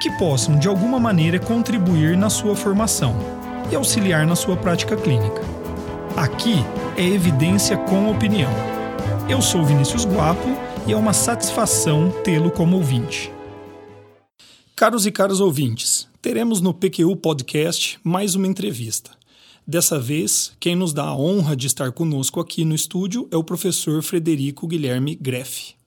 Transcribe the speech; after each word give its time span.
que 0.00 0.10
possam, 0.12 0.58
de 0.58 0.66
alguma 0.66 0.98
maneira, 0.98 1.38
contribuir 1.38 2.16
na 2.16 2.30
sua 2.30 2.56
formação 2.56 3.14
e 3.70 3.76
auxiliar 3.76 4.26
na 4.26 4.34
sua 4.34 4.56
prática 4.56 4.96
clínica. 4.96 5.42
Aqui 6.16 6.56
é 6.96 7.04
evidência 7.06 7.76
com 7.76 8.10
opinião. 8.10 8.50
Eu 9.28 9.42
sou 9.42 9.62
Vinícius 9.62 10.06
Guapo 10.06 10.48
e 10.86 10.92
é 10.92 10.96
uma 10.96 11.12
satisfação 11.12 12.10
tê-lo 12.24 12.50
como 12.50 12.76
ouvinte. 12.76 13.30
Caros 14.74 15.04
e 15.04 15.12
caros 15.12 15.40
ouvintes, 15.40 16.08
teremos 16.22 16.62
no 16.62 16.72
PQU 16.72 17.14
Podcast 17.16 18.00
mais 18.02 18.34
uma 18.34 18.46
entrevista. 18.46 19.10
Dessa 19.66 20.00
vez, 20.00 20.52
quem 20.58 20.74
nos 20.74 20.94
dá 20.94 21.04
a 21.04 21.16
honra 21.16 21.54
de 21.54 21.66
estar 21.66 21.92
conosco 21.92 22.40
aqui 22.40 22.64
no 22.64 22.74
estúdio 22.74 23.28
é 23.30 23.36
o 23.36 23.44
professor 23.44 24.02
Frederico 24.02 24.66
Guilherme 24.66 25.14
Greff. 25.14 25.79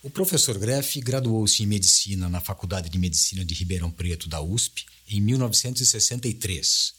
O 0.00 0.08
professor 0.08 0.56
Greff 0.56 1.00
graduou-se 1.00 1.60
em 1.60 1.66
medicina 1.66 2.28
na 2.28 2.40
Faculdade 2.40 2.88
de 2.88 2.96
Medicina 2.96 3.44
de 3.44 3.52
Ribeirão 3.52 3.90
Preto 3.90 4.28
da 4.28 4.40
USP 4.40 4.86
em 5.08 5.20
1963. 5.20 6.94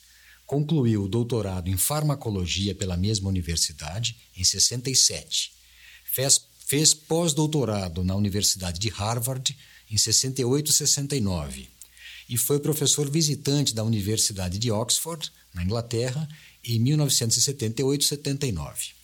Concluiu 0.46 1.04
o 1.04 1.08
doutorado 1.08 1.70
em 1.70 1.78
farmacologia 1.78 2.76
pela 2.76 2.98
mesma 2.98 3.30
universidade 3.30 4.18
em 4.36 4.44
67. 4.44 5.54
Fez, 6.04 6.42
fez 6.68 6.94
pós-doutorado 6.94 8.04
na 8.04 8.16
Universidade 8.16 8.80
de 8.80 8.90
Harvard 8.90 9.58
em 9.90 9.98
68 9.98 10.70
e 10.70 10.74
69 10.74 11.70
e 12.28 12.38
foi 12.38 12.60
professor 12.60 13.10
visitante 13.10 13.74
da 13.74 13.84
Universidade 13.84 14.60
de 14.60 14.72
Oxford, 14.72 15.32
na 15.54 15.64
Inglaterra, 15.64 16.28
em 16.64 16.78
1978 16.78 18.02
e 18.02 18.06
79. 18.06 18.99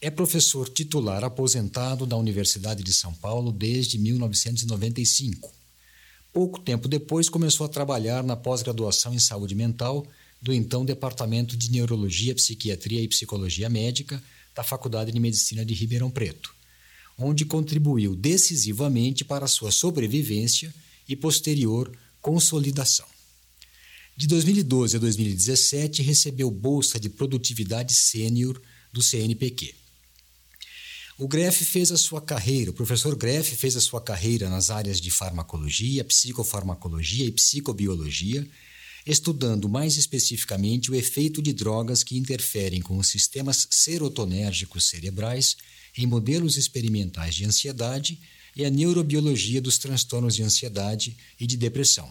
É 0.00 0.10
professor 0.10 0.68
titular 0.68 1.24
aposentado 1.24 2.04
da 2.04 2.16
Universidade 2.16 2.82
de 2.82 2.92
São 2.92 3.14
Paulo 3.14 3.50
desde 3.50 3.98
1995. 3.98 5.52
Pouco 6.32 6.58
tempo 6.60 6.88
depois, 6.88 7.28
começou 7.28 7.64
a 7.64 7.68
trabalhar 7.68 8.22
na 8.24 8.36
pós-graduação 8.36 9.14
em 9.14 9.18
saúde 9.18 9.54
mental 9.54 10.06
do 10.42 10.52
então 10.52 10.84
Departamento 10.84 11.56
de 11.56 11.70
Neurologia, 11.70 12.34
Psiquiatria 12.34 13.00
e 13.00 13.08
Psicologia 13.08 13.70
Médica 13.70 14.22
da 14.54 14.62
Faculdade 14.62 15.10
de 15.10 15.18
Medicina 15.18 15.64
de 15.64 15.72
Ribeirão 15.74 16.10
Preto, 16.10 16.54
onde 17.16 17.44
contribuiu 17.44 18.14
decisivamente 18.14 19.24
para 19.24 19.46
sua 19.46 19.70
sobrevivência 19.70 20.74
e 21.08 21.16
posterior 21.16 21.90
consolidação. 22.20 23.06
De 24.16 24.26
2012 24.26 24.96
a 24.96 25.00
2017, 25.00 26.02
recebeu 26.02 26.50
bolsa 26.50 27.00
de 27.00 27.08
produtividade 27.08 27.94
sênior 27.94 28.60
do 28.92 29.02
CNPq. 29.02 29.83
O 31.16 31.28
Greff 31.28 31.64
fez 31.64 31.92
a 31.92 31.96
sua 31.96 32.20
carreira, 32.20 32.72
o 32.72 32.74
professor 32.74 33.14
Greff 33.14 33.54
fez 33.54 33.76
a 33.76 33.80
sua 33.80 34.00
carreira 34.00 34.50
nas 34.50 34.68
áreas 34.68 35.00
de 35.00 35.12
farmacologia, 35.12 36.04
psicofarmacologia 36.04 37.24
e 37.24 37.30
psicobiologia, 37.30 38.44
estudando 39.06 39.68
mais 39.68 39.96
especificamente 39.96 40.90
o 40.90 40.94
efeito 40.94 41.40
de 41.40 41.52
drogas 41.52 42.02
que 42.02 42.18
interferem 42.18 42.82
com 42.82 42.98
os 42.98 43.06
sistemas 43.06 43.68
serotonérgicos 43.70 44.88
cerebrais 44.88 45.56
em 45.96 46.04
modelos 46.04 46.56
experimentais 46.56 47.36
de 47.36 47.44
ansiedade 47.44 48.18
e 48.56 48.64
a 48.64 48.70
neurobiologia 48.70 49.60
dos 49.60 49.78
transtornos 49.78 50.34
de 50.34 50.42
ansiedade 50.42 51.16
e 51.38 51.46
de 51.46 51.56
depressão. 51.56 52.10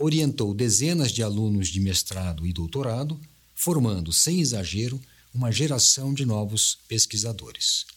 Orientou 0.00 0.52
dezenas 0.52 1.12
de 1.12 1.22
alunos 1.22 1.68
de 1.68 1.78
mestrado 1.78 2.44
e 2.44 2.52
doutorado, 2.52 3.20
formando, 3.54 4.12
sem 4.12 4.40
exagero, 4.40 5.00
uma 5.32 5.52
geração 5.52 6.12
de 6.12 6.26
novos 6.26 6.78
pesquisadores. 6.88 7.95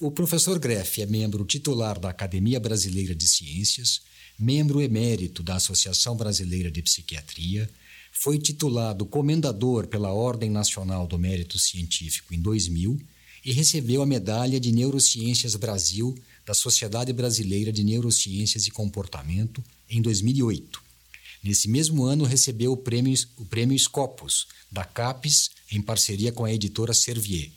O 0.00 0.10
professor 0.10 0.58
Greff 0.58 1.00
é 1.00 1.06
membro 1.06 1.44
titular 1.44 2.00
da 2.00 2.10
Academia 2.10 2.58
Brasileira 2.58 3.14
de 3.14 3.28
Ciências, 3.28 4.00
membro 4.36 4.82
emérito 4.82 5.40
da 5.40 5.54
Associação 5.54 6.16
Brasileira 6.16 6.68
de 6.68 6.82
Psiquiatria, 6.82 7.70
foi 8.10 8.36
titulado 8.36 9.06
comendador 9.06 9.86
pela 9.86 10.12
Ordem 10.12 10.50
Nacional 10.50 11.06
do 11.06 11.16
Mérito 11.16 11.60
Científico 11.60 12.34
em 12.34 12.40
2000 12.40 13.00
e 13.44 13.52
recebeu 13.52 14.02
a 14.02 14.06
Medalha 14.06 14.58
de 14.58 14.72
Neurociências 14.72 15.54
Brasil 15.54 16.12
da 16.44 16.54
Sociedade 16.54 17.12
Brasileira 17.12 17.72
de 17.72 17.84
Neurociências 17.84 18.66
e 18.66 18.72
Comportamento 18.72 19.62
em 19.88 20.02
2008. 20.02 20.82
Nesse 21.42 21.68
mesmo 21.68 22.04
ano, 22.04 22.24
recebeu 22.24 22.72
o 22.72 22.76
prêmio, 22.76 23.14
o 23.36 23.44
prêmio 23.44 23.78
Scopus, 23.78 24.48
da 24.72 24.84
CAPES, 24.84 25.50
em 25.70 25.80
parceria 25.80 26.32
com 26.32 26.44
a 26.44 26.52
editora 26.52 26.92
Servier, 26.92 27.50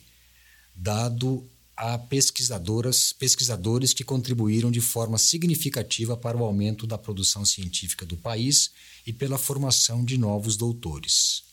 dado 0.76 1.50
a 1.78 1.96
pesquisadoras, 1.96 3.14
pesquisadores 3.14 3.94
que 3.94 4.04
contribuíram 4.04 4.72
de 4.72 4.82
forma 4.82 5.20
significativa 5.20 6.18
para 6.18 6.36
o 6.36 6.44
aumento 6.44 6.88
da 6.88 6.98
produção 6.98 7.46
científica 7.46 8.04
do 8.04 8.18
país 8.18 8.72
e 9.06 9.14
pela 9.14 9.38
formação 9.38 10.04
de 10.04 10.18
novos 10.18 10.58
doutores. 10.58 11.44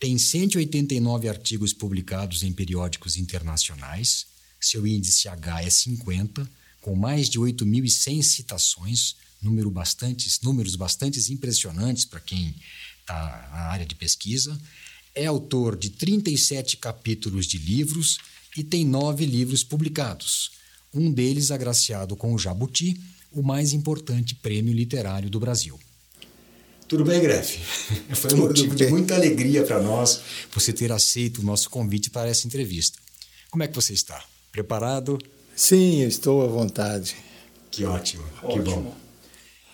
Tem 0.00 0.18
189 0.18 1.28
artigos 1.28 1.72
publicados 1.72 2.42
em 2.42 2.52
periódicos 2.52 3.16
internacionais, 3.16 4.26
seu 4.60 4.84
índice 4.84 5.28
H 5.28 5.62
é 5.62 5.70
50, 5.70 6.50
com 6.80 6.96
mais 6.96 7.28
de 7.28 7.38
8.100 7.38 8.22
citações, 8.22 9.14
número 9.40 9.70
bastantes, 9.70 10.40
números 10.40 10.74
bastante 10.74 11.20
impressionantes 11.32 12.04
para 12.04 12.18
quem 12.18 12.54
está 13.00 13.48
na 13.52 13.60
área 13.68 13.86
de 13.86 13.94
pesquisa. 13.94 14.60
É 15.14 15.26
autor 15.26 15.76
de 15.76 15.90
37 15.90 16.78
capítulos 16.78 17.46
de 17.46 17.58
livros 17.58 18.18
e 18.56 18.62
tem 18.62 18.84
nove 18.84 19.26
livros 19.26 19.64
publicados, 19.64 20.52
um 20.92 21.10
deles 21.10 21.50
agraciado 21.50 22.16
com 22.16 22.32
o 22.32 22.38
Jabuti, 22.38 23.00
o 23.32 23.42
mais 23.42 23.72
importante 23.72 24.34
prêmio 24.36 24.72
literário 24.72 25.28
do 25.28 25.40
Brasil. 25.40 25.78
Tudo 26.86 27.04
bem, 27.04 27.20
Grefe? 27.20 27.58
Foi 28.14 28.34
um 28.34 28.38
motivo 28.38 28.74
de 28.74 28.86
muita 28.86 29.14
alegria 29.14 29.64
para 29.64 29.82
nós 29.82 30.20
você 30.52 30.72
ter 30.72 30.92
aceito 30.92 31.40
o 31.40 31.44
nosso 31.44 31.68
convite 31.70 32.10
para 32.10 32.28
essa 32.28 32.46
entrevista. 32.46 32.98
Como 33.50 33.62
é 33.62 33.68
que 33.68 33.74
você 33.74 33.92
está? 33.92 34.22
Preparado? 34.52 35.18
Sim, 35.56 36.02
eu 36.02 36.08
estou 36.08 36.44
à 36.44 36.46
vontade. 36.46 37.16
Que 37.70 37.84
ótimo, 37.84 38.24
ótimo. 38.42 38.52
que 38.52 38.70
bom. 38.70 38.94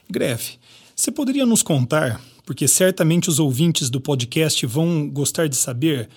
Grefe, 0.08 0.58
você 0.94 1.10
poderia 1.10 1.44
nos 1.44 1.62
contar, 1.62 2.20
porque 2.46 2.66
certamente 2.66 3.28
os 3.28 3.38
ouvintes 3.38 3.90
do 3.90 4.00
podcast 4.00 4.64
vão 4.66 5.08
gostar 5.08 5.48
de 5.48 5.56
saber, 5.56 6.08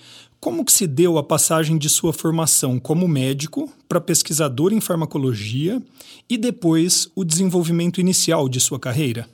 como 0.44 0.62
que 0.62 0.72
se 0.72 0.86
deu 0.86 1.16
a 1.16 1.24
passagem 1.24 1.78
de 1.78 1.88
sua 1.88 2.12
formação 2.12 2.78
como 2.78 3.08
médico 3.08 3.72
para 3.88 3.98
pesquisador 3.98 4.74
em 4.74 4.80
farmacologia 4.80 5.80
e 6.28 6.36
depois 6.36 7.08
o 7.14 7.24
desenvolvimento 7.24 7.98
inicial 7.98 8.46
de 8.46 8.60
sua 8.60 8.78
carreira? 8.78 9.26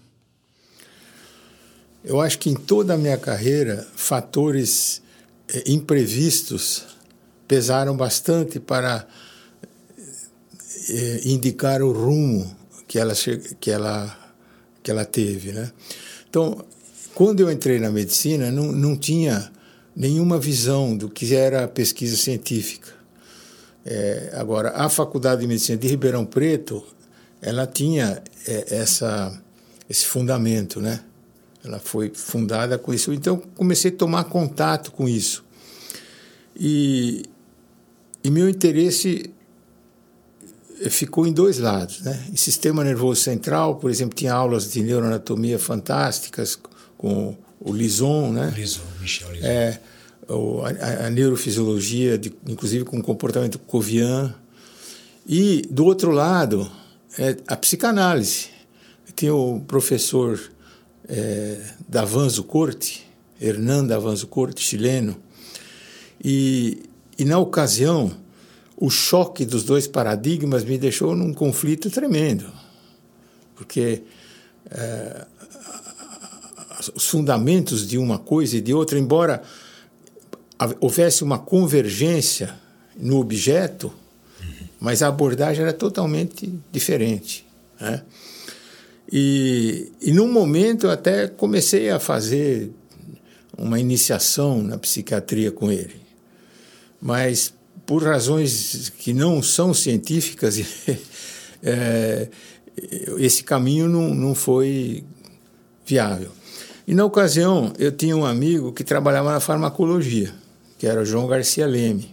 Eu 2.04 2.20
acho 2.20 2.38
que 2.38 2.48
em 2.48 2.54
toda 2.54 2.94
a 2.94 2.96
minha 2.96 3.18
carreira, 3.18 3.88
fatores 3.96 5.02
eh, 5.52 5.64
imprevistos 5.66 6.84
pesaram 7.48 7.96
bastante 7.96 8.60
para 8.60 9.04
eh, 10.90 11.22
indicar 11.24 11.82
o 11.82 11.90
rumo 11.90 12.56
que 12.86 13.00
ela, 13.00 13.14
que 13.58 13.68
ela, 13.68 14.32
que 14.80 14.92
ela 14.92 15.04
teve. 15.04 15.50
Né? 15.50 15.72
Então, 16.28 16.64
quando 17.16 17.40
eu 17.40 17.50
entrei 17.50 17.80
na 17.80 17.90
medicina, 17.90 18.48
não, 18.52 18.70
não 18.70 18.96
tinha 18.96 19.50
nenhuma 19.94 20.38
visão 20.38 20.96
do 20.96 21.08
que 21.08 21.34
era 21.34 21.64
a 21.64 21.68
pesquisa 21.68 22.16
científica. 22.16 22.88
É, 23.84 24.32
agora, 24.34 24.70
a 24.70 24.88
Faculdade 24.88 25.40
de 25.40 25.46
Medicina 25.46 25.78
de 25.78 25.88
Ribeirão 25.88 26.24
Preto, 26.24 26.84
ela 27.40 27.66
tinha 27.66 28.22
é, 28.46 28.76
essa, 28.76 29.40
esse 29.88 30.06
fundamento, 30.06 30.80
né? 30.80 31.00
Ela 31.64 31.78
foi 31.78 32.10
fundada 32.14 32.78
com 32.78 32.92
isso. 32.92 33.12
Então, 33.12 33.42
comecei 33.56 33.90
a 33.90 33.94
tomar 33.94 34.24
contato 34.24 34.92
com 34.92 35.08
isso. 35.08 35.44
E, 36.56 37.22
e 38.24 38.30
meu 38.30 38.48
interesse 38.48 39.30
ficou 40.88 41.26
em 41.26 41.32
dois 41.32 41.58
lados, 41.58 42.00
né? 42.00 42.26
Em 42.32 42.36
sistema 42.36 42.82
nervoso 42.82 43.20
central, 43.20 43.76
por 43.76 43.90
exemplo, 43.90 44.14
tinha 44.14 44.32
aulas 44.32 44.70
de 44.70 44.82
neuroanatomia 44.82 45.58
fantásticas 45.58 46.58
com 46.96 47.36
o 47.60 47.72
Lison, 47.72 48.32
né? 48.32 48.52
Lison, 48.56 48.82
Michel 49.00 49.30
Lison. 49.32 49.46
É, 49.46 49.78
a, 50.28 51.06
a, 51.06 51.10
neurofisiologia, 51.10 52.16
de, 52.16 52.32
inclusive 52.48 52.84
com 52.84 53.00
comportamento 53.02 53.58
covian. 53.58 54.34
E, 55.26 55.62
do 55.70 55.84
outro 55.84 56.10
lado, 56.10 56.70
é 57.18 57.36
a 57.46 57.56
psicanálise. 57.56 58.48
tinha 59.14 59.34
o 59.34 59.60
professor 59.60 60.40
é, 61.08 61.60
Davanzo 61.86 62.44
Corte, 62.44 63.06
Hernando 63.40 63.88
Davanzo 63.88 64.26
Corte, 64.26 64.62
chileno, 64.62 65.16
e, 66.22 66.82
e 67.18 67.24
na 67.24 67.38
ocasião 67.38 68.12
o 68.76 68.88
choque 68.88 69.44
dos 69.44 69.64
dois 69.64 69.86
paradigmas 69.86 70.64
me 70.64 70.78
deixou 70.78 71.14
num 71.14 71.34
conflito 71.34 71.90
tremendo, 71.90 72.50
porque 73.54 74.02
é, 74.70 75.26
os 76.94 77.06
fundamentos 77.06 77.86
de 77.86 77.98
uma 77.98 78.18
coisa 78.18 78.56
e 78.56 78.60
de 78.60 78.72
outra, 78.72 78.98
embora 78.98 79.42
houvesse 80.80 81.24
uma 81.24 81.38
convergência 81.38 82.54
no 82.96 83.18
objeto, 83.18 83.92
mas 84.78 85.02
a 85.02 85.08
abordagem 85.08 85.62
era 85.62 85.72
totalmente 85.72 86.52
diferente. 86.70 87.46
Né? 87.80 88.02
E, 89.10 89.90
e 90.00 90.12
num 90.12 90.30
momento 90.30 90.86
eu 90.86 90.90
até 90.90 91.26
comecei 91.28 91.90
a 91.90 91.98
fazer 91.98 92.70
uma 93.56 93.78
iniciação 93.78 94.62
na 94.62 94.78
psiquiatria 94.78 95.50
com 95.50 95.70
ele, 95.70 95.96
mas 97.00 97.52
por 97.84 98.04
razões 98.04 98.90
que 98.98 99.12
não 99.12 99.42
são 99.42 99.74
científicas, 99.74 100.60
é, 101.62 102.28
esse 103.18 103.42
caminho 103.42 103.88
não, 103.88 104.14
não 104.14 104.34
foi 104.34 105.04
viável. 105.84 106.30
E 106.90 106.94
na 106.94 107.04
ocasião, 107.04 107.72
eu 107.78 107.92
tinha 107.92 108.16
um 108.16 108.26
amigo 108.26 108.72
que 108.72 108.82
trabalhava 108.82 109.30
na 109.30 109.38
farmacologia, 109.38 110.34
que 110.76 110.88
era 110.88 111.00
o 111.00 111.04
João 111.04 111.28
Garcia 111.28 111.64
Leme. 111.64 112.12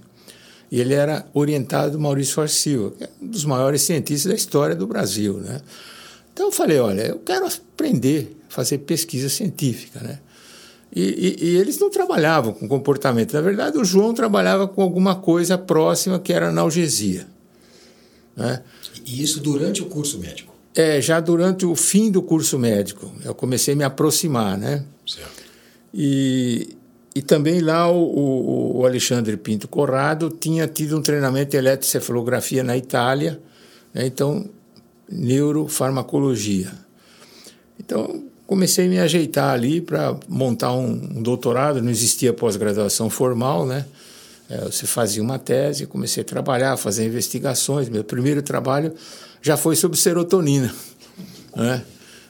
E 0.72 0.80
ele 0.80 0.94
era 0.94 1.26
orientado 1.34 1.94
do 1.94 2.00
Maurício 2.00 2.36
Forte 2.36 2.62
que 2.96 3.04
é 3.04 3.10
um 3.20 3.26
dos 3.26 3.44
maiores 3.44 3.82
cientistas 3.82 4.30
da 4.30 4.36
história 4.36 4.76
do 4.76 4.86
Brasil. 4.86 5.40
Né? 5.40 5.62
Então 6.32 6.46
eu 6.46 6.52
falei, 6.52 6.78
olha, 6.78 7.08
eu 7.08 7.18
quero 7.18 7.48
aprender, 7.48 8.38
fazer 8.50 8.78
pesquisa 8.78 9.30
científica. 9.30 10.00
Né? 10.00 10.20
E, 10.96 11.02
e, 11.02 11.46
e, 11.48 11.58
eles 11.58 11.80
não 11.80 11.90
trabalhavam 11.90 12.54
com 12.54 12.68
comportamento. 12.68 13.34
Na 13.34 13.42
verdade, 13.42 13.80
o 13.80 13.84
João 13.84 14.14
trabalhava 14.14 14.68
com 14.68 14.84
alguma 14.84 15.16
coisa 15.16 15.58
próxima 15.58 16.20
que 16.20 16.32
era 16.32 16.50
analgesia. 16.50 17.26
Né? 18.36 18.62
E 19.04 19.24
isso 19.24 19.40
durante 19.40 19.82
o 19.82 19.88
curso 19.88 20.20
médico? 20.20 20.57
É, 20.78 21.02
já 21.02 21.20
durante 21.20 21.66
o 21.66 21.76
fim 21.76 22.12
do 22.12 22.22
curso 22.22 22.60
médico. 22.60 23.12
Eu 23.26 23.34
comecei 23.34 23.74
a 23.74 23.78
me 23.78 23.84
aproximar, 23.84 24.56
né? 24.56 24.84
Certo. 25.08 25.44
E, 25.92 26.78
e 27.16 27.22
também 27.24 27.62
lá 27.62 27.92
o, 27.92 28.78
o 28.78 28.86
Alexandre 28.86 29.36
Pinto 29.38 29.68
Corrado 29.68 30.30
tinha 30.30 30.68
tido 30.68 30.96
um 30.96 31.02
treinamento 31.02 31.50
de 31.50 31.58
eletrocefalografia 31.58 32.64
na 32.64 32.78
Itália, 32.78 33.42
né? 33.92 34.06
então 34.06 34.48
neurofarmacologia. 35.10 36.72
Então 37.80 38.26
comecei 38.46 38.86
a 38.86 38.90
me 38.90 39.00
ajeitar 39.00 39.52
ali 39.52 39.82
para 39.82 40.16
montar 40.30 40.74
um, 40.74 40.92
um, 40.92 41.24
doutorado, 41.24 41.82
não 41.82 41.90
existia 41.90 42.32
pós-graduação 42.34 43.10
formal, 43.10 43.66
né? 43.66 43.84
É, 44.48 44.60
você 44.66 44.86
fazia 44.86 45.24
uma 45.24 45.40
tese, 45.40 45.88
comecei 45.88 46.22
a 46.22 46.26
trabalhar, 46.26 46.78
fazer 46.78 47.04
investigações. 47.04 47.90
Meu 47.90 48.04
primeiro 48.04 48.44
trabalho 48.44 48.94
já 49.42 49.58
foi 49.58 49.76
sobre 49.76 49.98
serotonina, 49.98 50.74
né? 51.56 51.84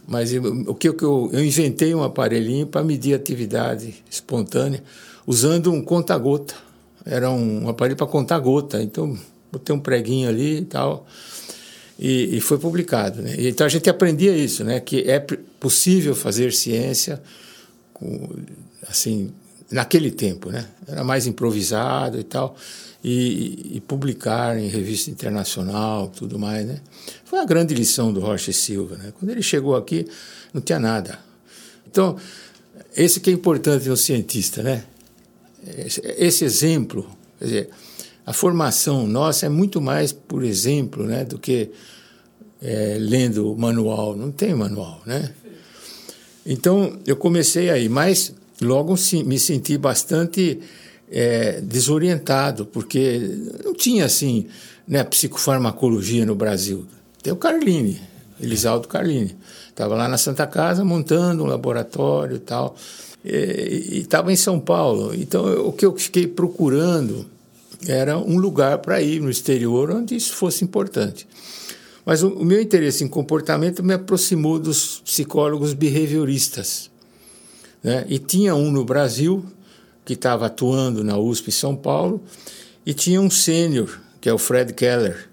Mas 0.07 0.31
o 0.65 0.73
que 0.73 0.87
eu, 0.87 1.29
eu 1.33 1.43
inventei 1.43 1.93
um 1.93 2.01
aparelhinho 2.01 2.65
para 2.65 2.81
medir 2.81 3.13
atividade 3.13 3.95
espontânea 4.09 4.81
usando 5.25 5.69
um 5.69 5.81
conta-gota. 5.81 6.55
Era 7.05 7.29
um 7.29 7.67
aparelho 7.67 7.97
para 7.97 8.07
contar 8.07 8.39
gota. 8.39 8.81
Então, 8.81 9.17
botei 9.51 9.75
um 9.75 9.79
preguinho 9.79 10.29
ali 10.29 10.59
e 10.59 10.65
tal. 10.65 11.05
E, 11.99 12.37
e 12.37 12.39
foi 12.41 12.57
publicado. 12.57 13.21
Né? 13.21 13.35
Então 13.37 13.65
a 13.65 13.69
gente 13.69 13.89
aprendia 13.89 14.31
isso, 14.31 14.63
né? 14.63 14.79
que 14.79 15.01
é 15.09 15.19
possível 15.59 16.15
fazer 16.15 16.53
ciência 16.53 17.21
assim 18.87 19.31
naquele 19.69 20.11
tempo, 20.11 20.49
né? 20.49 20.65
Era 20.87 21.03
mais 21.03 21.27
improvisado 21.27 22.17
e 22.17 22.23
tal 22.23 22.55
e, 23.09 23.77
e, 23.77 23.79
publicar 23.79 24.59
em 24.59 24.67
revista 24.67 25.09
internacional, 25.09 26.09
tudo 26.09 26.37
mais, 26.37 26.67
né? 26.67 26.81
Foi 27.23 27.39
a 27.39 27.45
grande 27.45 27.73
lição 27.73 28.11
do 28.11 28.19
Rocha 28.19 28.51
Silva, 28.51 28.97
né? 28.97 29.13
Quando 29.17 29.31
ele 29.31 29.41
chegou 29.41 29.77
aqui, 29.77 30.05
não 30.53 30.59
tinha 30.59 30.77
nada. 30.77 31.17
Então, 31.89 32.17
esse 32.93 33.21
que 33.21 33.29
é 33.29 33.33
importante 33.33 33.87
no 33.87 33.95
cientista, 33.95 34.61
né? 34.61 34.83
Esse, 35.77 36.01
esse 36.17 36.43
exemplo, 36.43 37.09
quer 37.39 37.45
dizer, 37.45 37.69
a 38.25 38.33
formação 38.33 39.07
nossa 39.07 39.45
é 39.45 39.49
muito 39.49 39.79
mais 39.79 40.11
por 40.11 40.43
exemplo, 40.43 41.05
né, 41.05 41.23
do 41.23 41.39
que 41.39 41.71
é, 42.61 42.97
lendo 42.99 43.55
manual. 43.55 44.17
Não 44.17 44.31
tem 44.31 44.53
manual, 44.53 45.01
né? 45.05 45.31
Então, 46.45 46.99
eu 47.05 47.15
comecei 47.15 47.69
aí, 47.69 47.87
mas 47.87 48.33
logo 48.61 48.95
me 49.25 49.39
senti 49.39 49.77
bastante 49.77 50.59
é, 51.11 51.61
desorientado, 51.61 52.65
porque 52.65 53.21
não 53.63 53.73
tinha 53.73 54.05
assim 54.05 54.47
né, 54.87 55.03
psicofarmacologia 55.03 56.25
no 56.25 56.35
Brasil. 56.35 56.85
Tem 57.21 57.33
o 57.33 57.37
Carline, 57.37 58.01
Elisaldo 58.39 58.87
Carline. 58.87 59.35
Estava 59.69 59.95
lá 59.95 60.07
na 60.07 60.17
Santa 60.17 60.47
Casa 60.47 60.83
montando 60.83 61.43
um 61.43 61.47
laboratório 61.47 62.37
e 62.37 62.39
tal. 62.39 62.75
E 63.23 63.99
estava 63.99 64.31
em 64.31 64.35
São 64.35 64.59
Paulo. 64.59 65.13
Então, 65.13 65.47
eu, 65.47 65.67
o 65.67 65.73
que 65.73 65.85
eu 65.85 65.95
fiquei 65.97 66.27
procurando 66.27 67.25
era 67.85 68.17
um 68.17 68.37
lugar 68.37 68.79
para 68.79 69.01
ir 69.01 69.21
no 69.21 69.29
exterior 69.29 69.91
onde 69.91 70.15
isso 70.15 70.33
fosse 70.33 70.63
importante. 70.63 71.27
Mas 72.05 72.23
o, 72.23 72.29
o 72.29 72.45
meu 72.45 72.61
interesse 72.61 73.03
em 73.03 73.07
comportamento 73.07 73.83
me 73.83 73.93
aproximou 73.93 74.57
dos 74.57 75.01
psicólogos 75.01 75.73
behavioristas. 75.73 76.89
Né? 77.83 78.05
E 78.07 78.17
tinha 78.17 78.55
um 78.55 78.71
no 78.71 78.85
Brasil 78.85 79.45
que 80.07 80.13
estava 80.13 80.45
atuando 80.45 81.03
na 81.03 81.17
USP 81.17 81.49
em 81.49 81.51
São 81.51 81.75
Paulo, 81.75 82.23
e 82.85 82.93
tinha 82.93 83.19
um 83.19 83.29
sênior, 83.29 83.99
que 84.21 84.29
é 84.29 84.33
o 84.33 84.37
Fred 84.37 84.71
Keller, 84.71 85.27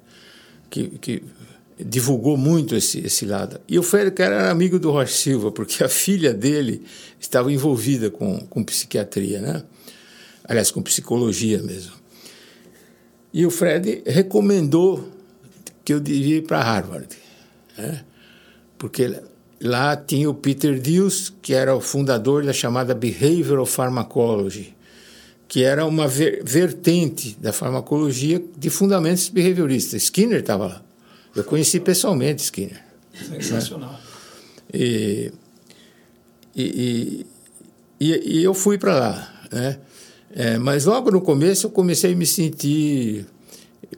que, 0.68 0.88
que 0.98 1.22
divulgou 1.78 2.36
muito 2.36 2.74
esse, 2.74 2.98
esse 2.98 3.24
lado. 3.24 3.60
E 3.68 3.78
o 3.78 3.84
Fred 3.84 4.10
Keller 4.10 4.32
era 4.32 4.50
amigo 4.50 4.80
do 4.80 4.90
Rocha 4.90 5.12
Silva, 5.12 5.52
porque 5.52 5.84
a 5.84 5.88
filha 5.88 6.34
dele 6.34 6.82
estava 7.20 7.52
envolvida 7.52 8.10
com, 8.10 8.40
com 8.48 8.64
psiquiatria, 8.64 9.40
né? 9.40 9.62
aliás, 10.42 10.72
com 10.72 10.82
psicologia 10.82 11.62
mesmo. 11.62 11.92
E 13.32 13.46
o 13.46 13.52
Fred 13.52 14.02
recomendou 14.04 15.08
que 15.84 15.94
eu 15.94 16.00
devia 16.00 16.38
ir 16.38 16.42
para 16.42 16.60
Harvard, 16.60 17.16
né? 17.78 18.04
porque 18.76 19.22
Lá 19.60 19.96
tinha 19.96 20.28
o 20.28 20.34
Peter 20.34 20.78
Diels, 20.78 21.32
que 21.40 21.54
era 21.54 21.74
o 21.74 21.80
fundador 21.80 22.44
da 22.44 22.52
chamada 22.52 22.94
Behavioral 22.94 23.64
Pharmacology, 23.64 24.74
que 25.48 25.62
era 25.62 25.86
uma 25.86 26.08
ver 26.08 26.42
vertente 26.44 27.36
da 27.40 27.52
farmacologia 27.52 28.42
de 28.56 28.70
fundamentos 28.70 29.28
behavioristas. 29.28 30.02
Skinner 30.02 30.40
estava 30.40 30.66
lá. 30.66 30.82
Eu 31.34 31.44
conheci 31.44 31.80
pessoalmente 31.80 32.42
Skinner. 32.42 32.82
Sensacional. 33.12 33.92
Né? 33.92 33.98
E, 34.72 35.32
e, 36.56 37.26
e, 38.00 38.38
e, 38.38 38.42
eu 38.42 38.54
fui 38.54 38.78
para 38.78 38.98
lá. 38.98 39.46
Né? 39.50 39.78
É, 40.34 40.58
mas 40.58 40.84
logo 40.84 41.10
no 41.10 41.20
começo 41.20 41.66
eu 41.66 41.70
comecei 41.70 42.12
a 42.12 42.16
me 42.16 42.26
sentir 42.26 43.26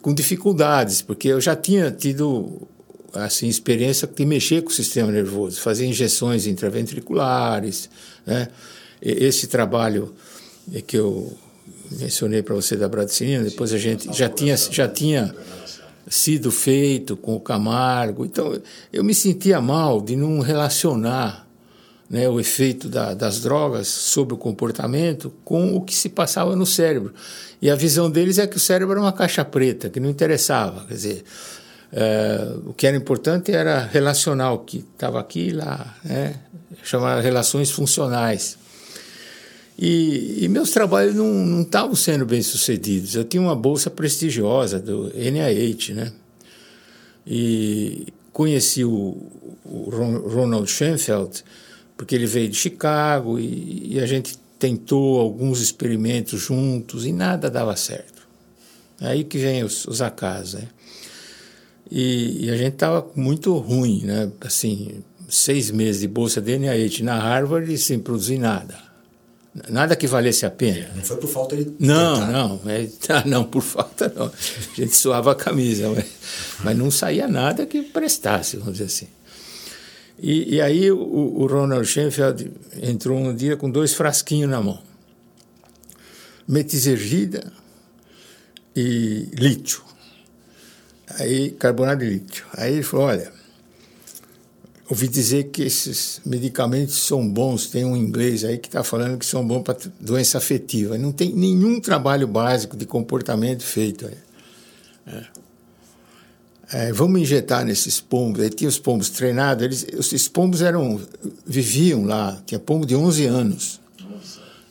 com 0.02 0.12
dificuldades, 0.12 1.00
porque 1.00 1.28
eu 1.28 1.40
já 1.40 1.56
tinha 1.56 1.90
tido 1.90 2.68
assim, 3.12 3.48
experiência 3.48 4.08
de 4.08 4.24
mexer 4.24 4.62
com 4.62 4.70
o 4.70 4.72
sistema 4.72 5.10
nervoso, 5.10 5.60
fazer 5.60 5.86
injeções 5.86 6.46
intraventriculares, 6.46 7.88
né? 8.26 8.48
Esse 9.00 9.46
trabalho 9.46 10.14
que 10.86 10.96
eu 10.96 11.36
mencionei 12.00 12.42
para 12.42 12.54
você 12.54 12.76
da 12.76 12.88
bradicinina, 12.88 13.44
depois 13.44 13.72
a 13.72 13.78
gente 13.78 14.12
já 14.16 14.28
tinha, 14.28 14.56
já 14.56 14.88
tinha 14.88 15.34
sido 16.08 16.50
feito 16.50 17.16
com 17.16 17.34
o 17.34 17.40
Camargo. 17.40 18.24
Então, 18.24 18.60
eu 18.92 19.04
me 19.04 19.14
sentia 19.14 19.60
mal 19.60 20.00
de 20.00 20.16
não 20.16 20.40
relacionar 20.40 21.46
né, 22.08 22.28
o 22.28 22.38
efeito 22.38 22.88
da, 22.88 23.14
das 23.14 23.40
drogas 23.40 23.88
sobre 23.88 24.34
o 24.34 24.36
comportamento 24.36 25.32
com 25.44 25.74
o 25.74 25.80
que 25.80 25.94
se 25.94 26.08
passava 26.08 26.54
no 26.54 26.64
cérebro. 26.64 27.12
E 27.60 27.68
a 27.68 27.74
visão 27.74 28.10
deles 28.10 28.38
é 28.38 28.46
que 28.46 28.56
o 28.56 28.60
cérebro 28.60 28.92
era 28.92 29.00
uma 29.00 29.12
caixa 29.12 29.44
preta, 29.44 29.88
que 29.88 29.98
não 29.98 30.08
interessava. 30.08 30.84
Quer 30.86 30.94
dizer, 30.94 31.24
é, 31.92 32.52
o 32.66 32.72
que 32.72 32.86
era 32.86 32.96
importante 32.96 33.52
era 33.52 33.86
relacionar 33.86 34.52
o 34.52 34.58
que 34.58 34.78
estava 34.78 35.20
aqui 35.20 35.48
e 35.48 35.50
lá, 35.50 35.96
né? 36.04 36.34
chamar 36.82 37.20
relações 37.20 37.70
funcionais. 37.70 38.58
E, 39.78 40.44
e, 40.44 40.48
meus 40.48 40.70
trabalhos 40.70 41.14
não 41.14 41.62
estavam 41.62 41.94
sendo 41.94 42.24
bem 42.24 42.42
sucedidos. 42.42 43.14
Eu 43.14 43.24
tinha 43.24 43.42
uma 43.42 43.54
bolsa 43.54 43.90
prestigiosa 43.90 44.80
do 44.80 45.12
NIH, 45.14 45.92
né? 45.92 46.12
E 47.26 48.06
conheci 48.32 48.84
o, 48.84 49.16
o 49.64 49.90
Ronald 50.28 50.70
Schoenfeld, 50.70 51.44
porque 51.96 52.14
ele 52.14 52.26
veio 52.26 52.48
de 52.48 52.56
Chicago 52.56 53.38
e, 53.38 53.94
e, 53.94 54.00
a 54.00 54.06
gente 54.06 54.38
tentou 54.58 55.20
alguns 55.20 55.60
experimentos 55.60 56.40
juntos 56.40 57.04
e 57.04 57.12
nada 57.12 57.50
dava 57.50 57.76
certo. 57.76 58.26
Aí 58.98 59.24
que 59.24 59.36
vem 59.36 59.62
os, 59.62 59.86
os 59.86 60.00
acasos, 60.00 60.54
né? 60.54 60.68
E, 61.90 62.46
e 62.46 62.50
a 62.50 62.56
gente 62.56 62.74
estava 62.74 63.06
muito 63.14 63.56
ruim, 63.56 64.02
né? 64.04 64.30
Assim, 64.40 65.02
seis 65.28 65.70
meses 65.70 66.00
de 66.00 66.08
bolsa 66.08 66.40
de 66.40 66.58
NIH 66.58 67.02
na 67.02 67.18
Harvard 67.18 67.76
sem 67.78 67.98
produzir 67.98 68.38
nada. 68.38 68.86
Nada 69.68 69.96
que 69.96 70.06
valesse 70.06 70.44
a 70.44 70.50
pena. 70.50 70.90
Não 70.94 71.02
foi 71.02 71.16
por 71.16 71.28
falta 71.28 71.56
de. 71.56 71.72
Não, 71.78 72.14
tentar. 72.18 72.32
não. 72.32 72.60
É, 72.66 72.88
ah, 73.08 73.22
não, 73.26 73.44
por 73.44 73.62
falta 73.62 74.12
não. 74.14 74.26
A 74.26 74.74
gente 74.74 74.94
suava 74.94 75.32
a 75.32 75.34
camisa, 75.34 75.88
mas, 75.88 76.04
mas 76.62 76.76
não 76.76 76.90
saía 76.90 77.26
nada 77.26 77.64
que 77.64 77.82
prestasse, 77.82 78.58
vamos 78.58 78.74
dizer 78.74 78.84
assim. 78.84 79.08
E, 80.18 80.56
e 80.56 80.60
aí 80.60 80.90
o, 80.90 80.98
o, 80.98 81.46
Ronald 81.46 81.86
Schoenfeld 81.86 82.50
entrou 82.82 83.18
um 83.18 83.34
dia 83.34 83.56
com 83.56 83.70
dois 83.70 83.94
frasquinhos 83.94 84.50
na 84.50 84.60
mão. 84.60 84.78
Metizergida 86.46 87.52
e 88.74 89.28
lítio. 89.32 89.82
Aí, 91.18 91.50
carbonato 91.52 92.04
de 92.04 92.10
lítio. 92.10 92.44
Aí 92.52 92.74
ele 92.74 92.82
falou, 92.82 93.06
olha, 93.06 93.32
ouvi 94.88 95.08
dizer 95.08 95.44
que 95.44 95.62
esses 95.62 96.20
medicamentos 96.24 96.94
são 97.06 97.26
bons, 97.28 97.68
tem 97.68 97.84
um 97.84 97.96
inglês 97.96 98.44
aí 98.44 98.58
que 98.58 98.68
está 98.68 98.84
falando 98.84 99.18
que 99.18 99.26
são 99.26 99.46
bons 99.46 99.62
para 99.62 99.76
doença 99.98 100.38
afetiva. 100.38 100.98
Não 100.98 101.12
tem 101.12 101.32
nenhum 101.34 101.80
trabalho 101.80 102.26
básico 102.26 102.76
de 102.76 102.86
comportamento 102.86 103.62
feito. 103.62 104.06
É. 105.06 105.46
É, 106.72 106.92
vamos 106.92 107.20
injetar 107.20 107.64
nesses 107.64 108.00
pombos. 108.00 108.42
Aí 108.42 108.50
tinha 108.50 108.68
os 108.68 108.78
pombos 108.78 109.08
treinados, 109.08 109.64
eles, 109.64 109.86
esses 109.92 110.28
pombos 110.28 110.62
eram, 110.62 111.00
viviam 111.46 112.04
lá, 112.04 112.42
tinha 112.44 112.58
pombo 112.58 112.84
de 112.84 112.96
11 112.96 113.24
anos. 113.26 113.80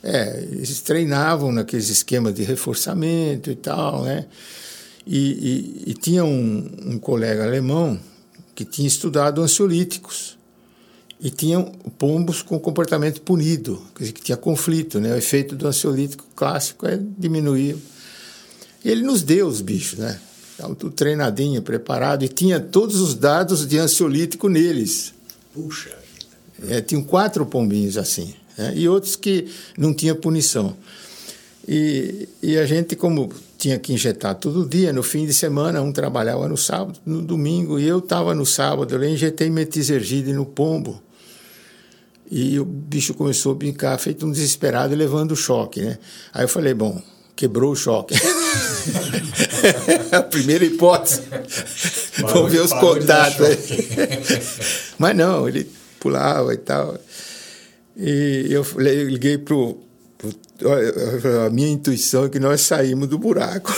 É, 0.02 0.46
eles 0.52 0.80
treinavam 0.82 1.50
naqueles 1.50 1.88
esquemas 1.88 2.34
de 2.34 2.44
reforçamento 2.44 3.50
e 3.50 3.56
tal, 3.56 4.04
né? 4.04 4.26
E, 5.06 5.84
e, 5.86 5.90
e 5.90 5.94
tinha 5.94 6.24
um, 6.24 6.68
um 6.84 6.98
colega 6.98 7.44
alemão 7.44 7.98
que 8.54 8.64
tinha 8.64 8.88
estudado 8.88 9.40
ansiolíticos 9.40 10.36
e 11.20 11.30
tinham 11.30 11.64
pombos 11.98 12.42
com 12.42 12.58
comportamento 12.58 13.22
punido, 13.22 13.82
quer 13.94 14.02
dizer, 14.02 14.12
que 14.12 14.20
tinha 14.20 14.36
conflito, 14.36 15.00
né? 15.00 15.12
O 15.12 15.16
efeito 15.16 15.54
do 15.54 15.66
ansiolítico 15.66 16.24
clássico 16.34 16.86
é 16.86 16.98
diminuir. 17.18 17.76
E 18.84 18.90
ele 18.90 19.02
nos 19.02 19.22
deu 19.22 19.46
os 19.46 19.60
bichos, 19.60 19.98
né? 19.98 20.20
Estava 20.50 20.74
tudo 20.74 20.94
treinadinho, 20.94 21.62
preparado, 21.62 22.24
e 22.24 22.28
tinha 22.28 22.58
todos 22.58 23.00
os 23.00 23.14
dados 23.14 23.66
de 23.66 23.78
ansiolítico 23.78 24.48
neles. 24.48 25.12
Puxa! 25.52 25.90
É, 26.68 26.80
tinham 26.80 27.02
quatro 27.02 27.44
pombinhos 27.44 27.98
assim, 27.98 28.34
né? 28.56 28.72
e 28.74 28.88
outros 28.88 29.14
que 29.16 29.46
não 29.76 29.92
tinha 29.92 30.14
punição. 30.14 30.74
E, 31.68 32.28
e 32.42 32.56
a 32.56 32.64
gente, 32.64 32.94
como 32.94 33.28
tinha 33.58 33.78
que 33.78 33.92
injetar 33.92 34.36
todo 34.36 34.68
dia, 34.68 34.92
no 34.92 35.02
fim 35.02 35.26
de 35.26 35.34
semana, 35.34 35.82
um 35.82 35.92
trabalhava 35.92 36.48
no 36.48 36.56
sábado, 36.56 37.00
no 37.04 37.20
domingo, 37.20 37.78
e 37.78 37.86
eu 37.86 37.98
estava 37.98 38.34
no 38.34 38.46
sábado, 38.46 38.94
eu 38.94 39.04
injetei 39.04 39.50
metizergide 39.50 40.32
no 40.32 40.46
pombo. 40.46 41.02
E 42.30 42.58
o 42.58 42.64
bicho 42.64 43.14
começou 43.14 43.52
a 43.52 43.54
brincar, 43.54 43.98
feito 43.98 44.26
um 44.26 44.30
desesperado, 44.30 44.94
levando 44.94 45.32
o 45.32 45.36
choque, 45.36 45.80
né? 45.80 45.98
Aí 46.32 46.44
eu 46.44 46.48
falei, 46.48 46.74
bom, 46.74 47.00
quebrou 47.34 47.72
o 47.72 47.76
choque. 47.76 48.14
a 50.12 50.22
primeira 50.22 50.64
hipótese. 50.64 51.22
Vamos 52.18 52.52
ver 52.52 52.60
os 52.60 52.72
contatos. 52.72 53.46
Mas 54.98 55.16
não, 55.16 55.48
ele 55.48 55.70
pulava 56.00 56.52
e 56.52 56.58
tal. 56.58 56.98
E 57.96 58.48
eu 58.50 58.64
liguei 58.76 59.38
para 59.38 59.54
o 59.54 59.85
a 61.46 61.50
minha 61.50 61.68
intuição 61.68 62.24
é 62.24 62.28
que 62.28 62.38
nós 62.38 62.62
saímos 62.62 63.08
do 63.08 63.18
buraco. 63.18 63.74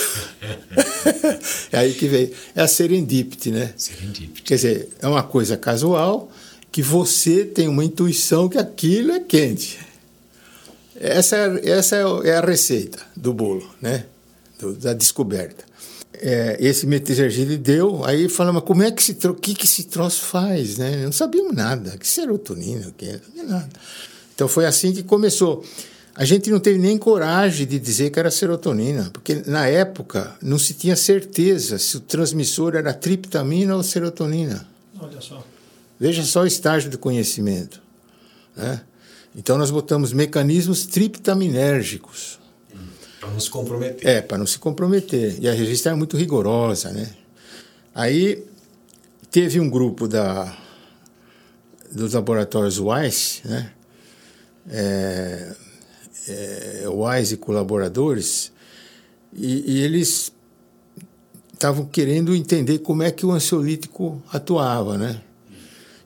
é 1.72 1.78
aí 1.78 1.94
que 1.94 2.06
veio. 2.06 2.32
É 2.54 2.62
a 2.62 2.68
serendipity, 2.68 3.50
né? 3.50 3.72
Quer 4.44 4.54
dizer, 4.54 4.88
é 5.00 5.08
uma 5.08 5.22
coisa 5.22 5.56
casual 5.56 6.30
que 6.70 6.82
você 6.82 7.44
tem 7.44 7.68
uma 7.68 7.84
intuição 7.84 8.48
que 8.48 8.58
aquilo 8.58 9.12
é 9.12 9.20
quente. 9.20 9.78
Essa 11.00 11.36
é, 11.36 11.70
essa 11.70 11.96
é 12.24 12.36
a 12.36 12.40
receita 12.40 12.98
do 13.16 13.32
bolo, 13.32 13.68
né? 13.80 14.04
Do, 14.58 14.74
da 14.74 14.92
descoberta. 14.92 15.64
É, 16.20 16.56
esse 16.60 16.84
metizergide 16.84 17.56
deu, 17.56 18.04
aí 18.04 18.28
falamos, 18.28 18.64
como 18.64 18.82
é 18.82 18.90
que 18.90 19.02
se 19.02 19.16
o 19.28 19.34
que, 19.34 19.54
que 19.54 19.66
esse 19.66 19.84
troço 19.84 20.22
faz, 20.22 20.76
né? 20.78 21.04
Não 21.04 21.12
sabíamos 21.12 21.54
nada, 21.54 21.96
que 21.96 22.06
serotonina, 22.06 22.92
que 22.96 23.06
não 23.06 23.20
sabia 23.20 23.44
nada. 23.44 23.68
Então 24.34 24.48
foi 24.48 24.66
assim 24.66 24.92
que 24.92 25.02
começou. 25.02 25.64
A 26.18 26.24
gente 26.24 26.50
não 26.50 26.58
teve 26.58 26.80
nem 26.80 26.98
coragem 26.98 27.64
de 27.64 27.78
dizer 27.78 28.10
que 28.10 28.18
era 28.18 28.28
serotonina, 28.28 29.08
porque 29.12 29.40
na 29.46 29.68
época 29.68 30.36
não 30.42 30.58
se 30.58 30.74
tinha 30.74 30.96
certeza 30.96 31.78
se 31.78 31.96
o 31.96 32.00
transmissor 32.00 32.74
era 32.74 32.92
triptamina 32.92 33.76
ou 33.76 33.84
serotonina. 33.84 34.66
Olha 34.98 35.20
só. 35.20 35.46
Veja 35.98 36.24
só 36.24 36.40
o 36.40 36.46
estágio 36.46 36.90
de 36.90 36.98
conhecimento. 36.98 37.80
Né? 38.56 38.80
Então 39.36 39.56
nós 39.56 39.70
botamos 39.70 40.12
mecanismos 40.12 40.86
triptaminérgicos. 40.86 42.40
Para 43.20 43.30
não 43.30 43.38
se 43.38 43.48
comprometer. 43.48 44.08
É, 44.08 44.20
para 44.20 44.38
não 44.38 44.46
se 44.46 44.58
comprometer. 44.58 45.36
E 45.40 45.48
a 45.48 45.52
revista 45.52 45.90
é 45.90 45.94
muito 45.94 46.16
rigorosa, 46.16 46.90
né? 46.90 47.14
Aí 47.94 48.44
teve 49.30 49.60
um 49.60 49.70
grupo 49.70 50.08
da, 50.08 50.52
dos 51.92 52.14
laboratórios 52.14 52.80
Weiss, 52.80 53.40
né? 53.44 53.70
É, 54.68 55.54
é, 56.30 56.84
Wise 56.88 57.34
e 57.34 57.36
colaboradores, 57.36 58.52
e, 59.32 59.72
e 59.72 59.82
eles 59.82 60.32
estavam 61.52 61.84
querendo 61.84 62.34
entender 62.34 62.78
como 62.78 63.02
é 63.02 63.10
que 63.10 63.26
o 63.26 63.32
ansiolítico 63.32 64.22
atuava, 64.32 64.96
né? 64.96 65.20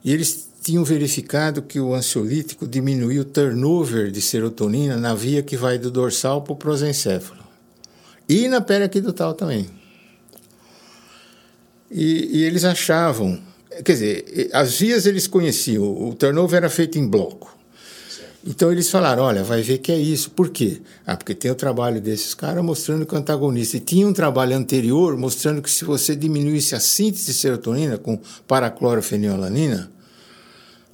E 0.03 0.13
eles 0.13 0.51
tinham 0.63 0.85
verificado 0.85 1.61
que 1.61 1.79
o 1.79 1.95
ansiolítico 1.95 2.67
diminuía 2.67 3.21
o 3.21 3.25
turnover 3.25 4.11
de 4.11 4.23
serotonina 4.23 4.97
na 4.97 5.15
via 5.15 5.43
que 5.43 5.57
vai 5.57 5.77
do 5.77 5.91
dorsal 5.91 6.43
para 6.43 6.53
o 6.53 6.57
prosencéfalo. 6.57 7.43
E 8.29 8.49
na 8.49 8.61
periaquidutal 8.61 9.35
também. 9.35 9.69
E, 11.91 12.39
e, 12.39 12.45
eles 12.45 12.65
achavam, 12.65 13.39
quer 13.85 13.93
dizer, 13.93 14.51
as 14.53 14.79
vias 14.79 15.05
eles 15.05 15.27
conheciam, 15.27 15.83
o 16.09 16.15
turnover 16.15 16.57
era 16.57 16.71
feito 16.71 16.99
em 16.99 17.07
bloco. 17.07 17.55
Então 18.45 18.73
eles 18.73 18.91
falaram: 18.91 19.23
olha, 19.23 19.45
vai 19.45 19.63
ver 19.63 19.79
que 19.79 19.93
é 19.93 19.99
isso. 19.99 20.31
Por 20.31 20.51
quê? 20.51 20.81
Ah, 21.07 21.17
porque 21.17 21.35
tem 21.35 21.51
o 21.51 21.55
trabalho 21.55 22.01
desses 22.01 22.35
caras 22.35 22.65
mostrando 22.65 23.07
que 23.07 23.15
o 23.15 23.19
antagonista. 23.19 23.77
E 23.77 23.81
tinha 23.81 24.07
um 24.07 24.13
trabalho 24.13 24.57
anterior 24.57 25.17
mostrando 25.17 25.63
que 25.63 25.71
se 25.71 25.85
você 25.85 26.17
diminuísse 26.17 26.75
a 26.75 26.81
síntese 26.81 27.27
de 27.27 27.35
serotonina 27.35 27.97
com 27.97 28.19
paraclorofenilalanina, 28.47 29.91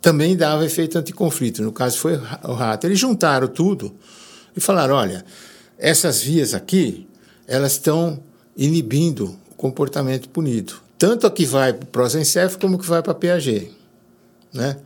também 0.00 0.36
dava 0.36 0.64
efeito 0.64 0.98
anticonflito. 0.98 1.62
No 1.62 1.72
caso 1.72 1.98
foi 1.98 2.16
o 2.44 2.52
rato. 2.52 2.86
Eles 2.86 2.98
juntaram 2.98 3.48
tudo 3.48 3.94
e 4.54 4.60
falaram: 4.60 4.94
olha, 4.94 5.24
essas 5.78 6.20
vias 6.20 6.52
aqui, 6.52 7.08
elas 7.46 7.72
estão 7.72 8.22
inibindo 8.56 9.36
o 9.50 9.54
comportamento 9.54 10.28
punido. 10.28 10.74
Tanto 10.98 11.26
a 11.26 11.30
que 11.30 11.46
vai 11.46 11.72
para 11.72 11.84
o 11.84 11.86
prosencéfalo 11.86 12.60
como 12.60 12.76
a 12.76 12.78
que 12.78 12.86
vai 12.86 13.02
para 13.02 13.12
a 13.12 13.14
PAG. 13.14 13.72
Né? 14.52 14.76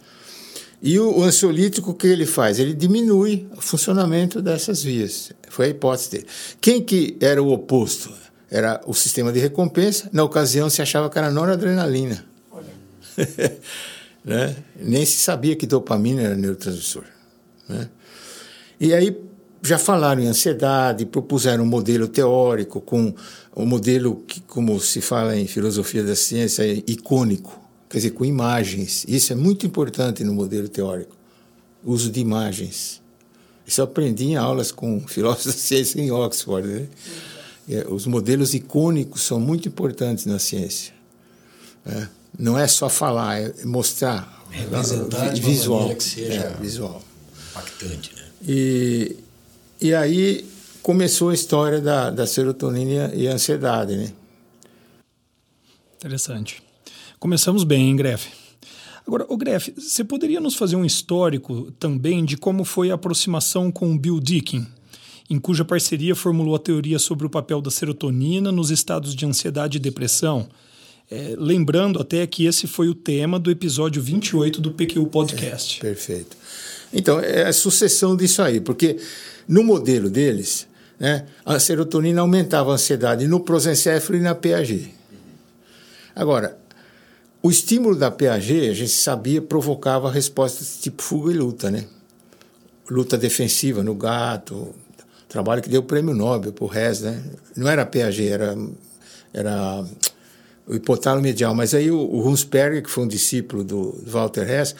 E 0.83 0.99
o 0.99 1.23
ansiolítico, 1.23 1.93
o 1.93 1.95
que 1.95 2.09
ele 2.09 2.27
faz? 2.27 2.59
Ele 2.59 2.75
diminui 2.75 3.47
o 3.57 3.61
funcionamento 3.61 4.43
dessas 4.43 4.83
vias. 4.83 5.31
Foi 5.49 5.67
a 5.67 5.69
hipótese 5.69 6.11
dele. 6.11 6.27
Quem 6.61 6.83
que 6.83 7.17
era 7.21 7.41
o 7.41 7.53
oposto? 7.53 8.13
Era 8.51 8.81
o 8.85 8.93
sistema 8.93 9.33
de 9.33 9.39
recompensa. 9.39 10.11
Na 10.13 10.25
ocasião, 10.25 10.69
se 10.69 10.83
achava 10.83 11.09
que 11.09 11.17
era 11.17 11.31
noradrenalina. 11.31 12.25
né? 14.25 14.57
Nem 14.75 15.07
se 15.07 15.19
sabia 15.19 15.55
que 15.55 15.69
dopamina 15.69 16.21
era 16.21 16.35
neurotransmissor. 16.35 17.05
Né? 17.69 17.89
E 18.81 18.93
aí 18.93 19.17
já 19.63 19.79
falaram 19.79 20.21
em 20.21 20.27
ansiedade, 20.27 21.07
propuseram 21.07 21.63
um 21.63 21.67
modelo 21.67 22.09
teórico 22.09 22.81
com 22.81 23.15
um 23.55 23.65
modelo 23.65 24.17
que, 24.27 24.41
como 24.41 24.81
se 24.81 25.01
fala 25.01 25.37
em 25.37 25.47
filosofia 25.47 26.03
da 26.03 26.17
ciência, 26.17 26.65
é 26.65 26.83
icônico 26.89 27.62
quer 27.93 27.99
dizer, 27.99 28.11
com 28.13 28.25
imagens. 28.25 29.05
Isso 29.07 29.35
é 29.35 29.37
muito 29.37 29.67
importante 29.67 30.25
no 30.25 30.33
modelo 30.33 30.67
teórico, 30.67 31.15
o 31.85 31.93
uso 31.93 32.11
de 32.11 32.21
imagens. 32.21 33.03
Isso 33.67 33.83
eu 33.83 33.85
aprendi 33.85 34.29
em 34.29 34.37
aulas 34.37 34.73
com 34.73 34.99
filósofos 35.07 35.53
da 35.53 35.53
ciência 35.53 36.01
em 36.01 36.11
Oxford. 36.11 36.67
Né? 36.67 36.89
É, 37.69 37.87
os 37.87 38.07
modelos 38.07 38.55
icônicos 38.55 39.21
são 39.23 39.39
muito 39.39 39.69
importantes 39.69 40.25
na 40.25 40.39
ciência. 40.39 40.95
Né? 41.85 42.09
Não 42.39 42.59
é 42.59 42.67
só 42.67 42.89
falar, 42.89 43.43
é 43.43 43.53
mostrar. 43.65 44.41
Representar 44.51 45.29
de 45.29 45.43
visual. 45.43 45.95
que 45.95 46.03
seja 46.03 46.33
é, 46.33 46.57
visual. 46.61 47.03
impactante. 47.51 48.15
Né? 48.15 48.23
E, 48.49 49.17
e 49.83 49.95
aí 49.95 50.49
começou 50.83 51.29
a 51.29 51.35
história 51.35 51.81
da, 51.81 52.09
da 52.09 52.27
serotonina 52.27 53.13
e 53.15 53.29
a 53.29 53.35
ansiedade. 53.35 53.97
Né? 53.97 54.13
Interessante. 55.99 56.72
Começamos 57.23 57.63
bem, 57.63 57.89
hein, 57.89 57.95
Greff? 57.95 58.31
Agora, 59.07 59.25
o 59.29 59.37
Greff, 59.37 59.73
você 59.79 60.03
poderia 60.03 60.41
nos 60.41 60.57
fazer 60.57 60.75
um 60.75 60.85
histórico 60.85 61.71
também 61.79 62.25
de 62.25 62.37
como 62.37 62.65
foi 62.65 62.91
a 62.91 62.95
aproximação 62.95 63.71
com 63.71 63.97
Bill 63.97 64.19
Dickin, 64.19 64.67
em 65.31 65.39
cuja 65.39 65.65
parceria 65.65 66.17
formulou 66.17 66.57
a 66.57 66.59
teoria 66.59 66.99
sobre 66.99 67.25
o 67.25 67.31
papel 67.31 67.63
da 67.63 67.71
serotonina 67.71 68.51
nos 68.51 68.73
estados 68.73 69.15
de 69.15 69.25
ansiedade 69.25 69.77
e 69.77 69.81
depressão? 69.81 70.49
É, 71.09 71.37
lembrando 71.39 72.01
até 72.01 72.27
que 72.27 72.45
esse 72.45 72.67
foi 72.67 72.89
o 72.89 72.95
tema 72.95 73.39
do 73.39 73.53
episódio 73.53 74.03
28 74.03 74.61
do 74.61 74.73
PQ 74.73 75.07
Podcast. 75.07 75.79
É, 75.79 75.81
perfeito. 75.81 76.37
Então, 76.93 77.21
é 77.21 77.47
a 77.47 77.53
sucessão 77.53 78.17
disso 78.17 78.43
aí, 78.43 78.61
porque 78.61 78.97
no 79.47 79.63
modelo 79.63 80.11
deles, 80.11 80.67
né, 80.99 81.27
a 81.47 81.61
serotonina 81.61 82.21
aumentava 82.21 82.73
a 82.73 82.75
ansiedade 82.75 83.29
no 83.29 83.39
prosencéfalo 83.39 84.19
e 84.19 84.23
na 84.23 84.35
PAG. 84.35 84.93
Agora, 86.15 86.59
o 87.43 87.51
estímulo 87.51 87.97
da 87.97 88.11
PAG, 88.11 88.69
a 88.69 88.75
gente 88.75 88.93
sabia, 88.93 89.43
provocava 89.43 90.11
respostas 90.11 90.79
tipo 90.81 91.03
fuga 91.03 91.33
e 91.33 91.37
luta, 91.37 91.71
né? 91.71 91.85
Luta 92.89 93.19
defensiva 93.19 93.83
no 93.83 93.95
gato, 93.95 94.75
trabalho 95.29 95.63
que 95.63 95.69
deu 95.69 95.81
o 95.81 95.85
prêmio 95.85 96.15
Nobel 96.15 96.53
para 96.53 96.65
o 96.65 96.69
RES, 96.69 97.01
né? 97.01 97.23
Não 97.57 97.69
era 97.69 97.85
PAG, 97.85 98.29
era, 98.29 98.57
era 99.33 99.85
o 100.67 100.75
hipotálamo 100.75 101.23
medial. 101.23 101.55
Mas 101.55 101.75
aí 101.75 101.91
o, 101.91 101.99
o 101.99 102.29
Hunsperger, 102.29 102.83
que 102.83 102.91
foi 102.91 103.05
um 103.05 103.09
discípulo 103.09 103.65
do, 103.65 103.93
do 103.93 104.11
Walter 104.11 104.49
Hess, 104.49 104.75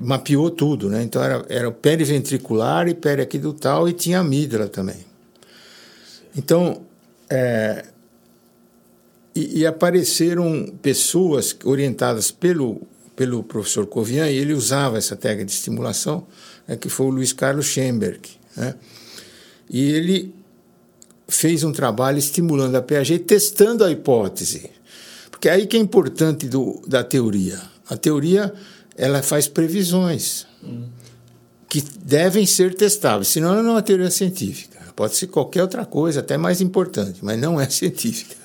mapeou 0.00 0.50
tudo, 0.50 0.88
né? 0.88 1.02
Então 1.02 1.22
era, 1.22 1.44
era 1.48 1.68
o 1.68 1.72
periventricular 1.72 2.88
e 2.88 2.94
periaquidutal 2.94 3.88
e 3.88 3.92
tinha 3.92 4.20
amígdala 4.20 4.66
também. 4.66 5.04
Então, 6.34 6.80
é, 7.28 7.84
e, 9.34 9.60
e, 9.60 9.66
apareceram 9.66 10.74
pessoas 10.82 11.56
orientadas 11.64 12.30
pelo, 12.30 12.82
pelo 13.16 13.42
professor 13.42 13.86
Covian, 13.86 14.28
e 14.28 14.36
ele 14.36 14.52
usava 14.52 14.98
essa 14.98 15.16
técnica 15.16 15.46
de 15.46 15.52
estimulação, 15.52 16.26
né, 16.68 16.76
que 16.76 16.88
foi 16.88 17.06
o 17.06 17.10
Luiz 17.10 17.32
Carlos 17.32 17.66
Schemberg. 17.66 18.20
Né? 18.56 18.74
E 19.70 19.90
ele 19.92 20.34
fez 21.28 21.64
um 21.64 21.72
trabalho 21.72 22.18
estimulando 22.18 22.76
a 22.76 22.82
PAG, 22.82 23.18
testando 23.20 23.84
a 23.84 23.90
hipótese. 23.90 24.70
Porque 25.30 25.48
aí 25.48 25.66
que 25.66 25.76
é 25.76 25.80
importante 25.80 26.46
do, 26.46 26.82
da 26.86 27.02
teoria. 27.02 27.60
A 27.88 27.96
teoria 27.96 28.52
ela 28.96 29.22
faz 29.22 29.48
previsões 29.48 30.46
hum. 30.62 30.84
que 31.68 31.82
devem 32.04 32.44
ser 32.44 32.74
testáveis, 32.74 33.28
senão 33.28 33.52
ela 33.52 33.62
não 33.62 33.70
é 33.70 33.74
uma 33.74 33.82
teoria 33.82 34.10
científica. 34.10 34.78
Pode 34.94 35.16
ser 35.16 35.28
qualquer 35.28 35.62
outra 35.62 35.86
coisa, 35.86 36.20
até 36.20 36.36
mais 36.36 36.60
importante, 36.60 37.20
mas 37.22 37.40
não 37.40 37.60
é 37.60 37.68
científica. 37.70 38.41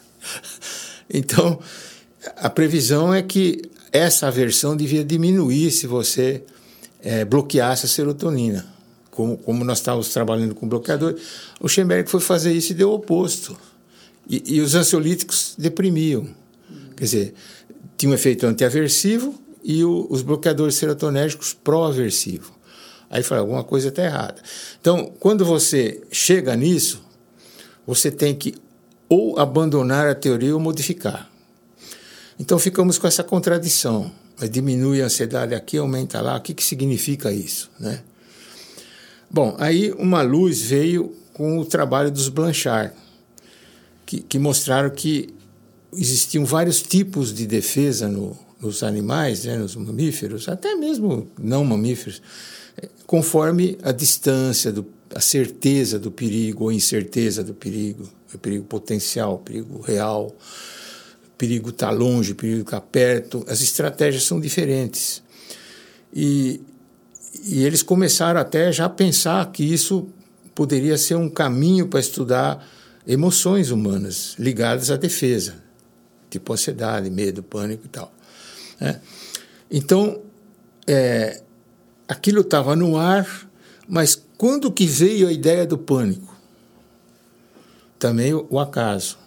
Então, 1.09 1.59
a 2.35 2.49
previsão 2.49 3.13
é 3.13 3.21
que 3.21 3.61
essa 3.91 4.27
aversão 4.27 4.75
devia 4.75 5.03
diminuir 5.03 5.71
se 5.71 5.87
você 5.87 6.43
é, 7.01 7.23
bloqueasse 7.23 7.85
a 7.85 7.89
serotonina. 7.89 8.65
Como, 9.11 9.37
como 9.37 9.63
nós 9.63 9.79
estávamos 9.79 10.09
trabalhando 10.09 10.53
com 10.53 10.67
bloqueador, 10.67 11.15
o 11.59 11.67
Schemberg 11.67 12.09
foi 12.09 12.19
fazer 12.19 12.53
isso 12.53 12.71
e 12.71 12.75
deu 12.75 12.89
o 12.89 12.95
oposto. 12.95 13.57
E, 14.29 14.55
e 14.55 14.61
os 14.61 14.75
ansiolíticos 14.75 15.55
deprimiam. 15.57 16.27
Quer 16.95 17.03
dizer, 17.03 17.33
tinha 17.97 18.11
um 18.11 18.13
efeito 18.13 18.45
antiaversivo 18.45 19.33
e 19.63 19.83
o, 19.83 20.05
os 20.09 20.21
bloqueadores 20.21 20.75
serotonérgicos 20.75 21.53
pró-aversivo. 21.53 22.53
Aí 23.09 23.23
fala, 23.23 23.41
alguma 23.41 23.63
coisa 23.63 23.87
está 23.87 24.03
errada. 24.03 24.41
Então, 24.79 25.11
quando 25.19 25.45
você 25.45 26.01
chega 26.11 26.55
nisso, 26.55 27.01
você 27.85 28.11
tem 28.11 28.35
que 28.35 28.55
ou 29.09 29.39
abandonar 29.39 30.07
a 30.07 30.15
teoria 30.15 30.53
ou 30.53 30.59
modificar. 30.59 31.29
Então 32.39 32.59
ficamos 32.59 32.97
com 32.97 33.07
essa 33.07 33.23
contradição. 33.23 34.11
Diminui 34.51 35.01
a 35.01 35.05
ansiedade 35.05 35.55
aqui, 35.55 35.77
aumenta 35.77 36.21
lá. 36.21 36.37
O 36.37 36.41
que, 36.41 36.53
que 36.53 36.63
significa 36.63 37.31
isso? 37.31 37.71
Né? 37.79 38.01
Bom, 39.29 39.55
aí 39.59 39.91
uma 39.93 40.21
luz 40.21 40.61
veio 40.61 41.15
com 41.33 41.59
o 41.59 41.65
trabalho 41.65 42.11
dos 42.11 42.29
Blanchard, 42.29 42.93
que, 44.05 44.21
que 44.21 44.39
mostraram 44.39 44.89
que 44.89 45.33
existiam 45.93 46.45
vários 46.45 46.81
tipos 46.81 47.33
de 47.33 47.47
defesa 47.47 48.07
no, 48.07 48.37
nos 48.59 48.83
animais, 48.83 49.45
né, 49.45 49.57
nos 49.57 49.75
mamíferos, 49.75 50.47
até 50.47 50.75
mesmo 50.75 51.29
não 51.39 51.63
mamíferos, 51.63 52.21
conforme 53.05 53.77
a 53.83 53.91
distância, 53.91 54.71
do, 54.71 54.85
a 55.13 55.19
certeza 55.19 55.97
do 55.99 56.11
perigo 56.11 56.65
ou 56.65 56.71
incerteza 56.71 57.43
do 57.43 57.53
perigo, 57.53 58.07
o 58.33 58.37
perigo 58.37 58.65
potencial, 58.65 59.37
perigo 59.39 59.81
real, 59.81 60.35
perigo 61.37 61.69
está 61.69 61.89
longe, 61.89 62.33
perigo 62.33 62.61
está 62.61 62.81
perto, 62.81 63.45
as 63.47 63.61
estratégias 63.61 64.23
são 64.23 64.39
diferentes. 64.39 65.21
E, 66.13 66.61
e 67.45 67.63
eles 67.63 67.83
começaram 67.83 68.39
até 68.39 68.71
já 68.71 68.85
a 68.85 68.89
pensar 68.89 69.51
que 69.51 69.63
isso 69.63 70.07
poderia 70.55 70.97
ser 70.97 71.15
um 71.15 71.29
caminho 71.29 71.87
para 71.87 71.99
estudar 71.99 72.67
emoções 73.05 73.69
humanas 73.69 74.35
ligadas 74.37 74.89
à 74.89 74.97
defesa, 74.97 75.55
tipo 76.29 76.51
ansiedade, 76.51 77.09
medo, 77.09 77.43
pânico 77.43 77.85
e 77.85 77.89
tal. 77.89 78.11
Né? 78.79 78.99
Então, 79.69 80.21
é, 80.87 81.41
aquilo 82.07 82.41
estava 82.41 82.75
no 82.75 82.97
ar, 82.97 83.49
mas 83.87 84.26
quando 84.37 84.71
que 84.71 84.85
veio 84.85 85.27
a 85.27 85.31
ideia 85.31 85.65
do 85.65 85.77
pânico? 85.77 86.35
Também 87.97 88.33
o, 88.33 88.45
o 88.49 88.59
acaso. 88.59 89.17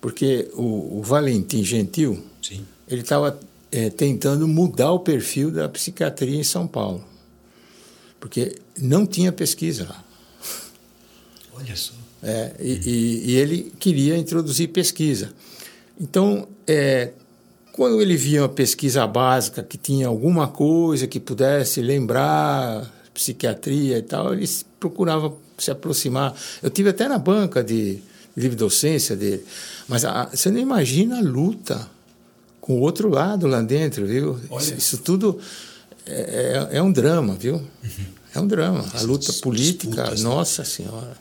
Porque 0.00 0.48
o, 0.54 0.98
o, 0.98 1.02
Valentim 1.02 1.64
Gentil, 1.64 2.22
Sim. 2.40 2.64
ele 2.86 3.00
estava 3.00 3.38
é, 3.72 3.90
tentando 3.90 4.46
mudar 4.46 4.92
o 4.92 5.00
perfil 5.00 5.50
da 5.50 5.68
psiquiatria 5.68 6.38
em 6.38 6.44
São 6.44 6.68
Paulo. 6.68 7.04
Porque 8.20 8.56
não 8.80 9.04
tinha 9.04 9.32
pesquisa 9.32 9.86
lá. 9.88 10.04
Olha 11.54 11.74
só. 11.74 11.94
É, 12.22 12.52
e, 12.60 12.72
e, 12.72 13.30
e, 13.30 13.36
ele 13.36 13.72
queria 13.78 14.16
introduzir 14.16 14.68
pesquisa. 14.68 15.32
Então, 16.00 16.48
é, 16.66 17.12
quando 17.72 18.00
ele 18.00 18.16
via 18.16 18.42
uma 18.42 18.48
pesquisa 18.48 19.06
básica 19.06 19.62
que 19.62 19.76
tinha 19.76 20.06
alguma 20.08 20.48
coisa 20.48 21.06
que 21.06 21.20
pudesse 21.20 21.80
lembrar 21.80 22.92
psiquiatria 23.18 23.98
e 23.98 24.02
tal, 24.02 24.32
ele 24.32 24.48
procurava 24.78 25.34
se 25.58 25.70
aproximar. 25.72 26.34
Eu 26.62 26.70
tive 26.70 26.90
até 26.90 27.08
na 27.08 27.18
banca 27.18 27.62
de 27.64 28.00
livre 28.36 28.56
docência 28.56 29.16
dele, 29.16 29.44
mas 29.88 30.04
a, 30.04 30.26
você 30.26 30.50
não 30.50 30.60
imagina 30.60 31.18
a 31.18 31.20
luta 31.20 31.90
com 32.60 32.74
o 32.74 32.80
outro 32.80 33.08
lado 33.08 33.48
lá 33.48 33.60
dentro, 33.60 34.06
viu? 34.06 34.38
Isso, 34.56 34.74
isso, 34.74 34.98
tudo 34.98 35.40
é, 36.06 36.68
é, 36.70 36.76
é, 36.76 36.82
um 36.82 36.92
drama, 36.92 37.34
viu? 37.34 37.54
Uhum. 37.54 38.06
É 38.34 38.40
um 38.40 38.46
drama. 38.46 38.84
A 38.94 39.02
luta 39.02 39.32
política, 39.32 39.88
disputas, 39.88 40.22
né? 40.22 40.28
nossa 40.28 40.64
senhora. 40.64 41.16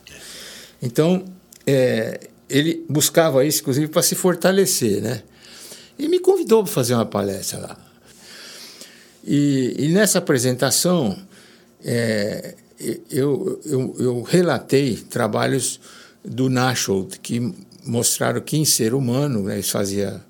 Então, 0.79 1.25
é, 1.65 2.29
ele 2.47 2.85
buscava 2.87 3.43
isso, 3.43 3.61
inclusive, 3.61 3.87
para 3.87 4.03
se 4.03 4.13
fortalecer, 4.13 5.01
né? 5.01 5.23
E 5.97 6.07
me 6.07 6.19
convidou 6.19 6.63
para 6.63 6.71
fazer 6.71 6.93
uma 6.93 7.05
palestra 7.05 7.59
lá. 7.59 7.77
E, 9.25 9.75
e 9.77 9.87
nessa 9.89 10.19
apresentação, 10.19 11.17
é, 11.83 12.55
eu, 13.09 13.59
eu, 13.65 13.95
eu, 13.99 14.21
relatei 14.21 14.95
trabalhos 14.95 15.79
do 16.23 16.49
Nashold, 16.49 17.19
que 17.19 17.53
mostraram 17.85 18.41
que 18.41 18.57
em 18.57 18.65
ser 18.65 18.93
humano, 18.93 19.43
né, 19.43 19.55
eles 19.55 19.69
faziam 19.69 20.21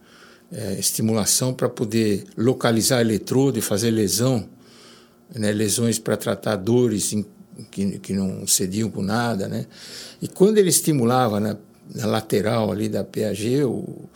é, 0.52 0.74
estimulação 0.80 1.54
para 1.54 1.68
poder 1.68 2.24
localizar 2.38 3.02
eletrodo 3.02 3.60
e 3.60 3.62
fazer 3.62 3.92
lesão, 3.92 4.48
né, 5.34 5.52
lesões 5.52 6.00
para 6.00 6.16
tratar 6.16 6.56
dores 6.56 7.12
em, 7.14 7.26
que, 7.72 8.00
que 8.00 8.14
não 8.14 8.46
cediam 8.48 8.90
com 8.90 9.02
nada. 9.02 9.48
Né? 9.48 9.66
E 10.22 10.28
quando 10.28 10.58
ele 10.58 10.70
estimulava 10.70 11.40
na, 11.40 11.58
na 11.94 12.06
lateral 12.06 12.72
ali 12.72 12.88
da 12.88 13.04
PAG, 13.04 13.64
o, 13.64 14.08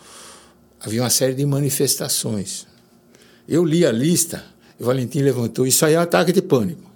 havia 0.79 1.01
uma 1.01 1.09
série 1.09 1.33
de 1.33 1.45
manifestações. 1.45 2.67
Eu 3.47 3.65
li 3.65 3.85
a 3.85 3.91
lista, 3.91 4.43
e 4.79 4.83
Valentim 4.83 5.19
levantou, 5.19 5.67
isso 5.67 5.85
aí 5.85 5.93
é 5.93 5.97
ataque 5.97 6.31
de 6.31 6.41
pânico. 6.41 6.90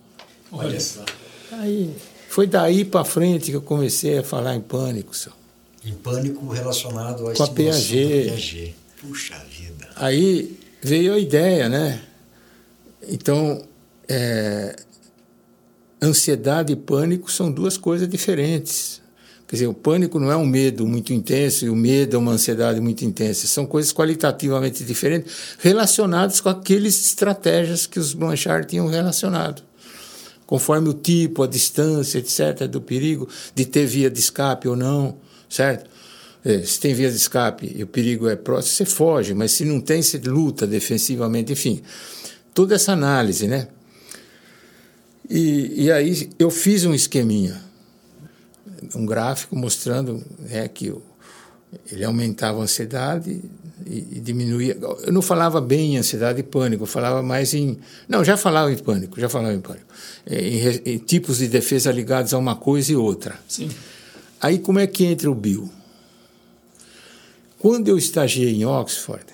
Olha 0.57 0.79
só. 0.79 1.03
Aí, 1.51 1.93
foi 2.29 2.47
daí 2.47 2.83
para 2.83 3.05
frente 3.05 3.51
que 3.51 3.57
eu 3.57 3.61
comecei 3.61 4.17
a 4.17 4.23
falar 4.23 4.55
em 4.55 4.61
pânico, 4.61 5.15
senhor. 5.15 5.37
Em 5.85 5.93
pânico 5.93 6.47
relacionado 6.49 7.27
à 7.29 7.33
Com 7.33 7.43
a 7.43 7.47
PAG. 7.47 8.29
PAG. 8.29 8.75
Puxa 8.99 9.35
vida. 9.49 9.87
Aí 9.95 10.57
veio 10.81 11.13
a 11.13 11.19
ideia, 11.19 11.69
né? 11.69 12.01
Então, 13.07 13.63
é, 14.07 14.75
ansiedade 16.01 16.73
e 16.73 16.75
pânico 16.75 17.31
são 17.31 17.51
duas 17.51 17.77
coisas 17.77 18.07
diferentes. 18.07 19.01
Quer 19.47 19.57
dizer, 19.57 19.67
o 19.67 19.73
pânico 19.75 20.19
não 20.19 20.31
é 20.31 20.35
um 20.35 20.45
medo 20.45 20.87
muito 20.87 21.13
intenso 21.13 21.65
e 21.65 21.69
o 21.69 21.75
medo 21.75 22.15
é 22.15 22.19
uma 22.19 22.31
ansiedade 22.31 22.81
muito 22.81 23.05
intensa. 23.05 23.45
São 23.45 23.65
coisas 23.65 23.93
qualitativamente 23.93 24.83
diferentes, 24.83 25.31
relacionadas 25.59 26.41
com 26.41 26.49
aquelas 26.49 26.99
estratégias 26.99 27.85
que 27.85 27.99
os 27.99 28.13
Blanchard 28.13 28.67
tinham 28.67 28.87
relacionado. 28.87 29.61
Conforme 30.45 30.89
o 30.89 30.93
tipo, 30.93 31.43
a 31.43 31.47
distância, 31.47 32.19
etc., 32.19 32.67
do 32.67 32.81
perigo, 32.81 33.27
de 33.53 33.65
ter 33.65 33.85
via 33.85 34.09
de 34.09 34.19
escape 34.19 34.67
ou 34.67 34.75
não, 34.75 35.17
certo? 35.49 35.89
É, 36.43 36.61
se 36.61 36.79
tem 36.79 36.93
via 36.93 37.09
de 37.09 37.17
escape 37.17 37.73
e 37.75 37.83
o 37.83 37.87
perigo 37.87 38.29
é 38.29 38.35
próximo, 38.35 38.75
você 38.75 38.85
foge, 38.85 39.33
mas 39.33 39.51
se 39.51 39.65
não 39.65 39.81
tem, 39.81 40.01
você 40.01 40.17
luta 40.19 40.67
defensivamente, 40.67 41.51
enfim. 41.51 41.81
Toda 42.53 42.75
essa 42.75 42.91
análise, 42.91 43.47
né? 43.47 43.67
E, 45.27 45.85
e 45.85 45.91
aí 45.91 46.29
eu 46.37 46.51
fiz 46.51 46.85
um 46.85 46.93
esqueminha 46.93 47.65
um 48.93 49.05
gráfico 49.05 49.55
mostrando 49.55 50.23
né, 50.39 50.67
que 50.67 50.93
ele 51.91 52.03
aumentava 52.03 52.59
a 52.59 52.63
ansiedade 52.63 53.41
e, 53.85 54.17
e 54.17 54.19
diminuía. 54.19 54.77
Eu 55.05 55.11
não 55.11 55.21
falava 55.21 55.59
bem 55.59 55.95
em 55.95 55.97
ansiedade 55.97 56.39
e 56.39 56.43
pânico, 56.43 56.83
eu 56.83 56.87
falava 56.87 57.21
mais 57.23 57.53
em. 57.53 57.77
Não, 58.07 58.23
já 58.23 58.37
falava 58.37 58.71
em 58.71 58.77
pânico, 58.77 59.19
já 59.19 59.27
falava 59.27 59.53
em 59.53 59.61
pânico. 59.61 59.85
Em, 60.29 60.93
em 60.93 60.97
tipos 60.99 61.39
de 61.39 61.47
defesa 61.47 61.91
ligados 61.91 62.33
a 62.33 62.37
uma 62.37 62.55
coisa 62.55 62.91
e 62.91 62.95
outra. 62.95 63.39
Sim. 63.47 63.69
Aí 64.41 64.59
como 64.59 64.79
é 64.79 64.87
que 64.87 65.05
entra 65.05 65.29
o 65.29 65.35
Bill? 65.35 65.69
Quando 67.57 67.87
eu 67.87 67.97
estagiei 67.97 68.53
em 68.53 68.65
Oxford, 68.65 69.25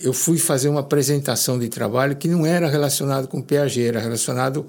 eu 0.00 0.12
fui 0.12 0.38
fazer 0.38 0.68
uma 0.68 0.80
apresentação 0.80 1.58
de 1.58 1.68
trabalho 1.68 2.16
que 2.16 2.26
não 2.26 2.46
era 2.46 2.68
relacionado 2.68 3.28
com 3.28 3.42
PAG, 3.42 3.82
era 3.82 4.00
relacionado 4.00 4.66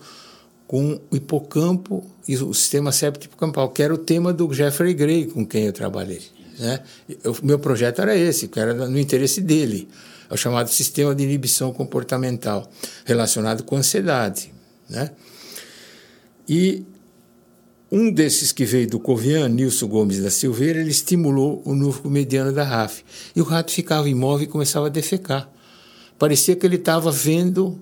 com 0.67 0.99
o 1.09 1.15
hipocampo 1.15 2.03
e 2.27 2.35
o 2.35 2.53
sistema 2.53 2.91
séptico 2.91 3.37
campal, 3.37 3.69
que 3.69 3.81
era 3.81 3.93
o 3.93 3.97
tema 3.97 4.33
do 4.33 4.51
Jeffrey 4.53 4.93
Gray 4.93 5.25
com 5.25 5.45
quem 5.45 5.65
eu 5.65 5.73
trabalhei. 5.73 6.21
Né? 6.59 6.79
O 7.25 7.45
meu 7.45 7.59
projeto 7.59 8.01
era 8.01 8.15
esse, 8.15 8.47
que 8.47 8.59
era 8.59 8.73
no 8.73 8.99
interesse 8.99 9.41
dele, 9.41 9.87
é 10.29 10.33
o 10.33 10.37
chamado 10.37 10.69
sistema 10.69 11.13
de 11.13 11.23
inibição 11.23 11.73
comportamental, 11.73 12.69
relacionado 13.05 13.63
com 13.63 13.75
ansiedade. 13.75 14.53
Né? 14.89 15.11
E 16.47 16.83
um 17.91 18.11
desses 18.11 18.51
que 18.51 18.65
veio 18.65 18.87
do 18.87 18.99
Covian, 18.99 19.47
Nilson 19.47 19.87
Gomes 19.87 20.19
da 20.19 20.31
Silveira, 20.31 20.79
ele 20.79 20.89
estimulou 20.89 21.61
o 21.63 21.75
núcleo 21.75 22.09
mediano 22.09 22.51
da 22.51 22.63
RAF. 22.63 23.03
E 23.35 23.39
o 23.39 23.43
rato 23.43 23.71
ficava 23.71 24.09
imóvel 24.09 24.45
e 24.45 24.49
começava 24.49 24.87
a 24.87 24.89
defecar. 24.89 25.47
Parecia 26.17 26.55
que 26.55 26.65
ele 26.65 26.77
estava 26.77 27.11
vendo, 27.11 27.79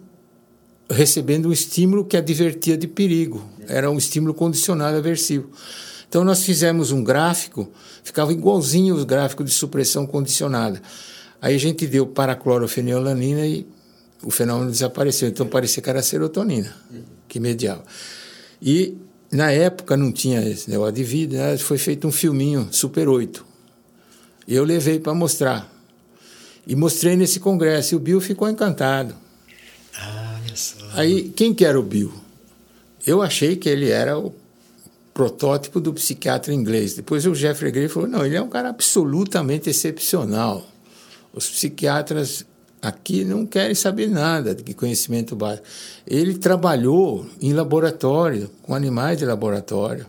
recebendo 0.89 1.47
um 1.47 1.53
estímulo 1.53 2.03
que 2.03 2.17
advertia 2.17 2.75
de 2.75 2.87
perigo. 2.87 3.41
Era 3.69 3.89
um 3.89 3.97
estímulo 3.97 4.33
condicionado 4.33 4.97
aversivo. 4.97 5.49
Então 6.11 6.25
nós 6.25 6.43
fizemos 6.43 6.91
um 6.91 7.01
gráfico, 7.01 7.71
ficava 8.03 8.33
igualzinho 8.33 8.95
os 8.95 9.05
gráficos 9.05 9.45
de 9.45 9.53
supressão 9.53 10.05
condicionada. 10.05 10.81
Aí 11.41 11.55
a 11.55 11.57
gente 11.57 11.87
deu 11.87 12.05
paraclorofenilalanina 12.05 13.47
e 13.47 13.65
o 14.21 14.29
fenômeno 14.29 14.69
desapareceu. 14.69 15.29
Então 15.29 15.47
parecia 15.47 15.81
que 15.81 15.89
era 15.89 16.01
serotonina 16.01 16.75
que 17.29 17.39
mediava. 17.39 17.85
E 18.61 18.97
na 19.31 19.53
época 19.53 19.95
não 19.95 20.11
tinha 20.11 20.45
esse 20.45 20.69
negócio 20.69 20.95
de 20.95 21.03
vídeo, 21.05 21.39
né? 21.39 21.57
foi 21.57 21.77
feito 21.77 22.05
um 22.05 22.11
filminho, 22.11 22.67
Super 22.71 23.07
8. 23.07 23.45
E 24.49 24.53
eu 24.53 24.65
levei 24.65 24.99
para 24.99 25.13
mostrar. 25.13 25.73
E 26.67 26.75
mostrei 26.75 27.15
nesse 27.15 27.39
congresso, 27.39 27.93
e 27.93 27.95
o 27.95 27.99
Bill 28.01 28.19
ficou 28.19 28.49
encantado. 28.49 29.15
Ah. 29.97 30.37
Aí, 30.91 31.29
quem 31.29 31.53
que 31.53 31.63
era 31.63 31.79
o 31.79 31.83
Bill? 31.83 32.13
Eu 33.07 33.21
achei 33.21 33.55
que 33.55 33.69
ele 33.69 33.89
era 33.89 34.19
o 34.19 34.40
protótipo 35.21 35.79
do 35.79 35.93
psiquiatra 35.93 36.51
inglês. 36.51 36.95
Depois 36.95 37.27
o 37.27 37.35
Jeffrey 37.35 37.71
Gray 37.71 37.87
falou, 37.87 38.09
não, 38.09 38.25
ele 38.25 38.35
é 38.35 38.41
um 38.41 38.49
cara 38.49 38.69
absolutamente 38.69 39.69
excepcional. 39.69 40.65
Os 41.31 41.47
psiquiatras 41.47 42.43
aqui 42.81 43.23
não 43.23 43.45
querem 43.45 43.75
saber 43.75 44.09
nada 44.09 44.55
de 44.55 44.73
conhecimento 44.73 45.35
básico. 45.35 45.67
Ele 46.07 46.39
trabalhou 46.39 47.27
em 47.39 47.53
laboratório, 47.53 48.49
com 48.63 48.73
animais 48.73 49.19
de 49.19 49.25
laboratório. 49.25 50.07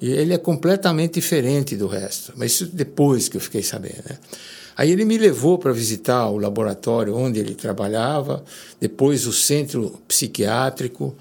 E 0.00 0.08
ele 0.12 0.32
é 0.32 0.38
completamente 0.38 1.14
diferente 1.14 1.74
do 1.74 1.88
resto. 1.88 2.32
Mas 2.36 2.52
isso 2.52 2.66
depois 2.66 3.28
que 3.28 3.36
eu 3.36 3.40
fiquei 3.40 3.64
sabendo. 3.64 4.04
Né? 4.08 4.16
Aí 4.76 4.92
ele 4.92 5.04
me 5.04 5.18
levou 5.18 5.58
para 5.58 5.72
visitar 5.72 6.28
o 6.28 6.38
laboratório 6.38 7.16
onde 7.16 7.40
ele 7.40 7.56
trabalhava, 7.56 8.44
depois 8.78 9.26
o 9.26 9.32
centro 9.32 10.00
psiquiátrico, 10.06 11.16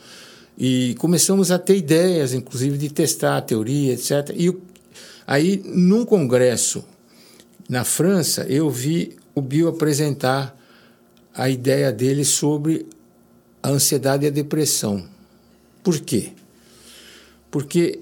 e 0.59 0.93
começamos 0.99 1.51
a 1.51 1.57
ter 1.57 1.77
ideias, 1.77 2.33
inclusive, 2.33 2.77
de 2.77 2.89
testar 2.89 3.37
a 3.37 3.41
teoria, 3.41 3.93
etc. 3.93 4.35
E 4.35 4.53
aí, 5.25 5.63
num 5.65 6.03
congresso 6.03 6.83
na 7.69 7.85
França, 7.85 8.45
eu 8.49 8.69
vi 8.69 9.15
o 9.33 9.41
Bill 9.41 9.69
apresentar 9.69 10.53
a 11.33 11.47
ideia 11.49 11.93
dele 11.93 12.25
sobre 12.25 12.85
a 13.63 13.69
ansiedade 13.69 14.25
e 14.25 14.27
a 14.27 14.31
depressão. 14.31 15.05
Por 15.81 15.97
quê? 16.01 16.33
Porque 17.49 18.01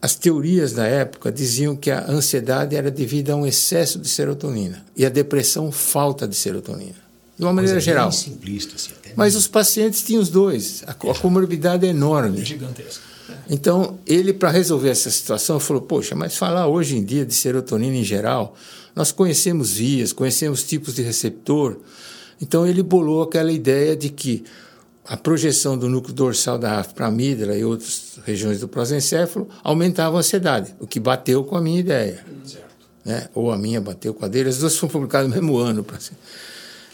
as 0.00 0.14
teorias 0.14 0.72
da 0.72 0.86
época 0.86 1.32
diziam 1.32 1.74
que 1.74 1.90
a 1.90 2.08
ansiedade 2.08 2.76
era 2.76 2.90
devida 2.90 3.32
a 3.32 3.36
um 3.36 3.44
excesso 3.44 3.98
de 3.98 4.08
serotonina 4.08 4.86
e 4.96 5.04
a 5.04 5.08
depressão 5.08 5.72
falta 5.72 6.28
de 6.28 6.36
serotonina. 6.36 7.05
De 7.38 7.44
uma 7.44 7.52
maneira 7.52 7.78
geral. 7.80 8.10
Simplista, 8.10 8.76
assim, 8.76 8.92
Mas 9.14 9.34
os 9.34 9.46
pacientes 9.46 10.02
tinham 10.02 10.22
os 10.22 10.30
dois. 10.30 10.82
A, 10.86 10.92
a 10.92 11.14
comorbidade 11.14 11.86
é 11.86 11.90
enorme. 11.90 12.40
É 12.40 12.44
gigantesco. 12.44 13.02
Então, 13.48 13.98
ele, 14.06 14.32
para 14.32 14.50
resolver 14.50 14.88
essa 14.88 15.10
situação, 15.10 15.60
falou: 15.60 15.82
Poxa, 15.82 16.14
mas 16.14 16.36
falar 16.36 16.66
hoje 16.66 16.96
em 16.96 17.04
dia 17.04 17.24
de 17.24 17.34
serotonina 17.34 17.96
em 17.96 18.04
geral, 18.04 18.56
nós 18.94 19.12
conhecemos 19.12 19.72
vias, 19.72 20.12
conhecemos 20.12 20.62
tipos 20.62 20.94
de 20.94 21.02
receptor, 21.02 21.76
então 22.40 22.66
ele 22.66 22.82
bolou 22.82 23.22
aquela 23.22 23.52
ideia 23.52 23.96
de 23.96 24.08
que 24.08 24.44
a 25.04 25.16
projeção 25.16 25.78
do 25.78 25.88
núcleo 25.88 26.14
dorsal 26.14 26.58
da 26.58 26.76
RAF 26.76 26.94
para 26.94 27.06
a 27.06 27.08
amígdala 27.08 27.56
e 27.56 27.64
outras 27.64 28.18
regiões 28.24 28.60
do 28.60 28.66
prosencéfalo 28.66 29.48
aumentava 29.62 30.16
a 30.16 30.20
ansiedade, 30.20 30.74
o 30.80 30.86
que 30.86 30.98
bateu 30.98 31.44
com 31.44 31.56
a 31.56 31.60
minha 31.60 31.78
ideia. 31.78 32.24
Certo. 32.44 32.66
Né? 33.04 33.28
Ou 33.34 33.52
a 33.52 33.56
minha 33.56 33.80
bateu 33.80 34.12
com 34.12 34.24
a 34.24 34.28
dele, 34.28 34.48
as 34.48 34.58
duas 34.58 34.76
foram 34.76 34.92
publicadas 34.92 35.28
no 35.28 35.34
mesmo 35.34 35.56
ano. 35.58 35.86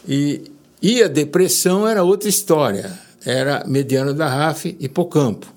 E, 0.07 0.51
e 0.81 1.01
a 1.01 1.07
depressão 1.07 1.87
era 1.87 2.03
outra 2.03 2.29
história, 2.29 2.97
era 3.25 3.63
mediano 3.65 4.13
da 4.13 4.27
RAF 4.27 4.75
hipocampo. 4.79 5.51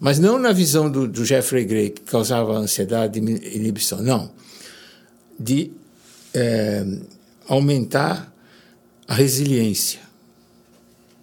Mas 0.00 0.18
não 0.18 0.38
na 0.38 0.52
visão 0.52 0.90
do, 0.90 1.06
do 1.06 1.24
Jeffrey 1.24 1.64
Gray, 1.64 1.90
que 1.90 2.00
causava 2.00 2.54
ansiedade 2.54 3.20
e 3.20 3.56
inibição, 3.56 4.02
não. 4.02 4.32
De 5.38 5.70
é, 6.34 6.84
aumentar 7.46 8.32
a 9.06 9.14
resiliência, 9.14 10.00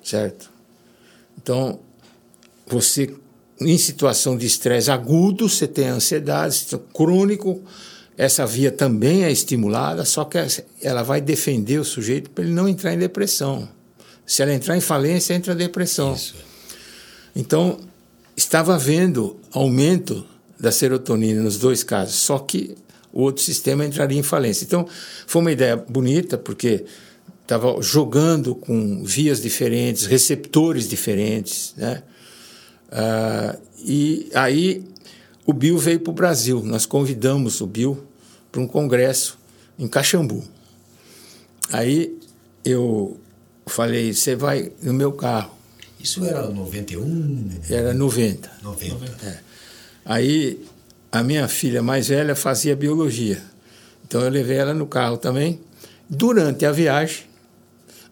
certo? 0.04 0.50
Então, 1.42 1.80
você, 2.68 3.14
em 3.60 3.78
situação 3.78 4.38
de 4.38 4.46
estresse 4.46 4.92
agudo, 4.92 5.50
você 5.50 5.68
tem 5.68 5.88
ansiedade, 5.88 6.66
crônico, 6.94 7.62
essa 8.20 8.46
via 8.46 8.70
também 8.70 9.24
é 9.24 9.32
estimulada, 9.32 10.04
só 10.04 10.26
que 10.26 10.38
ela 10.82 11.04
vai 11.04 11.22
defender 11.22 11.80
o 11.80 11.86
sujeito 11.86 12.30
para 12.30 12.44
ele 12.44 12.54
não 12.54 12.68
entrar 12.68 12.94
em 12.94 12.98
depressão. 12.98 13.66
Se 14.26 14.42
ela 14.42 14.54
entrar 14.54 14.76
em 14.76 14.82
falência, 14.82 15.34
entra 15.34 15.54
em 15.54 15.56
depressão. 15.56 16.16
Isso. 16.16 16.36
Então, 17.34 17.80
estava 18.36 18.76
havendo 18.76 19.40
aumento 19.54 20.26
da 20.60 20.70
serotonina 20.70 21.42
nos 21.42 21.58
dois 21.58 21.82
casos, 21.82 22.16
só 22.16 22.40
que 22.40 22.76
o 23.14 23.22
outro 23.22 23.42
sistema 23.42 23.86
entraria 23.86 24.20
em 24.20 24.24
falência. 24.24 24.66
Então, 24.66 24.86
foi 25.26 25.42
uma 25.42 25.54
ideia 25.54 25.78
bonita, 25.78 26.38
porque 26.38 26.84
estava 27.42 27.82
jogando 27.82 28.54
com 28.54 29.02
vias 29.02 29.42
diferentes, 29.42 30.06
receptores 30.06 30.90
diferentes, 30.90 31.74
né? 31.78 32.04
Ah, 32.92 33.56
e 33.78 34.30
aí 34.34 34.84
o 35.46 35.54
Bill 35.54 35.78
veio 35.78 36.02
para 36.02 36.12
o 36.12 36.14
Brasil. 36.14 36.62
Nós 36.66 36.86
convidamos 36.86 37.62
o 37.62 37.66
Bill 37.66 38.09
para 38.52 38.62
um 38.62 38.68
congresso 38.68 39.38
em 39.78 39.88
Caxambu. 39.88 40.44
Aí 41.72 42.18
eu 42.66 43.18
falei, 43.68 44.14
você 44.14 44.36
vai 44.36 44.72
no 44.82 44.94
meu 44.94 45.12
carro. 45.14 45.52
Isso 46.00 46.24
era 46.26 46.48
91? 46.50 47.50
Era 47.70 47.94
90. 47.94 48.52
90. 48.64 49.26
É. 49.26 49.40
Aí 50.06 50.64
a 51.12 51.22
minha 51.24 51.48
filha 51.48 51.84
mais 51.84 52.08
velha 52.08 52.36
fazia 52.36 52.76
biologia. 52.76 53.42
Então 54.08 54.22
eu 54.22 54.30
levei 54.30 54.58
ela 54.58 54.74
no 54.74 54.88
carro 54.88 55.18
também. 55.18 55.60
Durante 56.10 56.66
a 56.66 56.72
viagem, 56.72 57.26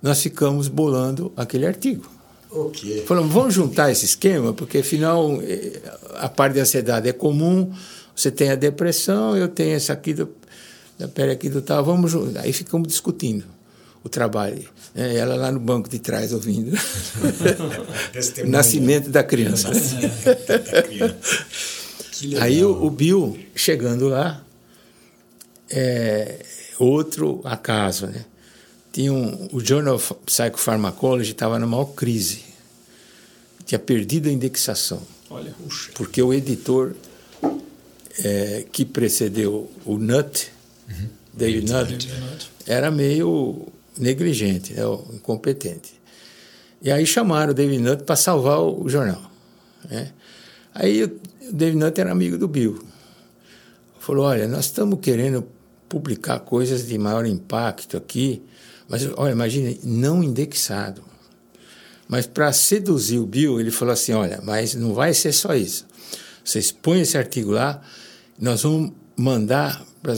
nós 0.01 0.21
ficamos 0.21 0.67
bolando 0.67 1.31
aquele 1.35 1.65
artigo. 1.65 2.09
Ok. 2.49 3.03
Falamos, 3.05 3.33
vamos 3.33 3.53
juntar 3.53 3.91
esse 3.91 4.05
esquema, 4.05 4.53
porque 4.53 4.79
afinal 4.79 5.39
eh, 5.41 5.81
a 6.15 6.29
parte 6.29 6.53
de 6.53 6.59
ansiedade 6.59 7.09
é 7.09 7.13
comum, 7.13 7.73
você 8.17 8.31
tem 8.31 8.49
a 8.49 8.55
depressão, 8.55 9.37
eu 9.37 9.47
tenho 9.47 9.75
essa 9.75 9.93
aqui 9.93 10.11
do, 10.11 10.27
da 10.97 11.07
pele 11.07 11.31
aqui 11.31 11.49
do 11.49 11.61
tal, 11.61 11.85
vamos 11.85 12.11
juntar. 12.11 12.41
Aí 12.41 12.51
ficamos 12.51 12.87
discutindo 12.87 13.45
o 14.03 14.09
trabalho. 14.09 14.67
Né? 14.95 15.17
Ela 15.17 15.35
lá 15.35 15.51
no 15.51 15.59
banco 15.59 15.87
de 15.87 15.99
trás 15.99 16.33
ouvindo. 16.33 16.75
nascimento 18.47 19.11
da 19.11 19.23
criança. 19.23 19.69
da 19.69 20.81
criança. 20.81 21.45
Aí 22.41 22.65
o, 22.65 22.85
o 22.85 22.89
Bill, 22.89 23.37
chegando 23.53 24.07
lá, 24.07 24.43
é, 25.69 26.43
outro 26.79 27.41
acaso, 27.43 28.07
né? 28.07 28.25
Tinha 28.91 29.13
um, 29.13 29.47
o 29.51 29.63
Journal 29.63 29.93
of 29.93 30.15
Psychopharmacology 30.25 31.33
estava 31.33 31.59
na 31.59 31.67
maior 31.67 31.85
crise. 31.93 32.45
Tinha 33.63 33.77
perdido 33.77 34.27
a 34.27 34.31
indexação. 34.31 35.03
Olha. 35.29 35.53
Porque 35.93 36.19
o 36.19 36.33
editor 36.33 36.95
é, 38.23 38.65
que 38.71 38.85
precedeu 38.85 39.71
o 39.85 39.97
Nutt, 39.97 40.51
David 41.33 41.71
Nutt, 41.71 41.91
David 41.91 42.07
Nutt. 42.19 42.51
era 42.65 42.89
meio 42.89 43.67
negligente, 43.97 44.73
né, 44.73 44.81
incompetente. 45.13 45.99
E 46.81 46.91
aí 46.91 47.05
chamaram 47.05 47.51
o 47.51 47.53
David 47.53 47.81
Nutt 47.81 48.03
para 48.03 48.15
salvar 48.15 48.59
o, 48.59 48.87
jornal. 48.87 49.31
Né? 49.89 50.11
Aí 50.73 51.03
o 51.03 51.19
David 51.51 51.77
Nutt 51.77 51.99
era 51.99 52.11
amigo 52.11 52.37
do 52.37 52.47
Bill. 52.47 52.83
Falou, 53.99 54.25
olha, 54.25 54.47
nós 54.47 54.65
estamos 54.65 54.99
querendo 55.01 55.45
publicar 55.89 56.39
coisas 56.39 56.87
de 56.87 56.97
maior 56.97 57.25
impacto 57.25 57.97
aqui, 57.97 58.41
mas 58.87 59.07
olha, 59.17 59.31
imagine, 59.31 59.79
não 59.83 60.23
indexado. 60.23 61.01
Mas 62.07 62.25
para 62.25 62.53
seduzir 62.53 63.19
o 63.19 63.25
Bill, 63.25 63.59
ele 63.59 63.71
falou 63.71 63.93
assim: 63.93 64.13
olha, 64.13 64.39
mas 64.43 64.73
não 64.75 64.93
vai 64.93 65.13
ser 65.13 65.33
só 65.33 65.53
isso. 65.53 65.85
Vocês 66.43 66.71
põem 66.71 67.01
esse 67.01 67.17
artigo 67.17 67.51
lá, 67.51 67.81
nós 68.39 68.63
vamos 68.63 68.91
mandar 69.15 69.83
para 70.01 70.13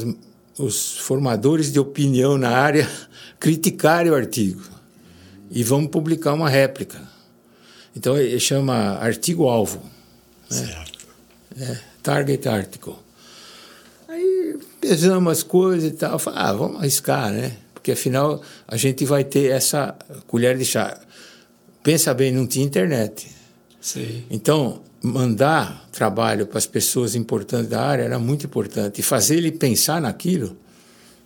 os 0.58 0.97
formadores 0.97 1.71
de 1.71 1.79
opinião 1.79 2.38
na 2.38 2.49
área 2.49 2.89
criticarem 3.39 4.12
o 4.12 4.15
artigo 4.15 4.62
e 5.49 5.63
vamos 5.63 5.89
publicar 5.89 6.34
uma 6.34 6.49
réplica. 6.49 7.01
Então 7.95 8.17
ele 8.17 8.39
chama 8.39 8.97
artigo-alvo. 8.99 9.82
Né? 10.49 10.58
Certo. 10.58 11.08
É, 11.60 11.79
target 12.03 12.47
article. 12.47 12.95
Aí 14.08 14.58
pesamos 14.79 15.32
as 15.32 15.43
coisas 15.43 15.91
e 15.91 15.95
tal. 15.95 16.19
Falei, 16.19 16.39
ah, 16.39 16.53
vamos 16.53 16.77
arriscar, 16.79 17.32
né? 17.32 17.58
Porque 17.73 17.91
afinal 17.91 18.41
a 18.67 18.77
gente 18.77 19.05
vai 19.05 19.23
ter 19.23 19.51
essa 19.51 19.95
colher 20.27 20.58
de 20.58 20.65
chá. 20.65 20.99
Pensa 21.82 22.13
bem, 22.13 22.32
não 22.32 22.45
tinha 22.45 22.65
internet. 22.65 23.27
Sim. 23.82 24.23
Então, 24.29 24.82
mandar 25.01 25.88
trabalho 25.91 26.45
para 26.45 26.57
as 26.57 26.65
pessoas 26.65 27.15
importantes 27.15 27.69
da 27.69 27.81
área 27.81 28.03
era 28.03 28.19
muito 28.19 28.45
importante. 28.45 28.99
E 28.99 29.03
fazer 29.03 29.38
ele 29.38 29.51
pensar 29.51 30.01
naquilo. 30.01 30.57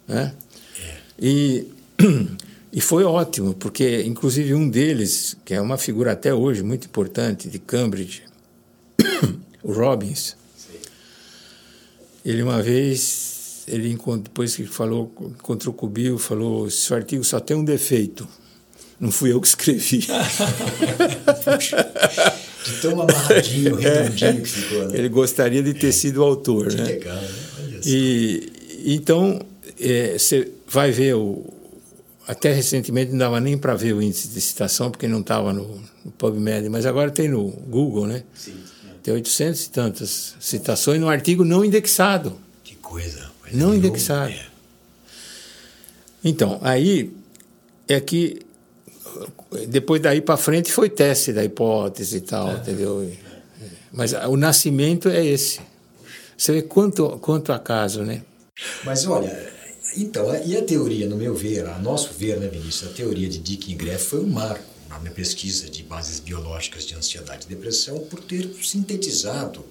Né? 0.07 0.33
É. 0.79 0.97
E, 1.19 1.67
e 2.71 2.81
foi 2.81 3.03
ótimo, 3.03 3.53
porque, 3.55 4.03
inclusive, 4.03 4.53
um 4.53 4.69
deles, 4.69 5.35
que 5.43 5.53
é 5.53 5.61
uma 5.61 5.77
figura 5.77 6.11
até 6.11 6.33
hoje 6.33 6.63
muito 6.63 6.85
importante, 6.85 7.49
de 7.49 7.59
Cambridge, 7.59 8.23
o 9.63 9.71
Robbins, 9.71 10.35
Sim. 10.57 10.77
ele 12.25 12.43
uma 12.43 12.61
vez, 12.61 13.63
ele 13.67 13.97
depois 14.21 14.55
que 14.55 14.65
falou, 14.65 15.11
encontrou 15.39 15.73
com 15.73 15.87
o 15.87 15.89
Bill, 15.89 16.17
falou: 16.17 16.69
seu 16.69 16.95
artigo 16.95 17.23
só 17.23 17.39
tem 17.39 17.57
um 17.57 17.63
defeito. 17.63 18.27
Não 18.99 19.11
fui 19.11 19.31
eu 19.31 19.41
que 19.41 19.47
escrevi. 19.47 20.07
de 22.63 22.81
tão 22.81 23.01
amarradinho, 23.01 23.75
redondinho 23.77 24.41
que 24.41 24.49
ficou. 24.49 24.87
Né? 24.87 24.97
Ele 24.97 25.09
gostaria 25.09 25.61
de 25.61 25.73
ter 25.73 25.89
é. 25.89 25.91
sido 25.91 26.17
o 26.17 26.23
autor. 26.23 26.69
Que 26.69 26.77
né? 26.77 26.83
legal, 26.83 27.15
né? 27.15 27.79
E, 27.85 28.51
então, 28.85 29.39
é, 29.79 30.17
você 30.17 30.51
vai 30.67 30.91
ver 30.91 31.15
o. 31.15 31.45
Até 32.25 32.53
recentemente 32.53 33.11
não 33.11 33.17
dava 33.17 33.39
nem 33.41 33.57
para 33.57 33.75
ver 33.75 33.93
o 33.93 34.01
índice 34.01 34.29
de 34.29 34.39
citação, 34.39 34.89
porque 34.89 35.07
não 35.07 35.19
estava 35.19 35.51
no, 35.51 35.81
no 36.05 36.11
PubMed, 36.11 36.69
mas 36.69 36.85
agora 36.85 37.11
tem 37.11 37.27
no 37.27 37.49
Google, 37.49 38.07
né? 38.07 38.23
Sim. 38.33 38.53
Tem 39.03 39.13
800 39.13 39.65
e 39.65 39.69
tantas 39.69 40.35
citações 40.39 41.01
no 41.01 41.09
artigo 41.09 41.43
não 41.43 41.65
indexado. 41.65 42.37
Que 42.63 42.75
coisa. 42.75 43.29
Não 43.51 43.75
indexado. 43.75 44.31
É. 44.31 44.45
Então, 46.23 46.57
aí 46.63 47.11
é 47.87 47.99
que 47.99 48.39
depois 49.67 50.01
daí 50.01 50.21
para 50.21 50.37
frente 50.37 50.71
foi 50.71 50.89
teste 50.89 51.33
da 51.33 51.43
hipótese 51.43 52.17
e 52.17 52.21
tal, 52.21 52.49
é. 52.49 52.55
entendeu? 52.55 53.11
Mas 53.91 54.13
o 54.13 54.35
nascimento 54.35 55.09
é 55.09 55.25
esse. 55.25 55.59
Você 56.37 56.51
vê 56.51 56.61
quanto, 56.61 57.09
quanto 57.19 57.53
acaso, 57.53 58.03
né? 58.03 58.23
Mas 58.83 59.05
olha, 59.05 59.51
então, 59.95 60.33
e 60.43 60.57
a 60.57 60.63
teoria, 60.63 61.07
no 61.07 61.15
meu 61.15 61.35
ver, 61.35 61.67
a 61.67 61.77
nosso 61.79 62.13
ver, 62.13 62.39
né, 62.39 62.47
Vinícius, 62.47 62.91
a 62.91 62.93
teoria 62.93 63.29
de 63.29 63.37
Dick 63.37 63.73
Greff 63.75 64.05
foi 64.05 64.19
um 64.21 64.29
marco 64.29 64.65
na 64.89 64.99
minha 64.99 65.11
pesquisa 65.11 65.69
de 65.69 65.83
bases 65.83 66.19
biológicas 66.19 66.85
de 66.85 66.95
ansiedade 66.95 67.45
e 67.45 67.49
depressão 67.49 67.99
por 67.99 68.19
ter 68.19 68.51
sintetizado 68.61 69.63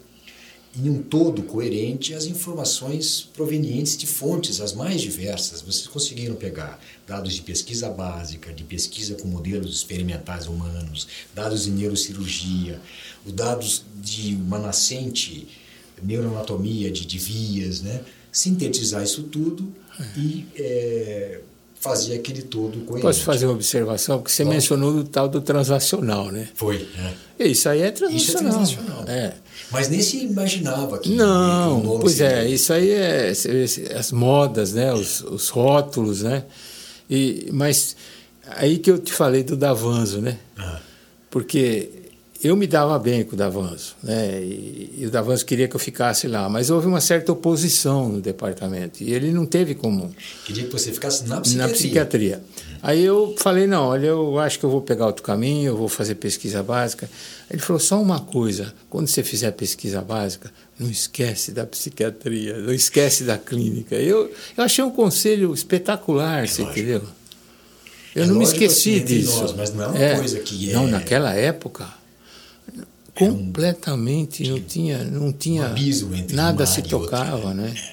em 0.75 0.89
um 0.89 1.03
todo 1.03 1.43
coerente 1.43 2.15
as 2.15 2.25
informações 2.25 3.29
provenientes 3.35 3.97
de 3.97 4.07
fontes 4.07 4.61
as 4.61 4.73
mais 4.73 5.01
diversas. 5.03 5.61
Vocês 5.61 5.87
conseguiram 5.87 6.35
pegar 6.35 6.81
dados 7.07 7.35
de 7.35 7.43
pesquisa 7.43 7.91
básica, 7.91 8.53
de 8.53 8.65
pesquisa 8.65 9.15
com 9.15 9.29
modelos 9.29 9.77
experimentais 9.77 10.47
humanos, 10.47 11.07
dados 11.35 11.65
de 11.65 11.71
neurocirurgia, 11.71 12.81
os 13.25 13.33
dados 13.33 13.85
de 14.01 14.35
uma 14.35 14.59
nascente 14.59 15.47
neuroanatomia 16.03 16.91
de, 16.91 17.07
de 17.07 17.19
vias, 17.19 17.83
né? 17.83 18.03
sintetizar 18.33 19.03
isso 19.03 19.25
tudo 19.25 19.73
é. 20.01 20.19
e 20.19 20.47
é, 20.57 21.41
fazer 21.83 22.15
aquele 22.15 22.43
todo 22.43 22.79
coerente. 22.85 23.03
Posso 23.03 23.25
fazer 23.25 23.47
uma 23.47 23.55
observação? 23.55 24.19
Porque 24.19 24.31
você 24.31 24.45
mencionou 24.45 24.93
o 24.93 25.05
tal 25.05 25.29
do 25.29 25.41
transacional, 25.41 26.31
né? 26.31 26.49
Foi. 26.55 26.89
É. 27.39 27.45
Isso 27.45 27.69
aí 27.69 27.83
é 27.83 27.91
transacional. 27.91 28.17
Isso 28.17 28.37
é 28.37 28.41
transacional. 28.41 29.05
É. 29.09 29.33
Mas 29.73 29.89
nem 29.89 30.01
se 30.01 30.19
imaginava 30.25 30.99
que. 30.99 31.11
Não, 31.11 31.99
pois 32.01 32.21
é, 32.21 32.49
isso 32.49 32.73
aí 32.73 32.91
é 32.91 33.33
as 33.99 34.13
modas, 34.13 34.73
né? 34.73 34.95
Os, 34.95 35.23
os 35.23 35.49
rótulos, 35.49 36.23
né? 36.23 36.45
E, 37.11 37.49
mas 37.53 37.97
aí 38.47 38.79
que 38.79 38.89
eu 38.89 38.99
te 38.99 39.13
falei 39.13 39.43
do 39.43 39.57
Davanzo, 39.57 40.21
né? 40.21 40.39
Ah. 40.57 40.79
Porque 41.29 41.91
eu 42.43 42.57
me 42.57 42.67
dava 42.67 42.99
bem 42.99 43.23
com 43.23 43.35
o 43.35 43.37
Davanzo, 43.37 43.95
né? 44.03 44.43
E, 44.43 44.95
e, 44.99 45.07
o 45.07 45.11
Davanzo 45.11 45.47
queria 45.47 45.69
que 45.69 45.77
eu 45.77 45.81
ficasse 45.81 46.27
lá, 46.27 46.49
mas 46.49 46.71
houve 46.71 46.89
uma 46.89 47.01
certa 47.01 47.31
oposição 47.31 48.09
no 48.09 48.21
departamento 48.21 49.03
e 49.03 49.13
ele 49.13 49.31
não 49.31 49.47
teve 49.47 49.77
como. 49.77 50.13
Queria 50.45 50.65
que 50.65 50.73
você 50.73 50.91
ficasse 50.93 51.25
na 51.29 51.41
psiquiatria. 51.41 51.69
Na 51.69 51.73
psiquiatria. 51.73 52.43
Aí 52.83 53.05
eu 53.05 53.37
falei 53.39 53.69
não, 53.69 53.87
olha, 53.87 54.09
eu 54.09 54.41
acho 54.41 54.59
que 54.59 54.65
eu 54.65 54.71
vou 54.71 54.83
pegar 54.83 55.07
outro 55.07 55.23
caminho, 55.23 55.69
eu 55.69 55.77
vou 55.77 55.89
fazer 55.89 56.17
pesquisa 56.17 56.65
básica. 56.65 57.09
Ele 57.49 57.63
falou 57.63 57.79
só 57.79 58.03
uma 58.03 58.19
coisa: 58.19 58.75
quando 58.91 59.07
você 59.07 59.23
fizer 59.23 59.53
pesquisa 59.53 60.01
básica, 60.01 60.51
não 60.77 60.91
esquece 60.91 61.53
da 61.53 61.65
psiquiatria, 61.65 62.59
não 62.59 62.73
esquece 62.73 63.23
da 63.23 63.39
clínica. 63.39 63.95
Eu, 63.95 64.33
eu 64.57 64.65
achei 64.65 64.83
um 64.83 64.91
conselho 64.91 65.55
espetacular, 65.55 66.43
é 66.43 66.47
você 66.49 66.63
lógico. 66.63 66.81
entendeu? 66.81 67.03
Eu 68.17 68.25
é 68.25 68.27
não 68.27 68.35
me 68.35 68.45
esqueci 68.45 68.97
assim, 68.97 69.05
disso. 69.05 69.41
Nós, 69.41 69.53
mas 69.53 69.73
não 69.73 69.85
é 69.85 69.87
uma 69.87 69.99
é, 69.99 70.17
coisa 70.17 70.41
que 70.41 70.71
é. 70.71 70.73
Não, 70.73 70.89
naquela 70.89 71.33
época 71.35 72.02
completamente 73.15 74.45
um, 74.45 74.55
não 74.55 74.61
tinha 74.61 75.05
não 75.05 75.33
tinha 75.33 75.69
um 75.69 76.35
nada 76.35 76.65
se 76.65 76.83
tocava 76.83 77.53
né? 77.53 77.69
né? 77.69 77.93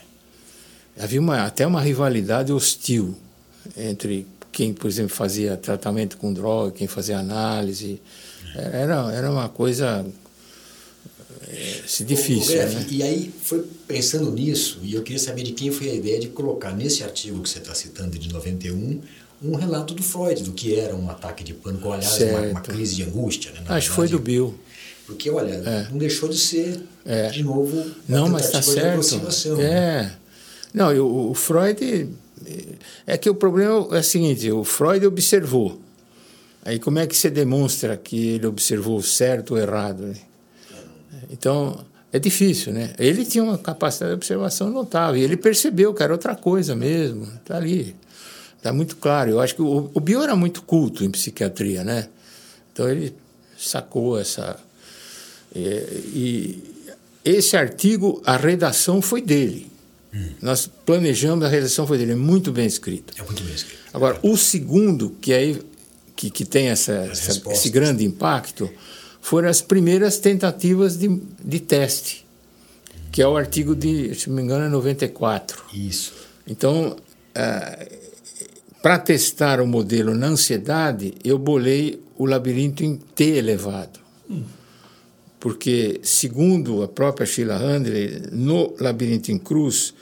havia 0.98 1.20
uma, 1.20 1.46
até 1.46 1.68
uma 1.68 1.82
rivalidade 1.82 2.54
hostil 2.54 3.16
entre 3.76 4.26
quem 4.52 4.74
por 4.74 4.88
exemplo 4.88 5.14
fazia 5.16 5.58
tratamento 5.58 6.18
com 6.18 6.32
droga 6.32 6.72
quem 6.72 6.88
fazia 6.88 7.20
análise 7.20 8.02
era, 8.56 9.12
era 9.12 9.32
uma 9.32 9.50
coisa 9.50 10.06
é, 11.48 12.04
difícil. 12.04 12.60
O, 12.60 12.64
o 12.64 12.70
né? 12.70 12.86
E 12.90 13.04
aí 13.04 13.34
foi 13.44 13.66
pensando 13.88 14.32
nisso, 14.32 14.80
e 14.84 14.94
eu 14.94 15.02
queria 15.02 15.20
saber 15.20 15.44
de 15.44 15.52
quem 15.54 15.72
foi 15.72 15.90
a 15.90 15.94
ideia 15.94 16.20
de 16.20 16.28
colocar 16.28 16.72
nesse 16.72 17.04
artigo 17.04 17.42
que 17.42 17.50
você 17.50 17.60
está 17.60 17.74
citando 17.74 18.18
de 18.18 18.32
91 18.32 19.02
um 19.42 19.56
relato 19.56 19.94
do 19.94 20.04
Freud, 20.04 20.44
do 20.44 20.52
que 20.52 20.78
era 20.78 20.94
um 20.94 21.10
ataque 21.10 21.46
de 21.46 21.54
pânico, 21.54 21.90
aliás, 21.92 22.18
uma, 22.22 22.42
uma, 22.42 22.62
crise 22.62 22.98
de 22.98 23.04
angústia. 23.04 23.52
Né, 23.52 23.62
Acho 23.70 23.90
que 23.90 23.96
foi 23.96 24.10
do 24.10 24.20
Bill. 24.20 24.54
Porque, 25.10 25.30
olha, 25.30 25.56
é. 25.56 25.88
não 25.90 25.98
deixou 25.98 26.30
de 26.30 26.38
ser, 26.38 26.80
é. 27.06 27.30
de 27.30 27.44
novo, 27.44 27.92
não, 28.08 28.30
mas 28.30 28.46
está 28.46 28.62
certo. 28.62 29.20
É. 29.60 30.04
Né? 30.04 30.16
Não, 30.74 30.96
o, 30.96 31.32
o 31.32 31.34
Freud. 31.34 32.08
É 33.06 33.18
que 33.18 33.30
o 33.30 33.36
problema 33.36 33.88
é 33.92 34.00
o 34.00 34.04
seguinte: 34.04 34.50
o 34.50 34.64
Freud 34.64 35.06
observou 35.06 35.78
Aí 36.64 36.78
como 36.78 37.00
é 37.00 37.08
que 37.08 37.16
você 37.16 37.30
demonstra 37.30 37.96
que 37.96 38.36
ele 38.36 38.46
observou 38.46 39.02
certo 39.02 39.52
ou 39.52 39.58
errado? 39.58 40.04
Né? 40.04 40.16
Então, 41.32 41.84
é 42.12 42.20
difícil, 42.20 42.74
né? 42.74 42.94
Ele 43.00 43.26
tinha 43.26 43.44
uma 43.44 43.58
capacidade 43.58 44.12
de 44.12 44.16
observação 44.16 44.70
notável, 44.70 45.20
e 45.20 45.24
ele 45.24 45.38
percebeu 45.38 45.94
que 45.94 46.04
era 46.04 46.12
outra 46.12 46.36
coisa 46.36 46.76
mesmo, 46.76 47.24
está 47.24 47.58
ali, 47.58 47.96
está 48.58 48.74
muito 48.74 48.98
claro. 48.98 49.32
Eu 49.32 49.40
acho 49.40 49.56
que 49.56 49.62
o, 49.62 49.90
o 49.94 50.00
Bio 50.00 50.22
era 50.22 50.36
muito 50.36 50.62
culto 50.62 51.04
em 51.04 51.10
psiquiatria, 51.10 51.84
né? 51.84 52.10
Então 52.72 52.90
ele 52.90 53.16
sacou 53.58 54.20
essa... 54.20 54.60
E, 55.56 55.62
e 56.14 56.64
esse 57.24 57.58
artigo, 57.58 58.22
a 58.26 58.38
redação 58.38 59.02
foi 59.02 59.22
dele. 59.22 59.70
Hum. 60.14 60.30
Nós 60.42 60.68
planejamos, 60.86 61.46
a 61.46 61.48
redação 61.48 61.86
foi 61.86 61.98
dele, 61.98 62.14
é 62.14 62.16
muito 62.16 62.52
bem 62.52 62.66
escrito. 62.66 63.14
É 63.18 63.24
muito 63.24 63.44
bem 63.44 63.54
escrito. 63.54 63.80
Agora, 63.94 64.20
o 64.24 64.38
segundo, 64.38 65.12
que 65.22 65.34
aí 65.34 65.60
que, 66.20 66.30
que 66.30 66.44
tem 66.44 66.68
essa, 66.68 66.92
essa, 66.92 67.42
esse 67.52 67.70
grande 67.70 68.04
impacto 68.04 68.70
foram 69.22 69.48
as 69.48 69.62
primeiras 69.62 70.18
tentativas 70.18 70.98
de, 70.98 71.08
de 71.44 71.60
teste, 71.62 72.26
que 73.10 73.22
é 73.22 73.28
o 73.28 73.38
artigo 73.38 73.74
de, 73.74 74.14
se 74.16 74.28
não 74.28 74.36
me 74.36 74.42
engano, 74.42 74.66
é 74.66 74.70
94. 74.70 75.64
Isso. 75.74 76.14
Então, 76.46 76.98
uh, 76.98 77.96
para 78.82 79.00
testar 79.00 79.62
o 79.62 79.68
modelo 79.68 80.14
na 80.14 80.28
ansiedade, 80.28 81.14
eu 81.24 81.38
bolei 81.38 82.02
o 82.18 82.26
labirinto 82.26 82.84
em 82.84 82.98
T 82.98 83.24
elevado. 83.24 84.00
Hum. 84.30 84.44
Porque, 85.40 86.00
segundo 86.04 86.84
a 86.84 86.88
própria 86.88 87.26
Sheila 87.26 87.58
Handley, 87.58 88.24
no 88.32 88.76
labirinto 88.80 89.32
em 89.32 89.38
cruz, 89.38 89.94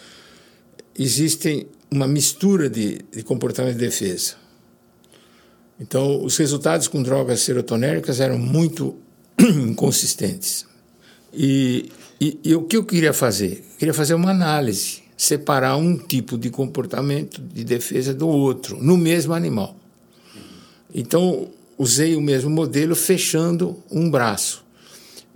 existem 0.97 1.67
uma 1.91 2.07
mistura 2.07 2.69
de, 2.69 2.99
de 3.11 3.23
comportamento 3.23 3.75
de 3.75 3.85
defesa 3.85 4.47
então, 5.79 6.23
os 6.23 6.35
resultados 6.37 6.87
com 6.87 7.03
drogas 7.03 7.41
serotonéricas 7.41 8.19
eram 8.19 8.37
muito 8.37 8.95
inconsistentes. 9.39 10.65
E, 11.33 11.91
e, 12.19 12.39
e, 12.43 12.55
o 12.55 12.63
que 12.63 12.77
eu 12.77 12.83
queria 12.83 13.13
fazer? 13.13 13.63
Eu 13.71 13.77
queria 13.77 13.93
fazer 13.93 14.15
uma 14.15 14.31
análise 14.31 15.03
separar 15.15 15.77
um 15.77 15.97
tipo 15.97 16.37
de 16.37 16.49
comportamento 16.49 17.41
de 17.41 17.63
defesa 17.63 18.13
do 18.13 18.27
outro, 18.27 18.81
no 18.81 18.97
mesmo 18.97 19.33
animal. 19.33 19.75
Então, 20.93 21.49
usei 21.77 22.15
o 22.15 22.21
mesmo 22.21 22.49
modelo 22.49 22.95
fechando 22.95 23.77
um 23.91 24.09
braço 24.09 24.65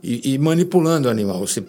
e, 0.03 0.33
e 0.33 0.37
manipulando 0.37 1.07
o 1.07 1.11
animal. 1.11 1.39
Você 1.39 1.63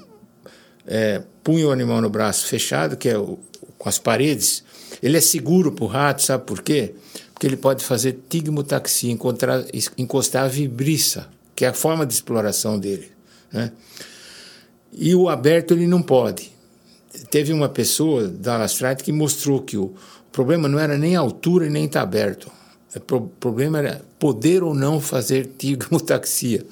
é, 0.87 1.23
punha 1.43 1.69
o 1.69 1.71
animal 1.71 2.01
no 2.01 2.11
braço 2.11 2.47
fechado, 2.47 2.97
que 2.97 3.09
é 3.09 3.19
o, 3.19 3.39
com 3.79 3.89
as 3.89 3.99
paredes, 3.99 4.65
ele 5.03 5.17
é 5.17 5.21
seguro 5.21 5.73
para 5.73 5.85
o 5.85 5.89
rato, 5.89 6.23
sabe 6.23 6.45
por 6.45 6.63
quê? 6.63 6.95
Porque 7.33 7.47
ele 7.47 7.57
pode 7.57 7.85
fazer 7.85 8.21
tigmotaxia, 8.29 9.11
encontrar, 9.11 9.65
encostar 9.99 10.45
a 10.45 10.49
vibriça, 10.49 11.29
que 11.57 11.65
é 11.65 11.69
a 11.69 11.75
forma 11.75 12.07
de 12.07 12.13
exploração 12.15 12.79
dele. 12.79 13.11
Né? 13.53 13.73
E 14.93 15.15
o 15.15 15.29
aberto 15.29 15.75
ele 15.75 15.87
não 15.87 16.03
pode. 16.03 16.53
Teve 17.31 17.53
uma 17.53 17.69
pessoa 17.69 18.29
da 18.29 18.57
Lastrate 18.57 19.03
que 19.03 19.13
mostrou 19.13 19.61
que 19.61 19.77
o 19.77 19.95
problema 20.31 20.69
não 20.69 20.79
era 20.79 20.97
nem 20.97 21.17
altura 21.17 21.67
e 21.67 21.71
nem 21.71 21.87
estar 21.87 22.01
tá 22.01 22.05
aberto. 22.05 22.51
O 22.95 23.21
problema 23.21 23.79
era 23.79 24.03
poder 24.19 24.63
ou 24.63 24.75
não 24.75 25.01
fazer 25.01 25.47
tigmotaxia. 25.59 26.65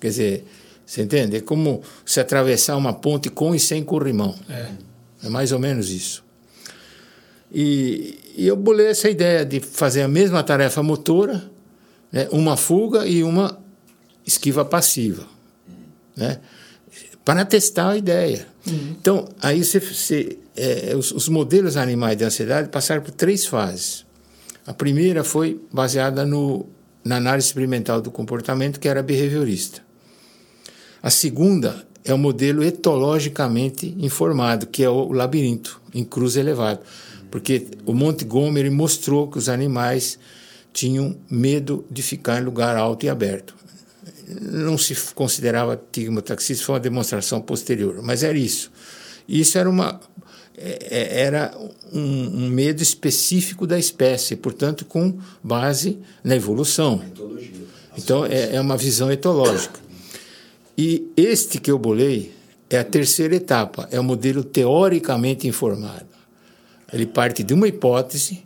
Quer 0.00 0.08
dizer, 0.08 0.44
você 0.90 1.02
entende? 1.02 1.36
É 1.36 1.40
como 1.40 1.82
se 2.04 2.18
atravessar 2.18 2.76
uma 2.76 2.92
ponte 2.92 3.30
com 3.30 3.54
e 3.54 3.60
sem 3.60 3.84
corrimão. 3.84 4.34
É, 4.48 4.66
é 5.22 5.28
mais 5.28 5.52
ou 5.52 5.60
menos 5.60 5.88
isso. 5.88 6.24
E, 7.52 8.18
e, 8.36 8.48
eu 8.48 8.56
bolei 8.56 8.88
essa 8.88 9.08
ideia 9.08 9.44
de 9.44 9.60
fazer 9.60 10.02
a 10.02 10.08
mesma 10.08 10.42
tarefa 10.42 10.82
motora, 10.82 11.48
né, 12.10 12.26
uma 12.32 12.56
fuga 12.56 13.06
e 13.06 13.22
uma 13.22 13.56
esquiva 14.26 14.64
passiva, 14.64 15.24
né, 16.16 16.40
para 17.24 17.44
testar 17.44 17.90
a 17.90 17.96
ideia. 17.96 18.48
Uhum. 18.66 18.96
Então, 19.00 19.28
aí 19.40 19.62
você, 19.62 19.78
você 19.78 20.38
é, 20.56 20.96
os, 20.96 21.12
os, 21.12 21.28
modelos 21.28 21.76
animais 21.76 22.16
de 22.16 22.24
ansiedade 22.24 22.68
passaram 22.68 23.00
por 23.00 23.12
três 23.12 23.46
fases. 23.46 24.04
A 24.66 24.74
primeira 24.74 25.22
foi 25.22 25.60
baseada 25.72 26.26
no, 26.26 26.66
na 27.04 27.18
análise 27.18 27.46
experimental 27.46 28.00
do 28.00 28.10
comportamento, 28.10 28.80
que 28.80 28.88
era 28.88 29.04
behaviorista. 29.04 29.88
A 31.02 31.10
segunda 31.10 31.86
é 32.04 32.12
o 32.12 32.18
modelo 32.18 32.62
etologicamente 32.62 33.94
informado, 33.98 34.66
que 34.66 34.82
é 34.82 34.90
o 34.90 35.12
labirinto, 35.12 35.80
em 35.94 36.04
cruz 36.04 36.36
elevado. 36.36 36.80
Porque 37.30 37.66
o 37.86 37.94
Montgomery 37.94 38.70
mostrou 38.70 39.28
que 39.28 39.38
os 39.38 39.48
animais 39.48 40.18
tinham 40.72 41.16
medo 41.30 41.84
de 41.90 42.02
ficar 42.02 42.40
em 42.40 42.44
lugar 42.44 42.76
alto 42.76 43.06
e 43.06 43.08
aberto. 43.08 43.54
Não 44.40 44.78
se 44.78 44.94
considerava 45.14 45.80
tigmotaxismo, 45.90 46.64
foi 46.64 46.74
uma 46.74 46.80
demonstração 46.80 47.40
posterior, 47.40 48.00
mas 48.02 48.22
era 48.22 48.38
isso. 48.38 48.70
Isso 49.28 49.58
era 49.58 49.68
uma 49.68 50.00
é, 50.56 50.88
é, 50.90 51.20
era 51.22 51.56
um, 51.92 52.44
um, 52.44 52.48
medo 52.50 52.82
específico 52.82 53.66
da 53.66 53.78
espécie, 53.78 54.36
portanto, 54.36 54.84
com 54.84 55.18
base 55.42 55.98
na 56.22 56.36
evolução. 56.36 57.02
Então, 57.96 58.26
é, 58.26 58.56
é 58.56 58.60
uma 58.60 58.76
visão 58.76 59.10
etológica. 59.10 59.80
E 60.80 61.12
este 61.14 61.60
que 61.60 61.70
eu 61.70 61.78
bolei 61.78 62.32
é 62.70 62.78
a 62.78 62.84
terceira 62.84 63.36
etapa, 63.36 63.86
é 63.92 64.00
o 64.00 64.02
modelo 64.02 64.42
teoricamente 64.42 65.46
informado. 65.46 66.06
Ele 66.90 67.04
parte 67.04 67.42
de 67.42 67.52
uma 67.52 67.68
hipótese 67.68 68.42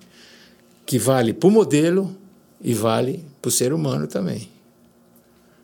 que 0.85 0.99
vale 0.99 1.33
para 1.33 1.47
o 1.47 1.53
modelo 1.53 2.13
e 2.61 2.75
vale 2.75 3.25
para 3.41 3.49
o 3.49 3.53
ser 3.53 3.73
humano 3.73 4.09
também. 4.09 4.49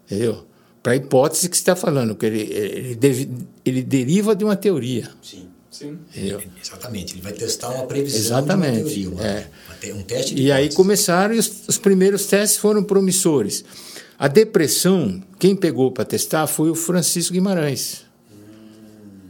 Entendeu? 0.06 0.46
Para 0.80 0.92
a 0.92 0.96
hipótese 0.96 1.48
que 1.48 1.56
você 1.56 1.62
está 1.62 1.74
falando, 1.74 2.14
que 2.14 2.24
ele, 2.24 2.40
ele, 2.40 2.94
deve, 2.94 3.28
ele 3.64 3.82
deriva 3.82 4.36
de 4.36 4.44
uma 4.44 4.54
teoria. 4.54 5.10
Sim. 5.20 5.48
Sim. 5.72 5.98
Exatamente, 6.62 7.14
ele 7.14 7.22
vai 7.22 7.32
testar 7.32 7.70
uma 7.70 7.86
previsão 7.86 8.38
Exatamente. 8.38 8.94
de 8.94 9.08
uma 9.08 9.22
teoria, 9.22 9.50
uma, 9.88 9.88
é. 9.88 9.94
um 9.94 10.02
teste 10.02 10.34
de 10.34 10.42
E 10.42 10.46
hipótese. 10.46 10.68
aí 10.68 10.74
começaram 10.74 11.34
e 11.34 11.38
os, 11.38 11.68
os 11.68 11.78
primeiros 11.78 12.26
testes 12.26 12.58
foram 12.58 12.82
promissores. 12.84 13.64
A 14.20 14.28
depressão, 14.28 15.22
quem 15.38 15.56
pegou 15.56 15.90
para 15.90 16.04
testar 16.04 16.46
foi 16.46 16.68
o 16.68 16.74
Francisco 16.74 17.32
Guimarães. 17.32 18.04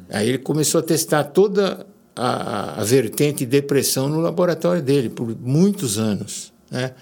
Aí 0.09 0.31
ele 0.31 0.38
começou 0.38 0.81
a 0.81 0.83
testar 0.83 1.22
toda 1.22 1.87
a, 2.16 2.81
a 2.81 2.83
vertente 2.83 3.46
depressão 3.46 4.09
no 4.09 4.20
laboratório 4.20 4.83
dele 4.83 5.09
por 5.09 5.33
muitos 5.38 5.96
anos. 5.96 6.53
Né? 6.68 6.92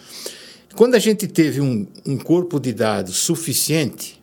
Quando 0.77 0.97
a 0.97 0.99
gente 0.99 1.27
teve 1.27 1.63
um, 1.63 1.87
um 2.05 2.19
corpo 2.19 2.61
de 2.61 2.75
dados 2.75 3.17
suficiente, 3.17 4.21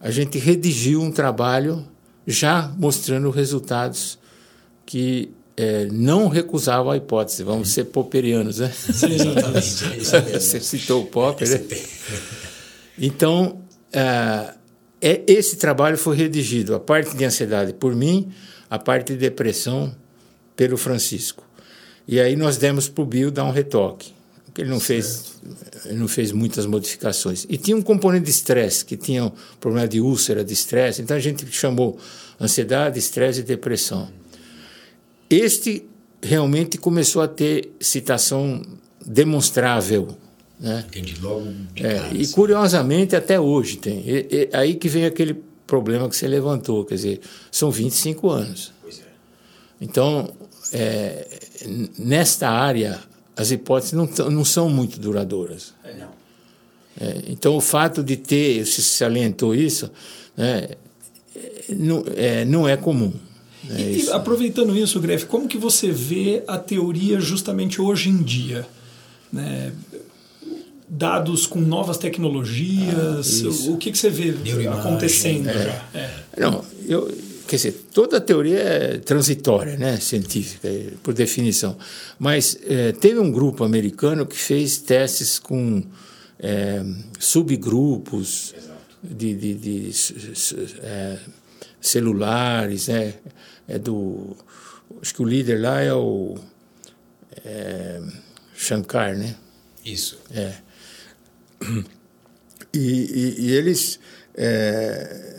a 0.00 0.10
gente 0.10 0.38
redigiu 0.38 1.02
um 1.02 1.12
trabalho 1.12 1.86
já 2.26 2.74
mostrando 2.78 3.28
resultados 3.28 4.18
que 4.86 5.30
é, 5.62 5.86
não 5.92 6.26
recusavam 6.26 6.90
a 6.90 6.96
hipótese. 6.96 7.44
Vamos 7.44 7.68
ser 7.68 7.84
popperianos, 7.84 8.58
né? 8.58 8.68
Sim, 8.68 9.14
exatamente. 9.14 10.32
Você 10.40 10.60
citou 10.60 11.02
o 11.02 11.06
Popper, 11.06 11.48
né? 11.48 11.60
Então, 12.98 13.62
uh, 13.94 14.58
é, 15.00 15.22
esse 15.26 15.56
trabalho 15.56 15.96
foi 15.96 16.16
redigido, 16.16 16.74
a 16.74 16.80
parte 16.80 17.16
de 17.16 17.24
ansiedade 17.24 17.72
por 17.72 17.94
mim, 17.94 18.32
a 18.68 18.78
parte 18.78 19.12
de 19.12 19.18
depressão 19.18 19.94
pelo 20.56 20.76
Francisco. 20.76 21.44
E 22.08 22.20
aí 22.20 22.34
nós 22.34 22.56
demos 22.56 22.88
para 22.88 23.02
o 23.02 23.06
Bill 23.06 23.30
dar 23.30 23.44
um 23.44 23.52
retoque. 23.52 24.12
Ele 24.58 24.68
não, 24.68 24.80
fez, 24.80 25.40
ele 25.86 25.98
não 25.98 26.08
fez 26.08 26.30
muitas 26.32 26.66
modificações. 26.66 27.46
E 27.48 27.56
tinha 27.56 27.76
um 27.76 27.80
componente 27.80 28.24
de 28.24 28.30
estresse, 28.30 28.84
que 28.84 28.96
tinha 28.96 29.24
um 29.24 29.32
problema 29.58 29.88
de 29.88 30.00
úlcera, 30.00 30.44
de 30.44 30.52
estresse. 30.52 31.00
Então 31.00 31.16
a 31.16 31.20
gente 31.20 31.46
chamou 31.50 31.98
ansiedade, 32.38 32.98
estresse 32.98 33.40
e 33.40 33.42
depressão. 33.44 34.08
Este 35.34 35.88
realmente 36.22 36.78
começou 36.78 37.22
a 37.22 37.28
ter 37.28 37.72
citação 37.80 38.62
demonstrável. 39.04 40.16
Né? 40.60 40.84
Entendi, 40.88 41.16
logo. 41.20 41.48
É, 41.76 42.14
e 42.14 42.26
curiosamente, 42.28 43.16
até 43.16 43.40
hoje 43.40 43.78
tem. 43.78 43.98
E, 44.06 44.26
e, 44.30 44.48
aí 44.52 44.74
que 44.74 44.88
vem 44.88 45.04
aquele 45.04 45.42
problema 45.66 46.08
que 46.08 46.14
você 46.14 46.28
levantou, 46.28 46.84
quer 46.84 46.94
dizer, 46.94 47.20
são 47.50 47.70
25 47.70 48.30
anos. 48.30 48.72
Pois 48.82 49.00
é. 49.00 49.02
Então, 49.80 50.32
é, 50.72 51.26
nesta 51.98 52.48
área, 52.48 53.00
as 53.36 53.50
hipóteses 53.50 53.92
não, 53.92 54.06
não 54.30 54.44
são 54.44 54.68
muito 54.68 55.00
duradouras. 55.00 55.74
É, 55.82 55.94
não. 55.94 56.08
É, 57.00 57.22
então, 57.28 57.56
o 57.56 57.60
fato 57.60 58.04
de 58.04 58.16
ter, 58.16 58.66
se 58.66 58.82
salientou 58.82 59.54
isso, 59.54 59.90
né, 60.36 60.68
não, 61.70 62.04
é, 62.14 62.44
não 62.44 62.68
é 62.68 62.76
comum. 62.76 63.12
Né, 63.64 63.92
e, 63.92 64.10
aproveitando 64.10 64.76
isso, 64.76 65.00
Gref, 65.00 65.24
como 65.26 65.48
que 65.48 65.58
você 65.58 65.90
vê 65.90 66.42
a 66.46 66.58
teoria 66.58 67.20
justamente 67.20 67.80
hoje 67.80 68.08
em 68.08 68.22
dia? 68.22 68.66
Né? 69.32 69.72
Dados 70.88 71.46
com 71.46 71.60
novas 71.60 71.96
tecnologias, 71.96 73.42
ah, 73.44 73.70
o 73.70 73.76
que, 73.78 73.90
que 73.92 73.98
você 73.98 74.10
vê 74.10 74.34
acontecendo 74.68 75.48
é. 75.48 75.52
já? 75.52 75.88
É. 75.94 76.10
Não, 76.38 76.64
eu, 76.86 77.10
quer 77.46 77.56
dizer, 77.56 77.84
toda 77.92 78.20
teoria 78.20 78.58
é 78.58 78.98
transitória, 78.98 79.76
né, 79.76 79.98
científica, 79.98 80.68
por 81.02 81.14
definição. 81.14 81.76
Mas 82.18 82.58
é, 82.66 82.92
teve 82.92 83.18
um 83.18 83.30
grupo 83.30 83.64
americano 83.64 84.26
que 84.26 84.36
fez 84.36 84.78
testes 84.78 85.38
com 85.38 85.82
é, 86.38 86.82
subgrupos 87.18 88.54
de, 89.02 89.34
de, 89.34 89.54
de 89.54 89.90
é, 90.82 91.18
celulares, 91.80 92.88
né? 92.88 93.14
É 93.68 93.78
do, 93.78 94.36
acho 95.00 95.14
que 95.14 95.22
o 95.22 95.24
líder 95.24 95.60
lá 95.60 95.80
é 95.80 95.94
o 95.94 96.36
é, 97.44 98.00
Shankar, 98.54 99.16
né? 99.16 99.34
Isso. 99.84 100.18
É. 100.30 100.54
E, 102.74 102.78
e, 102.78 103.40
e 103.40 103.50
eles 103.52 104.00
é, 104.34 105.32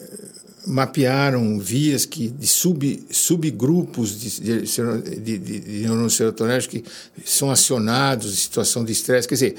mapearam 0.68 1.60
vias 1.60 2.06
que, 2.06 2.28
de 2.30 2.48
sub, 2.48 3.06
subgrupos 3.10 4.20
de, 4.20 4.40
de, 4.40 5.38
de, 5.38 5.38
de, 5.40 6.68
que 6.70 6.84
são 7.26 7.52
acionados 7.52 8.34
em 8.34 8.36
situação 8.36 8.86
de 8.86 8.92
estresse. 8.92 9.28
Quer 9.28 9.36
dizer, 9.36 9.56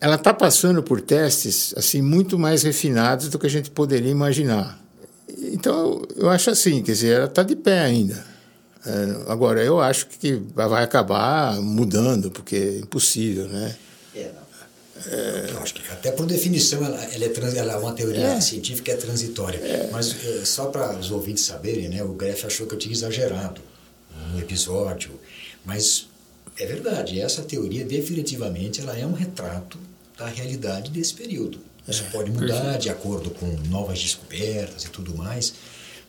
ela 0.00 0.16
está 0.16 0.34
passando 0.34 0.82
por 0.82 1.00
testes 1.00 1.72
assim 1.76 2.02
muito 2.02 2.38
mais 2.38 2.62
refinados 2.62 3.28
do 3.28 3.38
que 3.38 3.46
a 3.46 3.50
gente 3.50 3.70
poderia 3.70 4.10
imaginar. 4.10 4.81
Então, 5.52 6.02
eu 6.16 6.28
acho 6.28 6.50
assim, 6.50 6.82
quer 6.82 6.92
dizer, 6.92 7.16
ela 7.16 7.26
está 7.26 7.42
de 7.42 7.56
pé 7.56 7.80
ainda. 7.80 8.24
É, 8.84 9.30
agora, 9.32 9.62
eu 9.62 9.80
acho 9.80 10.06
que 10.06 10.42
vai 10.54 10.82
acabar 10.82 11.60
mudando, 11.60 12.30
porque 12.30 12.56
é 12.56 12.78
impossível, 12.78 13.46
né? 13.48 13.76
É. 14.14 14.30
É... 15.06 15.50
Eu 15.50 15.58
acho 15.58 15.74
que 15.74 15.82
até 15.90 16.12
por 16.12 16.26
definição 16.26 16.84
ela, 16.84 17.02
ela, 17.02 17.24
é, 17.24 17.28
trans, 17.28 17.54
ela 17.54 17.72
é 17.72 17.76
uma 17.76 17.92
teoria 17.92 18.26
é. 18.26 18.40
científica 18.40 18.92
é 18.92 18.96
transitória. 18.96 19.58
É. 19.58 19.88
Mas 19.90 20.14
é, 20.24 20.44
só 20.44 20.66
para 20.66 20.96
os 20.96 21.10
ouvintes 21.10 21.44
saberem, 21.44 21.88
né, 21.88 22.02
o 22.02 22.12
Greff 22.12 22.46
achou 22.46 22.66
que 22.66 22.74
eu 22.74 22.78
tinha 22.78 22.92
exagerado 22.92 23.60
no 24.32 24.38
episódio, 24.40 25.18
mas 25.64 26.06
é 26.58 26.66
verdade. 26.66 27.20
Essa 27.20 27.42
teoria 27.42 27.84
definitivamente 27.84 28.80
ela 28.80 28.96
é 28.96 29.06
um 29.06 29.12
retrato 29.12 29.78
da 30.16 30.26
realidade 30.26 30.90
desse 30.90 31.14
período. 31.14 31.58
Isso 31.86 32.04
é, 32.04 32.10
pode 32.10 32.30
mudar 32.30 32.76
de 32.76 32.88
acordo 32.88 33.30
com 33.30 33.46
novas 33.68 34.00
descobertas 34.00 34.84
e 34.84 34.88
tudo 34.88 35.16
mais, 35.16 35.54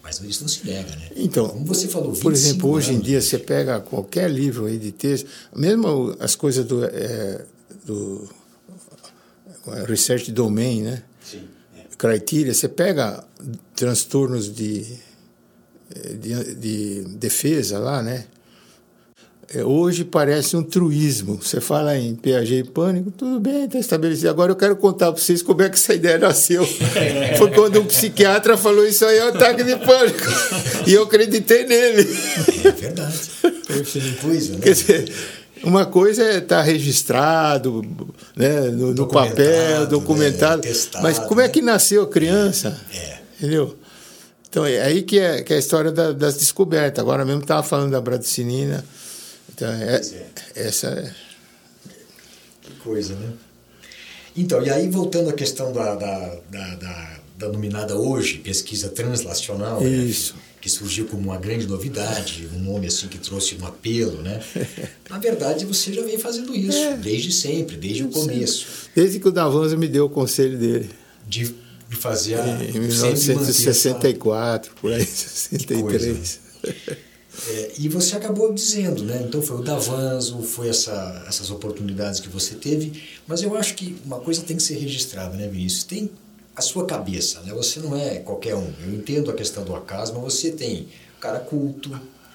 Mas 0.03 0.19
isso 0.21 0.41
não 0.41 0.47
se 0.47 0.65
nega, 0.65 0.95
né? 0.95 1.09
Então, 1.15 1.47
como 1.49 1.65
você 1.65 1.87
falou, 1.87 2.13
por 2.13 2.33
exemplo, 2.33 2.69
hoje 2.69 2.89
anos, 2.89 3.01
em 3.01 3.03
dia 3.05 3.21
você 3.21 3.39
pega 3.39 3.79
qualquer 3.79 4.29
livro 4.29 4.65
aí 4.65 4.77
de 4.77 4.91
texto, 4.91 5.27
mesmo 5.55 6.15
as 6.19 6.35
coisas 6.35 6.65
do, 6.65 6.83
é, 6.85 7.45
do 7.85 8.29
é, 9.67 9.85
research 9.85 10.31
domain, 10.31 10.81
né? 10.83 11.03
Sim. 11.23 11.47
É. 11.77 11.95
Criteria, 11.97 12.53
você 12.53 12.67
pega 12.67 13.23
transtornos 13.75 14.53
de, 14.53 14.85
de, 16.19 16.55
de 16.55 17.03
defesa 17.15 17.79
lá, 17.79 18.03
né? 18.03 18.25
É, 19.55 19.63
hoje 19.63 20.03
parece 20.03 20.57
um 20.57 20.63
truísmo. 20.63 21.39
Você 21.39 21.61
fala 21.61 21.95
em 21.95 22.15
PAG 22.15 22.55
e 22.55 22.63
pânico, 22.63 23.11
tudo 23.11 23.39
bem, 23.39 23.65
está 23.65 23.77
estabelecido. 23.77 24.29
Agora 24.29 24.51
eu 24.51 24.55
quero 24.55 24.75
contar 24.75 25.11
para 25.11 25.21
vocês 25.21 25.43
como 25.43 25.61
é 25.61 25.69
que 25.69 25.75
essa 25.75 25.93
ideia 25.93 26.17
nasceu. 26.17 26.67
É. 26.95 27.35
Foi 27.37 27.51
quando 27.51 27.79
um 27.79 27.85
psiquiatra 27.85 28.57
falou 28.57 28.83
isso 28.83 29.05
aí 29.05 29.19
é 29.19 29.25
um 29.25 29.27
ataque 29.27 29.63
de 29.63 29.75
pânico. 29.75 30.23
E 30.87 30.93
eu 30.93 31.03
acreditei 31.03 31.65
nele. 31.65 32.01
É 32.65 32.71
verdade. 32.71 33.19
Perfeito. 33.67 34.21
Coisa, 34.21 34.53
né? 34.53 34.59
Quer 34.59 34.73
dizer, 34.73 35.13
uma 35.63 35.85
coisa 35.85 36.23
é 36.23 36.37
estar 36.39 36.57
tá 36.57 36.61
registrado 36.63 37.85
né, 38.35 38.61
no, 38.71 38.95
no 38.95 39.07
papel, 39.07 39.85
documentado. 39.85 40.63
Né, 40.63 40.69
testado, 40.69 41.03
mas 41.03 41.19
como 41.19 41.41
é 41.41 41.47
que 41.47 41.61
nasceu 41.61 42.01
a 42.01 42.07
criança? 42.07 42.75
É. 42.91 43.17
Entendeu? 43.37 43.75
Então 44.49 44.65
é 44.65 44.81
aí 44.81 45.03
que 45.03 45.19
é, 45.19 45.43
que 45.43 45.53
é 45.53 45.57
a 45.57 45.59
história 45.59 45.91
da, 45.91 46.11
das 46.11 46.37
descobertas. 46.37 46.99
Agora 46.99 47.23
mesmo 47.23 47.41
estava 47.41 47.61
falando 47.61 47.91
da 47.91 48.01
bradicinina 48.01 48.83
então, 49.51 49.71
é, 49.71 49.95
é. 49.95 50.67
essa 50.67 50.87
é. 50.87 51.13
Que 52.61 52.71
coisa, 52.83 53.15
né? 53.15 53.33
Então, 54.35 54.63
e 54.63 54.69
aí 54.69 54.89
voltando 54.89 55.29
à 55.29 55.33
questão 55.33 55.71
da, 55.71 55.95
da, 55.95 56.35
da, 56.49 56.75
da, 56.75 57.19
da 57.37 57.49
nominada 57.49 57.95
hoje, 57.95 58.39
pesquisa 58.39 58.89
translacional, 58.89 59.81
né, 59.81 59.89
Isso. 59.89 60.33
Né, 60.33 60.41
que 60.59 60.69
surgiu 60.69 61.05
como 61.07 61.23
uma 61.23 61.37
grande 61.37 61.67
novidade, 61.67 62.47
um 62.55 62.59
nome 62.59 62.87
assim 62.87 63.07
que 63.07 63.17
trouxe 63.17 63.57
um 63.61 63.65
apelo, 63.65 64.21
né? 64.21 64.41
Na 65.09 65.19
verdade, 65.19 65.65
você 65.65 65.91
já 65.91 66.01
vem 66.01 66.17
fazendo 66.17 66.55
isso 66.55 66.77
é. 66.77 66.95
desde 66.95 67.33
sempre, 67.33 67.75
desde 67.75 68.05
o 68.05 68.07
começo. 68.07 68.65
Desde 68.95 69.19
que 69.19 69.27
o 69.27 69.31
Davanzo 69.31 69.77
me 69.77 69.89
deu 69.89 70.05
o 70.05 70.09
conselho 70.09 70.57
dele. 70.57 70.89
De, 71.27 71.53
de 71.89 71.95
fazer 71.97 72.35
a... 72.35 72.63
Em 72.63 72.79
1964, 72.79 74.71
essa... 74.71 74.79
por 74.79 74.93
aí, 74.93 75.05
63. 75.05 76.39
É, 77.47 77.71
e 77.79 77.89
você 77.89 78.15
acabou 78.15 78.53
dizendo, 78.53 79.03
né? 79.03 79.23
Então 79.27 79.41
foi 79.41 79.57
o 79.57 79.63
Davanzo, 79.63 80.41
foi 80.43 80.69
essa, 80.69 81.25
essas 81.27 81.49
oportunidades 81.49 82.19
que 82.19 82.29
você 82.29 82.55
teve, 82.55 83.03
mas 83.27 83.41
eu 83.41 83.55
acho 83.57 83.73
que 83.73 83.95
uma 84.05 84.19
coisa 84.19 84.41
tem 84.43 84.55
que 84.55 84.63
ser 84.63 84.77
registrada, 84.77 85.35
né, 85.35 85.47
Vinícius? 85.47 85.83
Tem 85.83 86.09
a 86.55 86.61
sua 86.61 86.85
cabeça, 86.85 87.41
né? 87.41 87.51
Você 87.53 87.79
não 87.79 87.95
é 87.95 88.19
qualquer 88.19 88.55
um. 88.55 88.71
Eu 88.85 88.93
entendo 88.93 89.31
a 89.31 89.33
questão 89.33 89.63
do 89.63 89.75
acaso, 89.75 90.13
mas 90.13 90.23
você 90.23 90.51
tem 90.51 90.87
cara 91.19 91.39
culto, 91.39 91.89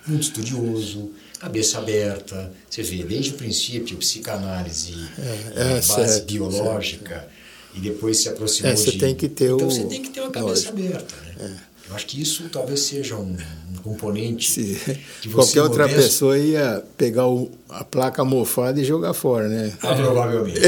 muito 0.06 0.22
estudioso, 0.22 1.12
cabeça 1.38 1.78
aberta. 1.78 2.52
Você 2.68 2.82
vê 2.82 3.04
desde 3.04 3.30
o 3.30 3.34
princípio 3.34 3.96
psicanálise, 3.98 4.94
é, 5.18 5.60
é, 5.60 5.74
base 5.74 5.86
certo, 5.86 6.26
biológica. 6.26 7.14
Certo. 7.14 7.38
E 7.74 7.80
depois 7.80 8.18
se 8.18 8.28
aproximou 8.28 8.72
é, 8.72 8.76
você 8.76 8.92
de... 8.92 8.98
Tem 8.98 9.14
que 9.14 9.28
ter 9.28 9.52
então 9.52 9.68
o... 9.68 9.70
você 9.70 9.84
tem 9.84 10.02
que 10.02 10.10
ter 10.10 10.20
uma 10.20 10.30
cabeça 10.30 10.70
Lógico. 10.70 10.72
aberta. 10.72 11.14
Né? 11.16 11.62
É. 11.64 11.90
Eu 11.90 11.94
acho 11.94 12.06
que 12.06 12.20
isso 12.20 12.48
talvez 12.50 12.80
seja 12.80 13.16
um 13.16 13.36
componente. 13.78 14.78
Que 15.20 15.28
Qualquer 15.30 15.62
outra 15.62 15.84
modesto... 15.84 16.02
pessoa 16.02 16.38
ia 16.38 16.82
pegar 16.96 17.26
o, 17.26 17.50
a 17.68 17.84
placa 17.84 18.24
mofada 18.24 18.80
e 18.80 18.84
jogar 18.84 19.14
fora, 19.14 19.48
né? 19.48 19.72
Ah, 19.82 19.94
provavelmente. 19.94 20.60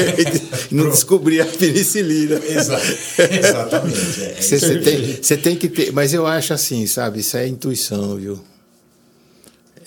não 0.70 0.90
descobrir 0.90 1.40
a 1.40 1.46
penicilina. 1.46 2.36
Exato. 2.36 2.86
Exatamente. 3.32 4.22
É, 4.22 4.36
você, 4.40 4.58
você, 4.58 4.78
tem, 4.78 5.22
você 5.22 5.36
tem 5.36 5.56
que 5.56 5.68
ter. 5.68 5.92
Mas 5.92 6.12
eu 6.12 6.26
acho 6.26 6.52
assim, 6.52 6.86
sabe? 6.86 7.20
Isso 7.20 7.36
é 7.36 7.46
intuição, 7.46 8.16
viu? 8.16 8.38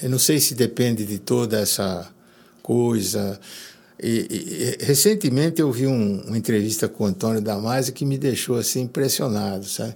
Eu 0.01 0.09
não 0.09 0.20
sei 0.20 0.39
se 0.39 0.55
depende 0.55 1.05
de 1.05 1.20
toda 1.20 1.59
essa 1.59 2.09
coisa. 2.62 3.39
E, 4.01 4.78
e, 4.80 4.86
recentemente 4.86 5.62
eu 5.62 5.72
vi 5.72 5.86
um, 5.86 6.22
uma 6.22 6.38
entrevista 6.38 6.88
com 6.88 7.03
o 7.03 7.07
Antônio 7.07 7.39
Damasio 7.39 7.93
que 7.93 8.03
me 8.03 8.18
deixou 8.18 8.57
assim 8.57 8.82
impressionado, 8.82 9.66
sabe? 9.66 9.95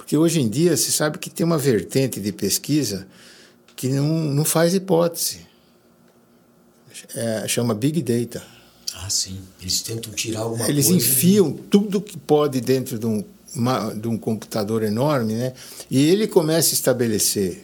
Porque 0.00 0.16
hoje 0.16 0.40
em 0.40 0.48
dia 0.48 0.78
se 0.78 0.90
sabe 0.90 1.18
que 1.18 1.28
tem 1.28 1.44
uma 1.44 1.58
vertente 1.58 2.20
de 2.20 2.32
pesquisa 2.32 3.06
que 3.76 3.88
não, 3.90 4.08
não 4.08 4.46
faz 4.46 4.74
hipótese. 4.74 5.40
É, 7.14 7.46
chama 7.46 7.74
Big 7.74 8.00
Data. 8.00 8.42
Ah, 8.94 9.10
sim. 9.10 9.38
Eles 9.60 9.82
tentam 9.82 10.10
tirar 10.14 10.40
alguma 10.40 10.66
Eles 10.66 10.86
coisa. 10.86 10.98
Eles 10.98 11.06
enfiam 11.06 11.52
de... 11.52 11.62
tudo 11.64 12.00
que 12.00 12.16
pode 12.16 12.62
dentro 12.62 12.98
de 12.98 13.04
um, 13.04 13.22
uma, 13.54 13.92
de 13.92 14.08
um 14.08 14.16
computador 14.16 14.82
enorme, 14.82 15.34
né? 15.34 15.52
E 15.90 16.02
ele 16.08 16.26
começa 16.26 16.70
a 16.70 16.74
estabelecer 16.74 17.62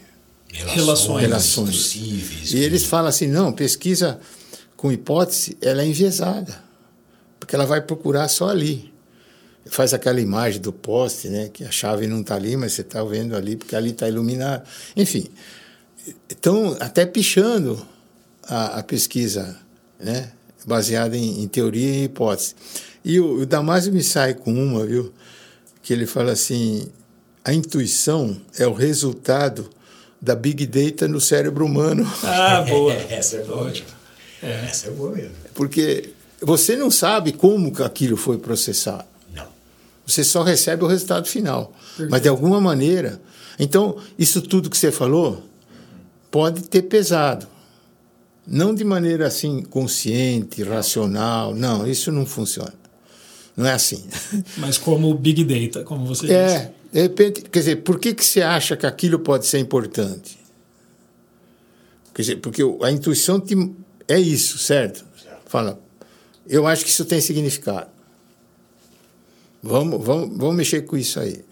relações, 0.52 1.22
relações. 1.22 1.74
possíveis. 1.74 2.52
E 2.52 2.58
eles 2.58 2.84
falam 2.84 3.08
assim, 3.08 3.28
não, 3.28 3.50
pesquisa 3.50 4.20
com 4.76 4.92
hipótese, 4.92 5.56
ela 5.62 5.82
é 5.82 5.86
enviesada, 5.86 6.62
porque 7.40 7.56
ela 7.56 7.64
vai 7.64 7.80
procurar 7.80 8.28
só 8.28 8.50
ali. 8.50 8.94
Faz 9.68 9.92
aquela 9.92 10.20
imagem 10.20 10.60
do 10.60 10.72
poste, 10.72 11.28
né, 11.28 11.48
que 11.52 11.64
a 11.64 11.70
chave 11.70 12.06
não 12.06 12.20
está 12.20 12.34
ali, 12.36 12.56
mas 12.56 12.72
você 12.72 12.82
está 12.82 13.02
vendo 13.02 13.36
ali, 13.36 13.56
porque 13.56 13.74
ali 13.74 13.90
está 13.90 14.08
iluminado. 14.08 14.66
Enfim, 14.96 15.26
estão 16.28 16.76
até 16.80 17.04
pichando 17.04 17.84
a, 18.48 18.78
a 18.78 18.82
pesquisa, 18.82 19.56
né, 19.98 20.30
baseada 20.64 21.16
em, 21.16 21.42
em, 21.42 21.48
teoria 21.48 21.88
e 21.88 22.04
hipótese. 22.04 22.54
E 23.04 23.20
o, 23.20 23.40
o 23.40 23.46
Damasio 23.46 23.92
me 23.92 24.02
sai 24.02 24.34
com 24.34 24.52
uma, 24.52 24.84
viu, 24.84 25.12
que 25.82 25.92
ele 25.92 26.06
fala 26.06 26.32
assim, 26.32 26.88
a 27.44 27.52
intuição 27.52 28.36
é 28.58 28.66
o 28.66 28.72
resultado 28.72 29.70
da 30.20 30.34
Big 30.34 30.66
Data 30.66 31.06
no 31.06 31.20
cérebro 31.20 31.64
humano. 31.64 32.04
Ah, 32.24 32.62
boa. 32.62 32.92
Essa 33.10 33.36
é 33.36 33.44
boa. 33.44 33.72
É. 34.42 34.64
Essa 34.64 34.88
é 34.88 34.90
boa 34.90 35.12
mesmo. 35.12 35.34
Porque 35.54 36.10
você 36.40 36.76
não 36.76 36.90
sabe 36.90 37.32
como 37.32 37.72
aquilo 37.82 38.16
foi 38.16 38.38
processado. 38.38 39.04
Você 40.06 40.22
só 40.22 40.42
recebe 40.42 40.84
o 40.84 40.86
resultado 40.86 41.26
final. 41.26 41.72
Mas 42.08 42.22
de 42.22 42.28
alguma 42.28 42.60
maneira. 42.60 43.20
Então, 43.58 43.96
isso 44.18 44.40
tudo 44.40 44.70
que 44.70 44.76
você 44.76 44.92
falou 44.92 45.42
pode 46.30 46.62
ter 46.62 46.82
pesado. 46.82 47.46
Não 48.46 48.72
de 48.72 48.84
maneira 48.84 49.26
assim 49.26 49.62
consciente, 49.62 50.62
racional. 50.62 51.54
Não, 51.54 51.86
isso 51.86 52.12
não 52.12 52.24
funciona. 52.24 52.72
Não 53.56 53.66
é 53.66 53.72
assim. 53.72 54.04
Mas 54.58 54.78
como 54.78 55.12
Big 55.14 55.42
Data, 55.42 55.84
como 55.84 56.06
você 56.06 56.30
é, 56.30 56.46
disse. 56.46 56.70
De 56.92 57.02
repente, 57.02 57.42
quer 57.42 57.58
dizer, 57.58 57.76
por 57.76 57.98
que, 57.98 58.14
que 58.14 58.24
você 58.24 58.42
acha 58.42 58.76
que 58.76 58.86
aquilo 58.86 59.18
pode 59.18 59.46
ser 59.46 59.58
importante? 59.58 60.38
Quer 62.14 62.22
dizer, 62.22 62.36
porque 62.36 62.62
a 62.82 62.90
intuição 62.90 63.40
te 63.40 63.54
é 64.06 64.18
isso, 64.20 64.58
certo? 64.58 65.04
Fala, 65.46 65.80
eu 66.48 66.66
acho 66.66 66.84
que 66.84 66.90
isso 66.90 67.04
tem 67.04 67.20
significado. 67.20 67.95
Vamos, 69.66 70.04
vamos, 70.04 70.36
vamos 70.36 70.56
mexer 70.56 70.82
com 70.82 70.96
isso 70.96 71.18
aí. 71.20 71.44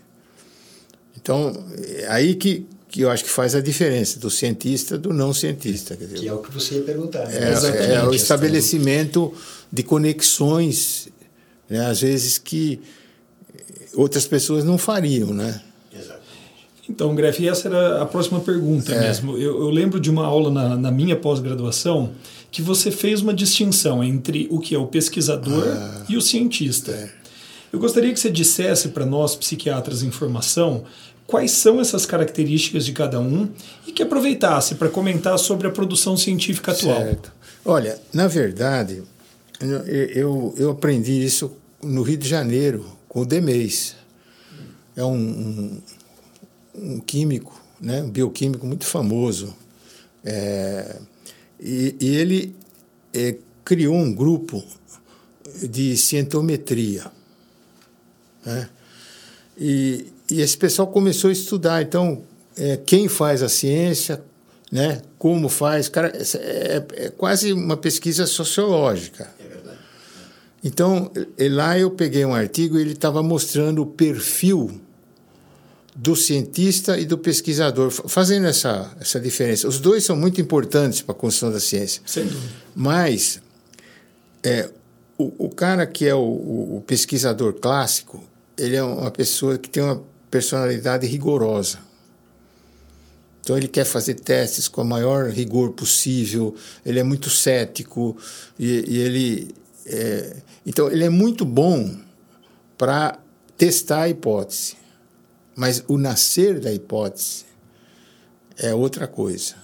Então, 1.16 1.52
é 1.78 2.06
aí 2.08 2.34
que, 2.34 2.66
que 2.88 3.00
eu 3.00 3.10
acho 3.10 3.24
que 3.24 3.30
faz 3.30 3.54
a 3.54 3.60
diferença 3.60 4.20
do 4.20 4.30
cientista 4.30 4.96
do 4.98 5.12
não 5.12 5.32
cientista. 5.32 5.96
Dizer, 5.96 6.20
que 6.20 6.28
é 6.28 6.32
o 6.32 6.38
que 6.38 6.52
você 6.52 6.76
ia 6.76 6.82
perguntar. 6.82 7.26
Né? 7.26 7.34
É, 7.36 7.94
é, 7.94 8.04
o 8.04 8.14
estabelecimento 8.14 9.32
de 9.72 9.82
conexões, 9.82 11.08
né, 11.68 11.86
às 11.86 12.00
vezes, 12.00 12.38
que 12.38 12.80
outras 13.94 14.26
pessoas 14.26 14.64
não 14.64 14.78
fariam, 14.78 15.32
né? 15.32 15.60
Então, 16.88 17.14
Gref, 17.14 17.40
essa 17.46 17.68
era 17.68 18.02
a 18.02 18.06
próxima 18.06 18.40
pergunta 18.40 18.92
é. 18.92 19.00
mesmo. 19.00 19.38
Eu, 19.38 19.58
eu, 19.62 19.70
lembro 19.70 19.98
de 19.98 20.10
uma 20.10 20.26
aula 20.26 20.50
na, 20.50 20.76
na 20.76 20.90
minha 20.90 21.16
pós-graduação 21.16 22.12
que 22.50 22.60
você 22.60 22.90
fez 22.90 23.22
uma 23.22 23.32
distinção 23.32 24.04
entre 24.04 24.46
o 24.50 24.58
que 24.58 24.74
é 24.74 24.78
o 24.78 24.86
pesquisador 24.86 25.64
ah, 25.66 26.04
e 26.08 26.16
o 26.16 26.20
cientista. 26.20 26.92
É. 26.92 27.23
Eu 27.74 27.80
gostaria 27.80 28.12
que 28.12 28.20
você 28.20 28.30
dissesse 28.30 28.90
para 28.90 29.04
nós, 29.04 29.34
psiquiatras 29.34 30.04
em 30.04 30.10
formação, 30.12 30.84
quais 31.26 31.50
são 31.50 31.80
essas 31.80 32.06
características 32.06 32.86
de 32.86 32.92
cada 32.92 33.18
um 33.18 33.48
e 33.84 33.90
que 33.90 34.00
aproveitasse 34.00 34.76
para 34.76 34.88
comentar 34.88 35.36
sobre 35.40 35.66
a 35.66 35.70
produção 35.72 36.16
científica 36.16 36.70
atual. 36.70 37.02
Certo. 37.02 37.32
Olha, 37.64 37.98
na 38.12 38.28
verdade, 38.28 39.02
eu, 40.14 40.54
eu, 40.56 40.70
aprendi 40.70 41.24
isso 41.24 41.50
no 41.82 42.02
Rio 42.02 42.16
de 42.16 42.28
Janeiro, 42.28 42.86
com 43.08 43.22
o 43.22 43.26
Demeis. 43.26 43.96
É 44.94 45.02
um, 45.02 45.16
um 45.16 45.82
um 46.76 47.00
químico, 47.00 47.60
né, 47.80 48.04
um 48.04 48.10
bioquímico 48.10 48.64
muito 48.64 48.84
famoso. 48.84 49.52
É, 50.24 50.96
e, 51.58 51.96
e, 52.00 52.14
ele 52.14 52.54
é, 53.12 53.34
criou 53.64 53.96
um 53.96 54.14
grupo 54.14 54.62
de 55.68 55.96
cientometria. 55.96 57.10
Né? 58.44 58.68
E, 59.58 60.06
e 60.30 60.40
esse 60.40 60.56
pessoal 60.56 60.88
começou 60.88 61.30
a 61.30 61.32
estudar. 61.32 61.82
Então, 61.82 62.22
é, 62.56 62.76
quem 62.76 63.08
faz 63.08 63.42
a 63.42 63.48
ciência, 63.48 64.22
né? 64.70 65.02
como 65.18 65.48
faz. 65.48 65.88
Cara, 65.88 66.12
é, 66.36 66.84
é 66.94 67.08
quase 67.10 67.52
uma 67.52 67.76
pesquisa 67.76 68.26
sociológica. 68.26 69.30
É 69.38 69.48
verdade. 69.48 69.78
Então, 70.62 71.10
lá 71.38 71.78
eu 71.78 71.90
peguei 71.90 72.24
um 72.24 72.34
artigo 72.34 72.78
e 72.78 72.80
ele 72.80 72.92
estava 72.92 73.22
mostrando 73.22 73.82
o 73.82 73.86
perfil 73.86 74.80
do 75.94 76.16
cientista 76.16 76.98
e 76.98 77.04
do 77.04 77.16
pesquisador, 77.16 77.90
fazendo 77.90 78.46
essa, 78.46 78.90
essa 79.00 79.20
diferença. 79.20 79.68
Os 79.68 79.78
dois 79.78 80.04
são 80.04 80.16
muito 80.16 80.40
importantes 80.40 81.00
para 81.00 81.14
a 81.14 81.18
construção 81.18 81.52
da 81.52 81.60
ciência. 81.60 82.02
Sem 82.04 82.24
dúvida. 82.24 82.52
Mas 82.74 83.40
é, 84.42 84.68
o, 85.16 85.46
o 85.46 85.48
cara 85.48 85.86
que 85.86 86.06
é 86.06 86.14
o, 86.14 86.18
o, 86.18 86.84
pesquisador 86.84 87.54
clássico, 87.54 88.22
ele 88.58 88.76
é 88.76 88.82
uma 88.82 89.10
pessoa 89.10 89.58
que 89.58 89.68
tem 89.68 89.82
uma 89.82 90.02
personalidade 90.30 91.06
rigorosa. 91.06 91.78
Então 93.40 93.56
ele 93.56 93.68
quer 93.68 93.84
fazer 93.84 94.14
testes 94.14 94.68
com 94.68 94.82
o 94.82 94.84
maior 94.84 95.28
rigor 95.28 95.72
possível. 95.72 96.54
Ele 96.84 96.98
é 96.98 97.02
muito 97.02 97.28
cético 97.28 98.16
e, 98.58 98.84
e 98.88 98.98
ele 98.98 99.54
é, 99.86 100.36
então 100.64 100.90
ele 100.90 101.04
é 101.04 101.10
muito 101.10 101.44
bom 101.44 101.94
para 102.78 103.18
testar 103.56 104.02
a 104.02 104.08
hipótese, 104.08 104.76
mas 105.54 105.84
o 105.86 105.98
nascer 105.98 106.58
da 106.58 106.72
hipótese 106.72 107.44
é 108.56 108.74
outra 108.74 109.06
coisa. 109.06 109.54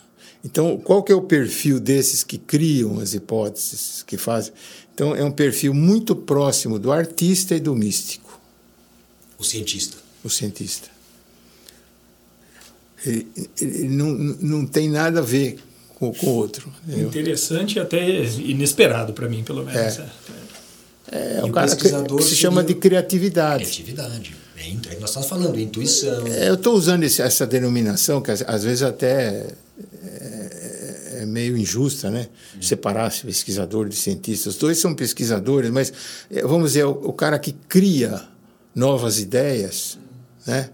Então, 0.45 0.79
qual 0.79 1.03
que 1.03 1.13
é 1.13 1.15
o 1.15 1.23
perfil 1.23 1.79
desses 1.79 2.23
que 2.25 2.39
criam 2.39 2.99
as 2.99 3.13
hipóteses, 3.13 4.03
que 4.03 4.17
fazem? 4.17 4.53
Então, 4.95 5.15
é 5.15 5.23
um 5.23 5.31
perfil 5.31 5.75
muito 5.75 6.17
próximo 6.17 6.79
do 6.79 6.91
artista 6.91 7.55
e 7.55 7.61
do 7.61 7.75
místico. 7.75 8.30
O 9.41 9.45
cientista. 9.45 9.97
O 10.23 10.29
cientista. 10.29 10.89
Ele, 13.07 13.27
ele 13.59 13.89
não, 13.89 14.11
não 14.13 14.67
tem 14.67 14.87
nada 14.87 15.21
a 15.21 15.23
ver 15.23 15.59
com 15.99 16.11
o 16.11 16.29
outro. 16.29 16.71
Entendeu? 16.87 17.09
Interessante 17.09 17.77
e 17.77 17.81
até 17.81 18.23
inesperado 18.23 19.15
para 19.15 19.27
mim, 19.31 19.43
pelo 19.43 19.65
menos. 19.65 19.99
É, 19.99 20.07
é, 21.11 21.39
é 21.39 21.45
um 21.45 21.51
cara 21.51 21.75
que, 21.75 21.89
que 21.89 22.23
se 22.23 22.37
chama 22.37 22.63
de 22.63 22.75
criatividade. 22.75 23.65
Criatividade. 23.65 24.37
É, 24.59 24.69
é 24.69 24.99
nós 25.01 25.09
estamos 25.09 25.27
falando, 25.27 25.59
intuição. 25.59 26.27
É, 26.27 26.51
eu 26.51 26.55
estou 26.55 26.75
usando 26.75 27.05
esse, 27.05 27.23
essa 27.23 27.47
denominação, 27.47 28.21
que 28.21 28.31
às, 28.31 28.43
às 28.43 28.63
vezes 28.63 28.83
até 28.83 29.47
é, 30.05 31.21
é 31.23 31.27
meio 31.27 31.57
injusta, 31.57 32.11
né? 32.11 32.29
Hum. 32.55 32.61
Separar 32.61 33.11
pesquisador 33.23 33.89
de 33.89 33.97
cientista. 33.97 34.51
Os 34.51 34.57
dois 34.57 34.77
são 34.77 34.95
pesquisadores, 34.95 35.71
mas 35.71 35.91
é, 36.31 36.43
vamos 36.43 36.73
dizer, 36.73 36.85
o, 36.85 36.91
o 36.91 37.13
cara 37.15 37.39
que 37.39 37.53
cria 37.53 38.29
novas 38.75 39.19
ideias, 39.19 39.99
né? 40.47 40.71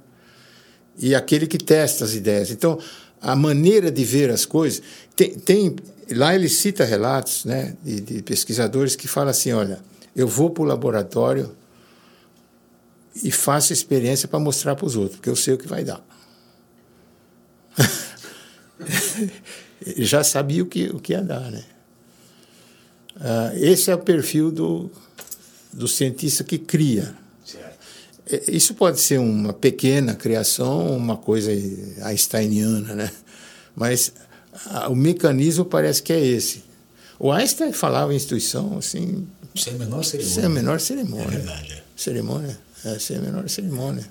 E 0.98 1.14
aquele 1.14 1.46
que 1.46 1.58
testa 1.58 2.04
as 2.04 2.14
ideias. 2.14 2.50
Então, 2.50 2.78
a 3.20 3.34
maneira 3.34 3.90
de 3.90 4.04
ver 4.04 4.30
as 4.30 4.44
coisas. 4.44 4.82
Tem, 5.14 5.34
tem 5.34 5.76
lá 6.12 6.34
ele 6.34 6.48
cita 6.48 6.84
relatos 6.84 7.44
né, 7.44 7.76
de, 7.82 8.00
de 8.00 8.22
pesquisadores 8.22 8.96
que 8.96 9.08
falam 9.08 9.30
assim: 9.30 9.52
olha, 9.52 9.80
eu 10.14 10.28
vou 10.28 10.50
para 10.50 10.62
o 10.62 10.66
laboratório 10.66 11.54
e 13.22 13.30
faço 13.30 13.72
experiência 13.72 14.28
para 14.28 14.38
mostrar 14.38 14.76
para 14.76 14.86
os 14.86 14.96
outros, 14.96 15.16
porque 15.16 15.30
eu 15.30 15.36
sei 15.36 15.54
o 15.54 15.58
que 15.58 15.66
vai 15.66 15.84
dar. 15.84 16.04
Já 19.96 20.24
sabia 20.24 20.62
o 20.62 20.66
que, 20.66 20.88
o 20.88 20.98
que 20.98 21.12
ia 21.12 21.22
dar, 21.22 21.50
né? 21.50 21.64
Ah, 23.18 23.52
esse 23.54 23.90
é 23.90 23.94
o 23.94 23.98
perfil 23.98 24.50
do, 24.50 24.90
do 25.72 25.88
cientista 25.88 26.44
que 26.44 26.58
cria. 26.58 27.14
É, 28.28 28.44
isso 28.48 28.74
pode 28.74 29.00
ser 29.00 29.18
uma 29.18 29.52
pequena 29.52 30.14
criação, 30.14 30.96
uma 30.96 31.16
coisa 31.16 31.50
einsteiniana, 32.02 32.94
né? 32.94 33.10
Mas 33.74 34.12
a, 34.66 34.88
o 34.88 34.96
mecanismo 34.96 35.64
parece 35.64 36.02
que 36.02 36.12
é 36.12 36.20
esse. 36.20 36.64
O 37.18 37.32
Einstein 37.32 37.72
falava 37.72 38.12
em 38.12 38.16
instituição 38.16 38.78
assim. 38.78 39.26
Sem 39.54 39.74
a 39.74 39.78
menor 39.78 40.04
cerimônia. 40.04 40.34
Sem 40.34 40.44
a 40.44 40.48
menor 40.48 40.80
cerimônia. 40.80 41.24
É 41.24 41.30
verdade. 41.30 41.72
É. 41.72 41.82
Cerimônia. 41.96 42.58
É, 42.84 42.98
sem 42.98 43.16
a 43.16 43.20
menor 43.20 43.48
cerimônia. 43.48 44.06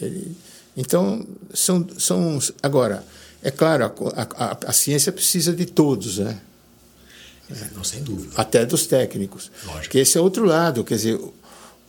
Ele, 0.00 0.36
então, 0.76 1.26
são, 1.52 1.86
são. 1.98 2.38
Agora, 2.62 3.04
é 3.42 3.50
claro, 3.50 3.84
a, 4.14 4.22
a, 4.22 4.58
a 4.66 4.72
ciência 4.72 5.12
precisa 5.12 5.52
de 5.52 5.66
todos, 5.66 6.18
né? 6.18 6.40
Não, 7.74 7.84
sem 7.84 8.02
dúvida. 8.02 8.32
Até 8.36 8.64
dos 8.64 8.86
técnicos. 8.86 9.50
Lógico. 9.66 9.92
Que 9.92 9.98
esse 9.98 10.16
é 10.16 10.20
outro 10.20 10.44
lado. 10.44 10.82
Quer 10.82 10.94
dizer, 10.94 11.20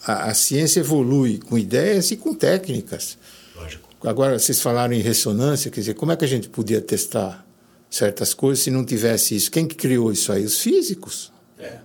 a, 0.05 0.25
a 0.25 0.33
ciência 0.33 0.79
evolui 0.79 1.39
com 1.39 1.57
ideias 1.57 2.11
e 2.11 2.17
com 2.17 2.33
técnicas. 2.33 3.17
Lógico. 3.55 3.89
Agora, 4.03 4.37
vocês 4.37 4.61
falaram 4.61 4.93
em 4.93 5.01
ressonância, 5.01 5.71
quer 5.71 5.79
dizer, 5.79 5.93
como 5.95 6.11
é 6.11 6.15
que 6.15 6.23
a 6.23 6.27
gente 6.27 6.47
podia 6.47 6.79
testar 6.79 7.45
certas 7.89 8.33
coisas 8.33 8.63
se 8.63 8.69
não 8.69 8.85
tivesse 8.85 9.35
isso? 9.35 9.49
Quem 9.49 9.67
que 9.67 9.75
criou 9.75 10.11
isso 10.11 10.31
aí? 10.31 10.45
Os 10.45 10.59
físicos. 10.59 11.31
É. 11.57 11.79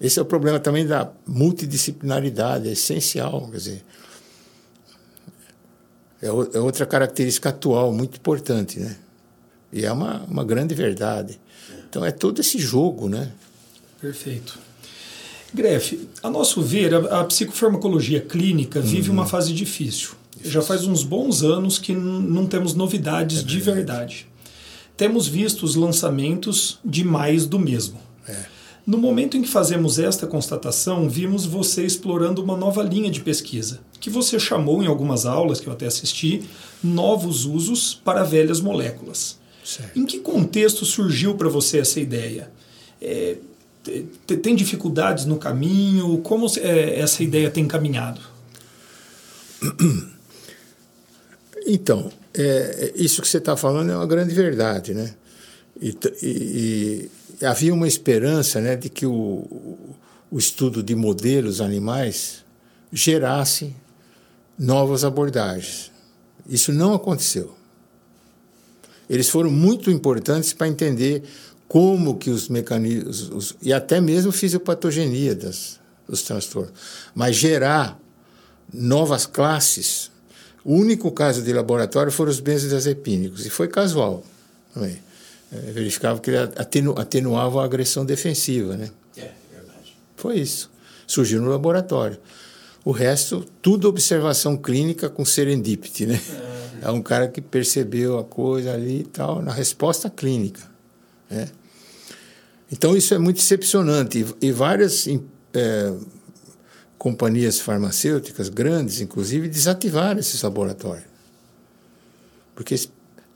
Esse 0.00 0.18
é 0.18 0.22
o 0.22 0.24
problema 0.24 0.58
também 0.58 0.86
da 0.86 1.10
multidisciplinaridade, 1.26 2.68
é 2.68 2.72
essencial, 2.72 3.48
quer 3.50 3.56
dizer. 3.58 3.84
É, 6.20 6.26
é 6.26 6.60
outra 6.60 6.84
característica 6.84 7.50
atual 7.50 7.92
muito 7.92 8.16
importante, 8.16 8.80
né? 8.80 8.96
E 9.72 9.84
é 9.84 9.92
uma, 9.92 10.24
uma 10.24 10.44
grande 10.44 10.74
verdade. 10.74 11.38
Então 11.88 12.04
é 12.04 12.10
todo 12.10 12.40
esse 12.40 12.58
jogo, 12.58 13.08
né? 13.08 13.30
Perfeito. 14.00 14.58
Grefe, 15.54 16.08
a 16.22 16.30
nosso 16.30 16.60
ver, 16.62 16.94
a, 16.94 17.20
a 17.20 17.24
psicofarmacologia 17.24 18.20
clínica 18.20 18.80
vive 18.80 19.08
uhum. 19.08 19.16
uma 19.16 19.26
fase 19.26 19.52
difícil. 19.52 20.10
Isso. 20.40 20.50
Já 20.50 20.60
faz 20.60 20.84
uns 20.84 21.02
bons 21.02 21.42
anos 21.42 21.78
que 21.78 21.92
não 21.92 22.46
temos 22.46 22.74
novidades 22.74 23.40
é 23.40 23.42
de 23.42 23.60
verdade. 23.60 24.26
Temos 24.96 25.26
visto 25.26 25.62
os 25.62 25.74
lançamentos 25.74 26.78
de 26.84 27.04
mais 27.04 27.46
do 27.46 27.58
mesmo. 27.58 28.00
É. 28.26 28.46
No 28.86 28.98
momento 28.98 29.36
em 29.36 29.42
que 29.42 29.48
fazemos 29.48 29.98
esta 29.98 30.26
constatação, 30.28 31.08
vimos 31.08 31.44
você 31.44 31.84
explorando 31.84 32.42
uma 32.42 32.56
nova 32.56 32.82
linha 32.84 33.10
de 33.10 33.20
pesquisa, 33.20 33.80
que 33.98 34.08
você 34.08 34.38
chamou 34.38 34.82
em 34.82 34.86
algumas 34.86 35.26
aulas 35.26 35.60
que 35.60 35.66
eu 35.66 35.72
até 35.72 35.86
assisti, 35.86 36.44
novos 36.82 37.44
usos 37.44 38.00
para 38.04 38.22
velhas 38.22 38.60
moléculas. 38.60 39.38
Certo. 39.64 39.98
Em 39.98 40.06
que 40.06 40.20
contexto 40.20 40.86
surgiu 40.86 41.34
para 41.34 41.48
você 41.48 41.80
essa 41.80 41.98
ideia? 41.98 42.48
É, 43.02 43.36
tem 44.42 44.54
dificuldades 44.54 45.24
no 45.24 45.36
caminho? 45.38 46.18
Como 46.18 46.46
é, 46.58 47.00
essa 47.00 47.22
ideia 47.22 47.50
tem 47.50 47.66
caminhado? 47.66 48.20
Então, 51.68 52.12
é, 52.32 52.92
isso 52.94 53.20
que 53.20 53.26
você 53.26 53.38
está 53.38 53.56
falando 53.56 53.90
é 53.90 53.96
uma 53.96 54.06
grande 54.06 54.32
verdade, 54.32 54.94
né? 54.94 55.16
E, 55.80 55.98
e, 56.22 57.10
havia 57.44 57.74
uma 57.74 57.88
esperança 57.88 58.60
né, 58.60 58.76
de 58.76 58.88
que 58.88 59.04
o, 59.04 59.96
o 60.30 60.38
estudo 60.38 60.80
de 60.80 60.94
modelos 60.94 61.60
animais 61.60 62.44
gerasse 62.92 63.74
novas 64.58 65.04
abordagens. 65.04 65.90
Isso 66.48 66.72
não 66.72 66.94
aconteceu. 66.94 67.54
Eles 69.08 69.28
foram 69.28 69.50
muito 69.50 69.90
importantes 69.90 70.52
para 70.52 70.68
entender 70.68 71.22
como 71.68 72.16
que 72.16 72.30
os 72.30 72.48
mecanismos, 72.48 73.30
os, 73.30 73.56
e 73.60 73.72
até 73.72 74.00
mesmo 74.00 74.32
fisiopatogenia 74.32 75.34
das, 75.34 75.80
dos 76.08 76.22
transtornos. 76.22 76.72
Mas 77.14 77.36
gerar 77.36 78.00
novas 78.72 79.26
classes, 79.26 80.10
o 80.64 80.74
único 80.74 81.10
caso 81.10 81.42
de 81.42 81.52
laboratório 81.52 82.12
foram 82.12 82.30
os 82.30 82.40
benzodiazepínicos, 82.40 83.46
e 83.46 83.50
foi 83.50 83.68
casual 83.68 84.24
também 84.72 85.06
é, 85.52 85.72
verificava 85.72 86.20
que 86.20 86.30
ele 86.30 86.38
atenu, 86.56 86.94
atenuava 86.96 87.62
a 87.62 87.64
agressão 87.64 88.04
defensiva, 88.04 88.76
né? 88.76 88.90
É, 89.16 89.30
verdade. 89.50 89.96
Foi 90.16 90.36
isso. 90.36 90.70
Surgiu 91.06 91.40
no 91.40 91.48
laboratório. 91.48 92.18
O 92.84 92.90
resto, 92.90 93.44
tudo 93.62 93.88
observação 93.88 94.56
clínica 94.56 95.08
com 95.08 95.24
serendipity, 95.24 96.06
né? 96.06 96.20
É, 96.82 96.86
é 96.86 96.90
um 96.90 97.02
cara 97.02 97.28
que 97.28 97.40
percebeu 97.40 98.18
a 98.18 98.24
coisa 98.24 98.72
ali 98.72 99.00
e 99.00 99.04
tal, 99.04 99.42
na 99.42 99.52
resposta 99.52 100.10
clínica, 100.10 100.62
né? 101.30 101.48
Então, 102.70 102.96
isso 102.96 103.14
é 103.14 103.18
muito 103.18 103.36
decepcionante. 103.36 104.26
E, 104.40 104.50
várias 104.50 105.06
é, 105.06 105.92
companhias 106.98 107.60
farmacêuticas, 107.60 108.48
grandes 108.48 109.00
inclusive, 109.00 109.48
desativaram 109.48 110.18
esses 110.18 110.42
laboratórios. 110.42 111.06
Porque 112.54 112.74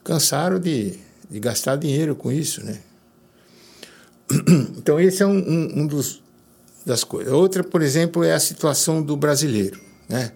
cansaram 0.03 0.59
de 0.59 0.99
de 1.31 1.39
gastar 1.39 1.77
dinheiro 1.77 2.17
com 2.17 2.33
isso, 2.33 2.65
né? 2.65 2.81
Então, 4.77 4.99
esse 4.99 5.23
é 5.23 5.27
um, 5.27 5.39
um, 5.39 5.81
um 5.81 5.87
dos 5.87 6.23
das 6.85 7.05
coisas. 7.05 7.33
Outra, 7.33 7.63
por 7.63 7.83
exemplo, 7.83 8.25
é 8.25 8.33
a 8.33 8.41
situação 8.41 9.03
do 9.03 9.17
brasileiro, 9.17 9.81
né? 10.09 10.33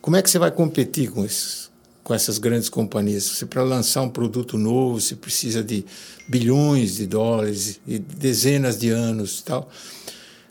Como 0.00 0.16
é 0.16 0.22
que 0.22 0.30
você 0.30 0.38
vai 0.38 0.50
competir 0.50 1.10
com 1.10 1.24
esses, 1.24 1.70
com 2.06 2.14
essas 2.14 2.38
grandes 2.38 2.68
companhias? 2.68 3.24
Você 3.24 3.44
para 3.44 3.64
lançar 3.64 4.00
um 4.02 4.08
produto 4.08 4.56
novo, 4.56 5.00
você 5.00 5.16
precisa 5.16 5.60
de 5.60 5.84
bilhões 6.28 6.94
de 6.94 7.06
dólares 7.08 7.80
e 7.84 7.98
dezenas 7.98 8.78
de 8.78 8.90
anos, 8.90 9.42
tal. 9.42 9.68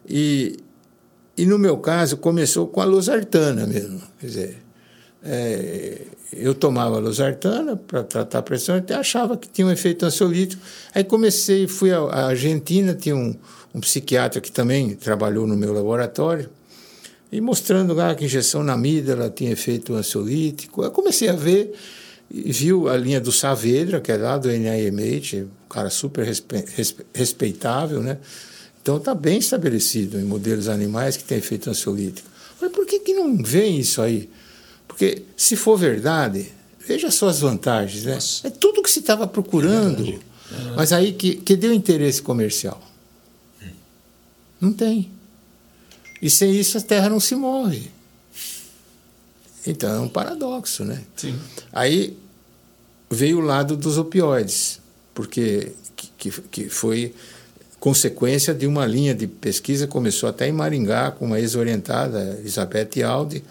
E 0.06 0.58
e 1.38 1.46
no 1.46 1.58
meu 1.58 1.78
caso 1.78 2.18
começou 2.18 2.68
com 2.68 2.82
a 2.82 2.86
losartana 2.86 3.66
mesmo, 3.66 4.02
quer 4.20 4.28
dizer, 4.28 4.58
é, 5.24 6.02
eu 6.32 6.54
tomava 6.54 6.98
losartana 6.98 7.76
para 7.76 8.04
tratar 8.04 8.40
a 8.40 8.42
pressão, 8.42 8.76
até 8.76 8.94
achava 8.94 9.38
que 9.38 9.48
tinha 9.48 9.68
um 9.68 9.72
efeito 9.72 10.06
ansiolítico. 10.06 10.62
Aí 10.94 11.04
comecei, 11.04 11.68
fui 11.68 11.92
à 11.92 12.28
Argentina, 12.28 12.94
tinha 12.94 13.16
um, 13.16 13.36
um 13.74 13.80
psiquiatra 13.80 14.40
que 14.40 14.52
também 14.52 14.96
trabalhou 14.96 15.46
no 15.48 15.58
meu 15.58 15.74
laboratório, 15.74 16.50
E 17.36 17.42
mostrando 17.42 17.94
lá 17.94 18.16
que 18.16 18.24
injeção 18.24 18.64
na 18.64 18.76
amígdala 18.76 19.30
tinha 19.30 19.52
efeito 19.52 19.94
ansiolítico. 19.94 20.82
Eu 20.82 20.90
comecei 20.90 21.28
a 21.28 21.34
ver 21.34 21.74
e 22.32 22.50
viu 22.50 22.88
a 22.88 22.96
linha 22.96 23.20
do 23.20 23.30
Saavedra, 23.30 24.00
que 24.00 24.10
é 24.10 24.16
lá 24.16 24.38
do 24.38 24.48
NIMH, 24.50 25.44
um 25.44 25.68
cara 25.68 25.90
super 25.90 26.26
respe 26.26 26.66
respeitável, 27.14 28.02
né? 28.02 28.20
Então 28.82 28.96
está 28.96 29.14
bem 29.14 29.38
estabelecido 29.38 30.18
em 30.18 30.24
modelos 30.24 30.70
animais 30.70 31.18
que 31.18 31.26
tem 31.26 31.40
efeito 31.40 31.70
ansiolítico. 31.70 32.26
Mas 32.62 32.72
por 32.72 32.86
que, 32.86 33.00
que 33.02 33.14
não 33.14 33.36
vem 33.44 33.80
isso 33.80 34.02
aí? 34.02 34.30
Porque 34.88 35.24
se 35.36 35.58
for 35.58 35.76
verdade, 35.76 36.54
veja 36.88 37.12
só 37.12 37.28
as 37.28 37.42
vantagens, 37.42 38.06
né? 38.06 38.14
Nossa. 38.14 38.48
É 38.48 38.50
tudo 38.50 38.82
que 38.82 38.90
se 38.90 39.00
estava 39.00 39.28
procurando. 39.28 40.08
É 40.08 40.20
mas 40.78 40.94
aí 40.94 41.12
que, 41.12 41.36
que 41.36 41.58
deu 41.58 41.74
interesse 41.74 42.22
comercial? 42.22 42.82
Hum. 43.62 43.68
Não 44.62 44.72
tem. 44.72 45.15
E 46.26 46.30
sem 46.32 46.56
isso 46.56 46.80
a 46.80 46.82
Terra 46.82 47.08
não 47.08 47.20
se 47.20 47.36
move. 47.36 47.92
Então 49.68 49.94
é 49.96 50.00
um 50.00 50.10
paradoxo, 50.10 50.84
né? 50.84 51.04
Sim. 51.16 51.40
Aí 51.72 52.18
veio 53.12 53.38
o 53.38 53.42
lado 53.42 53.78
dos 53.78 54.00
opioides, 54.00 54.82
porque 55.14 55.72
que, 55.96 56.32
que 56.32 56.68
foi 56.68 57.14
consequência 57.80 58.56
de 58.56 58.66
uma 58.66 58.88
linha 58.88 59.14
de 59.14 59.28
pesquisa, 59.28 59.86
começou 59.86 60.28
até 60.28 60.48
em 60.48 60.52
Maringá, 60.52 61.12
com 61.12 61.26
uma 61.26 61.40
ex-orientada, 61.40 62.38
Elizabeth 62.40 63.04
Aldi, 63.04 63.44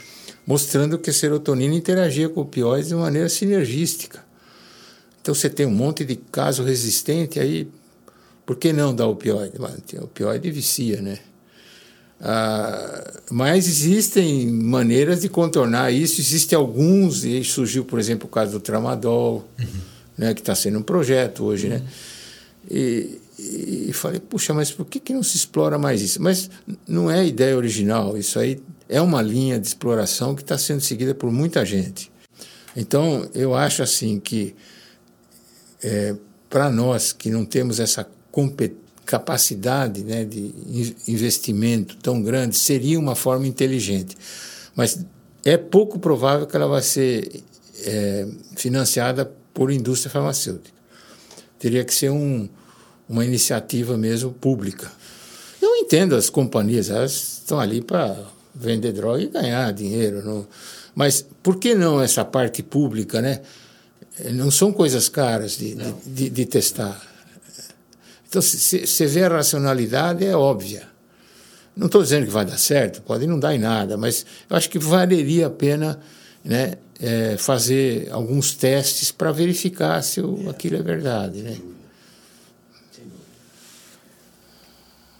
mostrando 0.44 0.98
que 0.98 1.10
a 1.10 1.12
serotonina 1.12 1.76
interagia 1.76 2.28
com 2.28 2.40
opioides 2.40 2.88
de 2.88 2.96
maneira 2.96 3.28
sinergística. 3.28 4.24
Então 5.22 5.32
você 5.32 5.48
tem 5.48 5.64
um 5.64 5.70
monte 5.70 6.04
de 6.04 6.16
caso 6.16 6.64
resistente 6.64 7.38
aí, 7.38 7.68
por 8.44 8.56
que 8.56 8.72
não 8.72 8.92
dar 8.92 9.06
opioide? 9.06 9.58
O 9.58 10.04
opioide 10.06 10.50
vicia, 10.50 11.00
né? 11.00 11.20
Ah, 12.20 13.20
mas 13.30 13.66
existem 13.66 14.46
maneiras 14.46 15.22
de 15.22 15.28
contornar 15.28 15.92
isso, 15.92 16.20
existem 16.20 16.56
alguns, 16.56 17.24
e 17.24 17.42
surgiu, 17.44 17.84
por 17.84 17.98
exemplo, 17.98 18.26
o 18.26 18.30
caso 18.30 18.52
do 18.52 18.60
tramadol, 18.60 19.46
uhum. 19.58 19.66
né, 20.16 20.34
que 20.34 20.40
está 20.40 20.54
sendo 20.54 20.78
um 20.78 20.82
projeto 20.82 21.44
hoje, 21.44 21.68
né? 21.68 21.82
E, 22.70 23.20
e, 23.38 23.90
falei, 23.92 24.20
puxa, 24.20 24.54
mas 24.54 24.70
por 24.70 24.86
que, 24.86 24.98
que 24.98 25.12
não 25.12 25.22
se 25.22 25.36
explora 25.36 25.78
mais 25.78 26.00
isso? 26.00 26.22
Mas 26.22 26.48
não 26.86 27.10
é 27.10 27.26
ideia 27.26 27.56
original, 27.56 28.16
isso 28.16 28.38
aí 28.38 28.60
é 28.88 29.00
uma 29.00 29.20
linha 29.20 29.58
de 29.58 29.66
exploração 29.66 30.34
que 30.34 30.42
está 30.42 30.56
sendo 30.56 30.80
seguida 30.80 31.14
por 31.14 31.30
muita 31.30 31.64
gente. 31.64 32.10
Então, 32.76 33.28
eu 33.34 33.54
acho 33.54 33.82
assim 33.82 34.18
que, 34.18 34.54
é, 35.82 36.14
para 36.48 36.70
nós 36.70 37.12
que 37.12 37.30
não 37.30 37.44
temos 37.44 37.80
essa 37.80 38.06
competência, 38.30 38.83
capacidade 39.04 40.02
né, 40.02 40.24
de 40.24 40.54
investimento 41.06 41.96
tão 41.96 42.22
grande 42.22 42.56
seria 42.56 42.98
uma 42.98 43.14
forma 43.14 43.46
inteligente. 43.46 44.16
Mas 44.74 45.04
é 45.44 45.56
pouco 45.56 45.98
provável 45.98 46.46
que 46.46 46.56
ela 46.56 46.66
vai 46.66 46.82
ser 46.82 47.42
é, 47.84 48.26
financiada 48.56 49.30
por 49.52 49.70
indústria 49.70 50.10
farmacêutica. 50.10 50.74
Teria 51.58 51.84
que 51.84 51.94
ser 51.94 52.10
um, 52.10 52.48
uma 53.08 53.24
iniciativa 53.24 53.96
mesmo 53.96 54.32
pública. 54.32 54.90
Eu 55.60 55.76
entendo 55.76 56.14
as 56.14 56.28
companhias, 56.28 56.90
elas 56.90 57.38
estão 57.40 57.60
ali 57.60 57.80
para 57.80 58.16
vender 58.54 58.92
droga 58.92 59.22
e 59.22 59.28
ganhar 59.28 59.72
dinheiro. 59.72 60.24
Não? 60.24 60.46
Mas 60.94 61.24
por 61.42 61.56
que 61.56 61.74
não 61.74 62.00
essa 62.00 62.24
parte 62.24 62.62
pública, 62.62 63.20
né? 63.20 63.40
Não 64.32 64.50
são 64.50 64.72
coisas 64.72 65.08
caras 65.08 65.58
de, 65.58 65.74
de, 65.74 65.92
de, 66.06 66.30
de 66.30 66.46
testar. 66.46 67.13
Então, 68.34 68.42
você 68.42 69.06
vê 69.06 69.22
a 69.22 69.28
racionalidade, 69.28 70.24
é 70.24 70.36
óbvia. 70.36 70.88
Não 71.76 71.86
estou 71.86 72.02
dizendo 72.02 72.26
que 72.26 72.32
vai 72.32 72.44
dar 72.44 72.58
certo, 72.58 73.00
pode 73.02 73.28
não 73.28 73.38
dar 73.38 73.54
em 73.54 73.60
nada, 73.60 73.96
mas 73.96 74.26
eu 74.50 74.56
acho 74.56 74.68
que 74.68 74.76
valeria 74.76 75.46
a 75.46 75.50
pena 75.50 76.00
né, 76.44 76.74
é, 76.98 77.36
fazer 77.36 78.10
alguns 78.10 78.52
testes 78.54 79.12
para 79.12 79.30
verificar 79.30 80.02
se 80.02 80.20
o, 80.20 80.50
aquilo 80.50 80.76
é 80.76 80.82
verdade. 80.82 81.42
Né? 81.42 81.60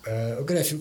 Uh, 0.06 0.44
Gref, 0.44 0.72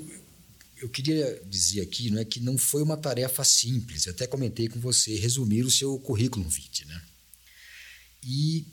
eu 0.82 0.90
queria 0.90 1.40
dizer 1.46 1.82
aqui 1.82 2.10
não 2.10 2.20
é, 2.20 2.26
que 2.26 2.40
não 2.40 2.58
foi 2.58 2.82
uma 2.82 2.98
tarefa 2.98 3.44
simples. 3.44 4.08
Eu 4.08 4.14
até 4.14 4.26
comentei 4.26 4.68
com 4.68 4.80
você 4.80 5.16
resumir 5.18 5.62
o 5.62 5.70
seu 5.70 6.00
currículo 6.00 6.50
vitae. 6.50 6.88
Né? 6.88 7.00
E 8.24 8.66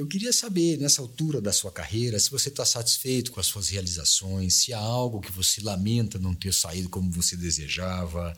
eu 0.00 0.06
queria 0.06 0.32
saber, 0.32 0.78
nessa 0.78 1.00
altura 1.02 1.40
da 1.40 1.52
sua 1.52 1.72
carreira, 1.72 2.18
se 2.18 2.30
você 2.30 2.48
está 2.48 2.64
satisfeito 2.64 3.32
com 3.32 3.40
as 3.40 3.46
suas 3.46 3.68
realizações, 3.68 4.54
se 4.54 4.72
há 4.72 4.78
algo 4.78 5.20
que 5.20 5.32
você 5.32 5.60
lamenta 5.60 6.18
não 6.18 6.34
ter 6.34 6.54
saído 6.54 6.88
como 6.88 7.10
você 7.10 7.36
desejava, 7.36 8.36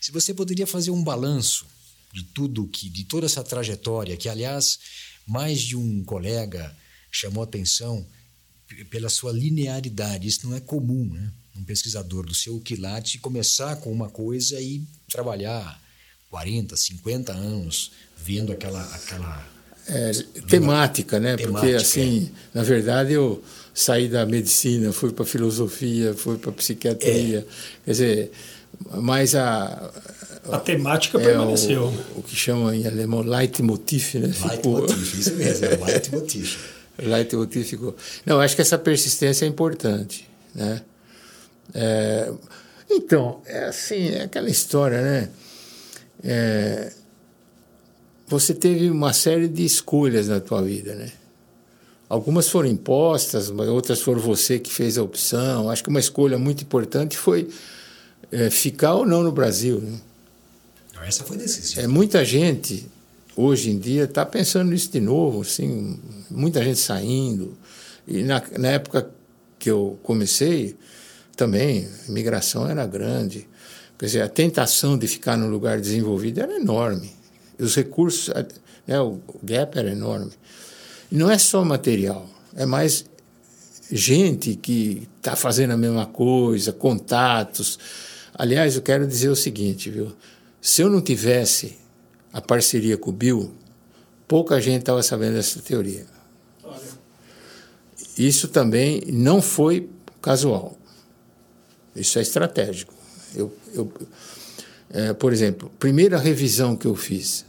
se 0.00 0.12
você 0.12 0.34
poderia 0.34 0.66
fazer 0.66 0.90
um 0.90 1.02
balanço 1.02 1.66
de 2.12 2.22
tudo 2.22 2.66
que, 2.66 2.88
de 2.88 3.04
toda 3.04 3.26
essa 3.26 3.44
trajetória, 3.44 4.16
que 4.16 4.28
aliás 4.28 4.78
mais 5.26 5.60
de 5.60 5.76
um 5.76 6.02
colega 6.04 6.76
chamou 7.10 7.42
atenção 7.42 8.06
pela 8.90 9.08
sua 9.08 9.32
linearidade. 9.32 10.26
Isso 10.26 10.48
não 10.48 10.56
é 10.56 10.60
comum, 10.60 11.04
né? 11.12 11.32
Um 11.56 11.64
pesquisador 11.64 12.26
do 12.26 12.34
seu 12.34 12.60
quilate 12.60 13.18
começar 13.18 13.76
com 13.76 13.92
uma 13.92 14.08
coisa 14.08 14.60
e 14.60 14.84
trabalhar 15.08 15.80
40, 16.30 16.76
50 16.76 17.32
anos 17.32 17.92
vendo 18.16 18.52
aquela 18.52 18.82
aquela 18.94 19.49
é, 19.88 20.12
temática, 20.48 21.18
né? 21.18 21.36
Temática, 21.36 21.60
Porque, 21.60 21.74
assim, 21.74 22.30
é. 22.54 22.58
na 22.58 22.62
verdade, 22.62 23.12
eu 23.12 23.42
saí 23.74 24.08
da 24.08 24.26
medicina, 24.26 24.92
fui 24.92 25.12
para 25.12 25.24
filosofia, 25.24 26.14
fui 26.14 26.36
para 26.38 26.52
psiquiatria. 26.52 27.38
É. 27.38 27.44
Quer 27.84 27.90
dizer, 27.90 28.32
mas 28.94 29.34
a. 29.34 29.90
A 30.50 30.58
temática 30.58 31.18
é 31.18 31.24
permaneceu. 31.24 31.92
O, 32.16 32.20
o, 32.20 32.22
que 32.22 32.34
chama 32.34 32.74
em 32.74 32.86
alemão 32.86 33.20
Leitmotiv, 33.20 34.14
né? 34.14 34.32
Leitmotiv, 34.48 35.18
isso 35.18 35.34
mesmo, 35.34 35.66
é 35.66 35.76
Leitmotiv. 35.76 36.56
Leitmotiv 36.98 37.64
ficou. 37.64 37.96
Não, 38.24 38.40
acho 38.40 38.56
que 38.56 38.62
essa 38.62 38.78
persistência 38.78 39.44
é 39.44 39.48
importante, 39.48 40.28
né? 40.54 40.82
É, 41.74 42.32
então, 42.90 43.40
é 43.46 43.64
assim, 43.66 44.08
é 44.08 44.22
aquela 44.22 44.48
história, 44.48 45.00
né? 45.00 45.28
É, 46.24 46.92
você 48.30 48.54
teve 48.54 48.88
uma 48.88 49.12
série 49.12 49.48
de 49.48 49.64
escolhas 49.64 50.28
na 50.28 50.38
tua 50.38 50.62
vida, 50.62 50.94
né? 50.94 51.10
Algumas 52.08 52.48
foram 52.48 52.68
impostas, 52.68 53.50
outras 53.50 54.00
foram 54.00 54.20
você 54.20 54.58
que 54.58 54.72
fez 54.72 54.96
a 54.96 55.02
opção. 55.02 55.68
Acho 55.68 55.82
que 55.82 55.90
uma 55.90 56.00
escolha 56.00 56.38
muito 56.38 56.62
importante 56.62 57.16
foi 57.16 57.48
é, 58.30 58.48
ficar 58.48 58.94
ou 58.94 59.06
não 59.06 59.22
no 59.22 59.32
Brasil. 59.32 59.80
Né? 59.80 59.98
Essa 61.02 61.24
foi 61.24 61.36
decisiva. 61.36 61.82
É, 61.82 61.86
muita 61.86 62.24
gente, 62.24 62.86
hoje 63.36 63.70
em 63.70 63.78
dia, 63.78 64.04
está 64.04 64.24
pensando 64.24 64.70
nisso 64.70 64.90
de 64.90 65.00
novo. 65.00 65.42
Assim, 65.42 65.98
muita 66.30 66.62
gente 66.62 66.78
saindo. 66.78 67.56
E 68.06 68.22
na, 68.22 68.42
na 68.58 68.68
época 68.68 69.10
que 69.58 69.70
eu 69.70 69.98
comecei, 70.02 70.76
também, 71.36 71.88
a 72.06 72.10
imigração 72.10 72.68
era 72.68 72.86
grande. 72.86 73.48
Quer 73.98 74.06
dizer, 74.06 74.22
a 74.22 74.28
tentação 74.28 74.98
de 74.98 75.06
ficar 75.06 75.36
num 75.36 75.48
lugar 75.48 75.80
desenvolvido 75.80 76.40
era 76.40 76.56
enorme 76.56 77.19
os 77.62 77.74
recursos, 77.76 78.32
né, 78.86 79.00
o 79.00 79.20
gap 79.42 79.78
era 79.78 79.90
enorme. 79.90 80.32
E 81.10 81.16
não 81.16 81.30
é 81.30 81.38
só 81.38 81.64
material, 81.64 82.28
é 82.54 82.64
mais 82.64 83.04
gente 83.90 84.54
que 84.54 85.08
está 85.18 85.34
fazendo 85.34 85.72
a 85.72 85.76
mesma 85.76 86.06
coisa, 86.06 86.72
contatos. 86.72 87.78
Aliás, 88.34 88.76
eu 88.76 88.82
quero 88.82 89.06
dizer 89.06 89.28
o 89.28 89.36
seguinte, 89.36 89.90
viu? 89.90 90.12
Se 90.60 90.82
eu 90.82 90.88
não 90.88 91.00
tivesse 91.00 91.78
a 92.32 92.40
parceria 92.40 92.96
com 92.96 93.10
o 93.10 93.12
Bill, 93.12 93.52
pouca 94.28 94.60
gente 94.60 94.80
estava 94.80 95.02
sabendo 95.02 95.34
dessa 95.34 95.60
teoria. 95.60 96.06
Isso 98.16 98.48
também 98.48 99.02
não 99.08 99.40
foi 99.40 99.88
casual. 100.20 100.78
Isso 101.96 102.18
é 102.18 102.22
estratégico. 102.22 102.94
Eu, 103.34 103.52
eu 103.72 103.92
é, 104.92 105.12
por 105.12 105.32
exemplo, 105.32 105.70
primeira 105.78 106.18
revisão 106.18 106.76
que 106.76 106.86
eu 106.86 106.96
fiz, 106.96 107.44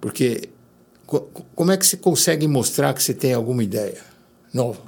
porque 0.00 0.48
como 1.54 1.72
é 1.72 1.76
que 1.76 1.86
você 1.86 1.96
consegue 1.96 2.46
mostrar 2.46 2.92
que 2.94 3.02
você 3.02 3.14
tem 3.14 3.32
alguma 3.32 3.64
ideia 3.64 4.00
nova? 4.52 4.82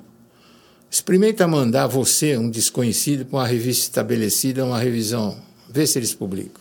Experimenta 0.91 1.47
mandar 1.47 1.87
você, 1.87 2.37
um 2.37 2.51
desconhecido, 2.51 3.25
para 3.25 3.39
uma 3.39 3.47
revista 3.47 3.85
estabelecida, 3.85 4.65
uma 4.65 4.79
revisão. 4.79 5.41
Vê 5.69 5.87
se 5.87 5.99
eles 5.99 6.13
publicam. 6.13 6.61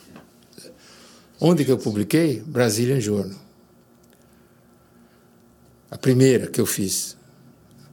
Onde 1.41 1.65
que 1.65 1.71
eu 1.71 1.77
publiquei? 1.77 2.41
Brazilian 2.45 2.99
Journal. 2.99 3.39
A 5.89 5.97
primeira 5.97 6.47
que 6.47 6.61
eu 6.61 6.65
fiz, 6.65 7.17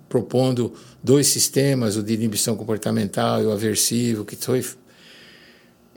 propondo 0.09 0.75
dois 1.03 1.29
sistemas, 1.29 1.97
o 1.97 2.03
de 2.03 2.13
inibição 2.13 2.55
comportamental 2.55 3.43
e 3.43 3.47
o 3.47 3.53
aversivo, 3.53 4.25
que 4.25 4.37
foi 4.37 4.63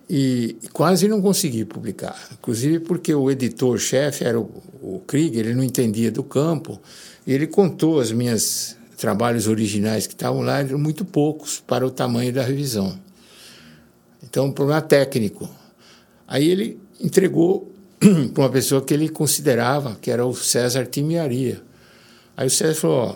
e 0.10 0.58
quase 0.74 1.08
não 1.08 1.22
consegui 1.22 1.64
publicar, 1.64 2.18
inclusive 2.34 2.80
porque 2.80 3.14
o 3.14 3.30
editor-chefe 3.30 4.24
era 4.24 4.40
o, 4.40 4.50
o 4.82 5.04
Krieger, 5.06 5.46
ele 5.46 5.54
não 5.54 5.64
entendia 5.64 6.12
do 6.12 6.24
campo, 6.24 6.82
e 7.28 7.32
ele 7.32 7.46
contou 7.46 8.00
as 8.00 8.12
minhas 8.12 8.76
trabalhos 8.98 9.48
originais 9.48 10.08
que 10.08 10.14
estavam 10.14 10.42
lá, 10.42 10.60
eram 10.60 10.80
muito 10.80 11.06
poucos 11.06 11.60
para 11.60 11.86
o 11.86 11.92
tamanho 11.92 12.34
da 12.34 12.42
revisão. 12.42 13.00
Então, 14.24 14.48
um 14.48 14.52
problema 14.52 14.82
técnico. 14.82 15.50
Aí 16.28 16.50
ele 16.50 16.80
entregou 17.00 17.72
para 18.34 18.44
uma 18.44 18.50
pessoa 18.50 18.84
que 18.84 18.94
ele 18.94 19.10
considerava 19.10 19.96
que 20.02 20.12
era 20.12 20.26
o 20.26 20.36
César 20.36 20.86
Timiaria. 20.86 21.62
Aí 22.36 22.48
o 22.48 22.50
César 22.50 22.76
falou: 22.76 22.98
ó, 22.98 23.16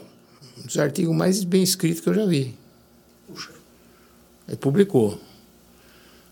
um 0.61 0.65
dos 0.65 0.77
artigos 0.77 1.15
mais 1.15 1.43
bem 1.43 1.63
escritos 1.63 2.01
que 2.01 2.09
eu 2.09 2.13
já 2.13 2.25
vi. 2.25 2.55
Puxa. 3.27 3.51
Aí 4.47 4.55
publicou. 4.55 5.19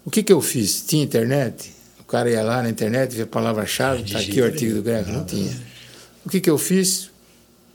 O 0.06 0.10
que, 0.10 0.24
que 0.24 0.34
eu 0.34 0.41
fiz? 0.41 0.82
Tinha 0.86 1.04
internet? 1.04 1.72
O 1.99 2.04
cara 2.04 2.30
ia 2.30 2.43
lá 2.43 2.62
na 2.62 2.70
internet, 2.70 3.14
via 3.14 3.24
a 3.24 3.28
palavra-chave, 3.28 4.04
está 4.04 4.20
aqui 4.20 4.41
o 4.41 4.45
artigo 4.45 4.76
do 4.76 4.84
Greco. 4.84 5.12
Não 5.12 5.24
tinha. 5.24 5.52
O 6.26 6.30
que, 6.30 6.41
que 6.41 6.49
eu 6.49 6.58
fiz? 6.58 7.10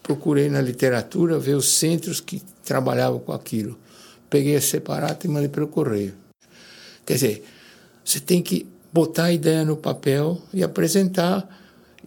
Procurei 0.03 0.49
na 0.49 0.61
literatura 0.61 1.39
ver 1.39 1.55
os 1.55 1.69
centros 1.75 2.21
que 2.21 2.43
trabalhavam 2.65 3.19
com 3.19 3.33
aquilo. 3.33 3.79
Peguei 4.29 4.57
a 4.57 4.61
separata 4.61 5.27
e 5.27 5.31
mandei 5.31 5.49
pelo 5.49 5.69
correio. 5.69 6.15
Quer 7.05 7.15
dizer, 7.15 7.45
você 8.05 8.21
tem 8.21 8.43
que 8.43 8.67
botar 8.93 9.25
a 9.25 9.33
ideia 9.33 9.65
no 9.65 9.77
papel 9.77 10.41
e 10.53 10.63
apresentar 10.63 11.49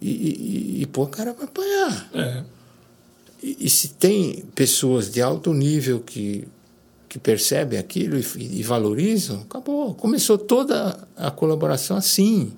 e, 0.00 0.10
e, 0.10 0.82
e 0.82 0.86
pôr 0.86 1.08
a 1.08 1.10
cara 1.10 1.34
para 1.34 1.44
apanhar. 1.44 2.10
É. 2.14 2.42
E, 3.42 3.56
e, 3.60 3.70
se 3.70 3.88
tem 3.88 4.44
pessoas 4.54 5.10
de 5.10 5.22
alto 5.22 5.54
nível 5.54 6.00
que, 6.00 6.46
que 7.10 7.18
percebem 7.18 7.76
aquilo 7.76 8.16
e, 8.16 8.24
e 8.38 8.62
valorizam, 8.62 9.40
acabou. 9.40 9.94
Começou 9.96 10.38
toda 10.38 10.96
a 11.16 11.28
colaboração 11.28 11.96
assim. 11.96 12.52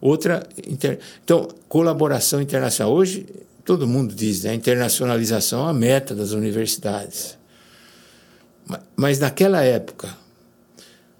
Outra. 0.00 0.44
Inter... 0.66 0.98
Então, 1.24 1.46
colaboração 1.68 2.42
internacional. 2.42 2.92
Hoje, 2.92 3.24
todo 3.64 3.86
mundo 3.86 4.12
diz, 4.12 4.42
né? 4.42 4.54
internacionalização 4.54 5.68
é 5.68 5.70
a 5.70 5.72
meta 5.72 6.16
das 6.16 6.32
universidades. 6.32 7.38
Mas 8.96 9.20
naquela 9.20 9.62
época, 9.62 10.08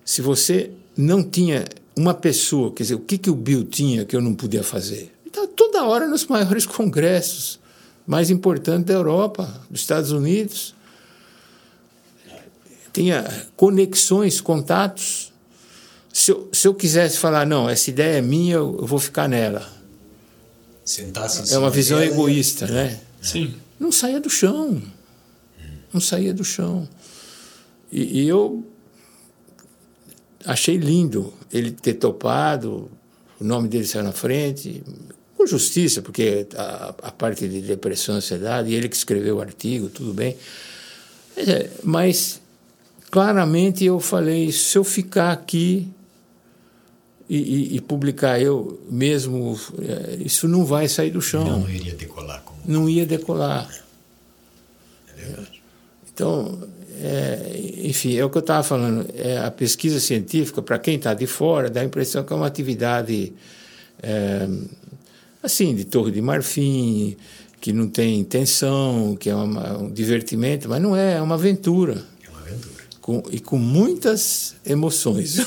se 0.05 0.21
você 0.21 0.73
não 0.97 1.23
tinha 1.23 1.65
uma 1.97 2.15
pessoa, 2.15 2.73
quer 2.73 2.83
dizer, 2.83 2.97
o 2.97 3.01
que, 3.01 3.17
que 3.17 3.31
o 3.31 3.35
Bill 3.37 3.63
tinha 3.63 4.05
que 4.05 4.17
eu 4.17 4.21
não 4.21 4.35
podia 4.35 4.65
fazer? 4.65 5.13
Estava 5.25 5.47
toda 5.47 5.85
hora 5.85 6.09
nos 6.09 6.27
maiores 6.27 6.67
congressos 6.67 7.61
mais 8.05 8.29
importantes 8.29 8.87
da 8.87 8.95
Europa, 8.95 9.49
dos 9.71 9.81
Estados 9.81 10.11
Unidos. 10.11 10.75
Tinha 12.93 13.25
conexões, 13.57 14.41
contatos. 14.41 15.33
Se 16.13 16.31
eu, 16.31 16.49
se 16.53 16.69
eu 16.69 16.75
quisesse 16.75 17.19
falar, 17.19 17.47
não, 17.47 17.69
essa 17.69 17.89
ideia 17.89 18.19
é 18.19 18.23
minha, 18.23 18.57
eu 18.57 18.85
vou 18.85 18.99
ficar 18.99 19.29
nela. 19.29 19.67
Sentasse 20.85 21.55
é 21.55 21.59
uma 21.59 21.71
visão 21.71 22.03
egoísta, 22.03 22.67
né? 22.67 23.01
Sim. 23.21 23.55
Não 23.79 23.91
saía 23.91 24.21
do 24.21 24.29
chão. 24.29 24.83
Não 25.93 26.01
saía 26.01 26.35
do 26.35 26.45
chão. 26.45 26.89
E, 27.91 28.23
e 28.23 28.29
eu 28.29 28.65
achei 30.45 30.77
lindo 30.77 31.33
ele 31.53 31.71
ter 31.71 31.95
topado, 31.95 32.91
o 33.41 33.45
nome 33.45 33.69
dele 33.69 33.87
saiu 33.87 34.05
na 34.05 34.13
frente, 34.13 34.83
com 35.37 35.47
justiça, 35.47 36.03
porque 36.03 36.47
a, 36.57 36.95
a 37.03 37.11
parte 37.11 37.49
de 37.49 37.61
depressão 37.61 38.17
e 38.17 38.19
ansiedade, 38.19 38.75
ele 38.75 38.89
que 38.89 38.97
escreveu 38.97 39.37
o 39.37 39.41
artigo, 39.41 39.89
tudo 39.89 40.13
bem. 40.13 40.37
É, 41.37 41.71
mas 41.83 42.41
claramente 43.13 43.85
eu 43.85 44.01
falei: 44.01 44.51
se 44.51 44.77
eu 44.77 44.83
ficar 44.83 45.31
aqui 45.31 45.87
e, 47.29 47.37
e, 47.37 47.77
e, 47.77 47.81
publicar 47.81 48.41
eu 48.41 48.81
mesmo, 48.91 49.59
é, 49.81 50.17
isso 50.25 50.49
não 50.49 50.65
vai 50.65 50.89
sair 50.89 51.11
do 51.11 51.21
chão. 51.21 51.45
Não 51.45 51.71
iria 51.71 51.95
decolar. 51.95 52.43
Como... 52.43 52.61
Não 52.67 52.89
ia 52.89 53.07
decolar. 53.07 53.71
É 55.17 55.21
verdade. 55.21 55.63
Então, 56.13 56.59
é, 57.01 57.61
enfim, 57.85 58.17
é 58.17 58.25
o 58.25 58.31
que 58.31 58.39
eu 58.39 58.41
estava 58.41 58.63
falando. 58.63 59.07
É, 59.15 59.39
a 59.39 59.51
pesquisa 59.51 60.01
científica, 60.01 60.63
para 60.63 60.79
quem 60.79 60.97
está 60.97 61.13
de 61.13 61.27
fora, 61.27 61.69
dá 61.69 61.83
a 61.83 61.85
impressão 61.85 62.25
que 62.25 62.33
é 62.33 62.37
uma 62.37 62.47
atividade 62.47 63.33
é, 64.03 64.49
assim, 65.43 65.75
de 65.75 65.85
torre 65.85 66.11
de 66.11 66.21
marfim, 66.21 67.17
que 67.61 67.73
não 67.73 67.89
tem 67.89 68.19
intenção, 68.19 69.17
que 69.19 69.29
é 69.31 69.35
uma, 69.35 69.79
um 69.79 69.91
divertimento, 69.91 70.69
mas 70.69 70.81
não 70.83 70.97
é, 70.97 71.15
é 71.15 71.23
uma 71.23 71.35
aventura. 71.35 72.12
Com, 73.03 73.21
e 73.33 73.41
com 73.41 73.59
muitas 73.59 74.55
emoções, 74.65 75.39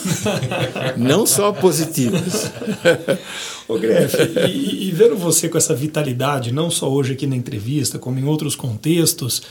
não 0.98 1.26
só 1.26 1.54
positivas. 1.54 2.52
Ô 3.66 3.80
Grefe, 3.80 4.18
e, 4.50 4.90
e 4.90 4.92
vendo 4.92 5.16
você 5.16 5.48
com 5.48 5.58
essa 5.58 5.74
vitalidade, 5.74 6.52
não 6.52 6.70
só 6.70 6.92
hoje 6.92 7.14
aqui 7.14 7.26
na 7.26 7.36
entrevista, 7.36 7.98
como 7.98 8.20
em 8.20 8.26
outros 8.26 8.58
contextos, 8.58 9.42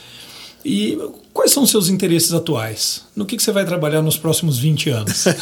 e 0.64 0.98
quais 1.32 1.50
são 1.50 1.62
os 1.62 1.70
seus 1.70 1.88
interesses 1.88 2.32
atuais? 2.32 3.02
No 3.14 3.24
que, 3.26 3.36
que 3.36 3.42
você 3.42 3.52
vai 3.52 3.64
trabalhar 3.66 4.00
nos 4.00 4.18
próximos 4.18 4.59
20 4.59 4.90
anos? 4.90 5.24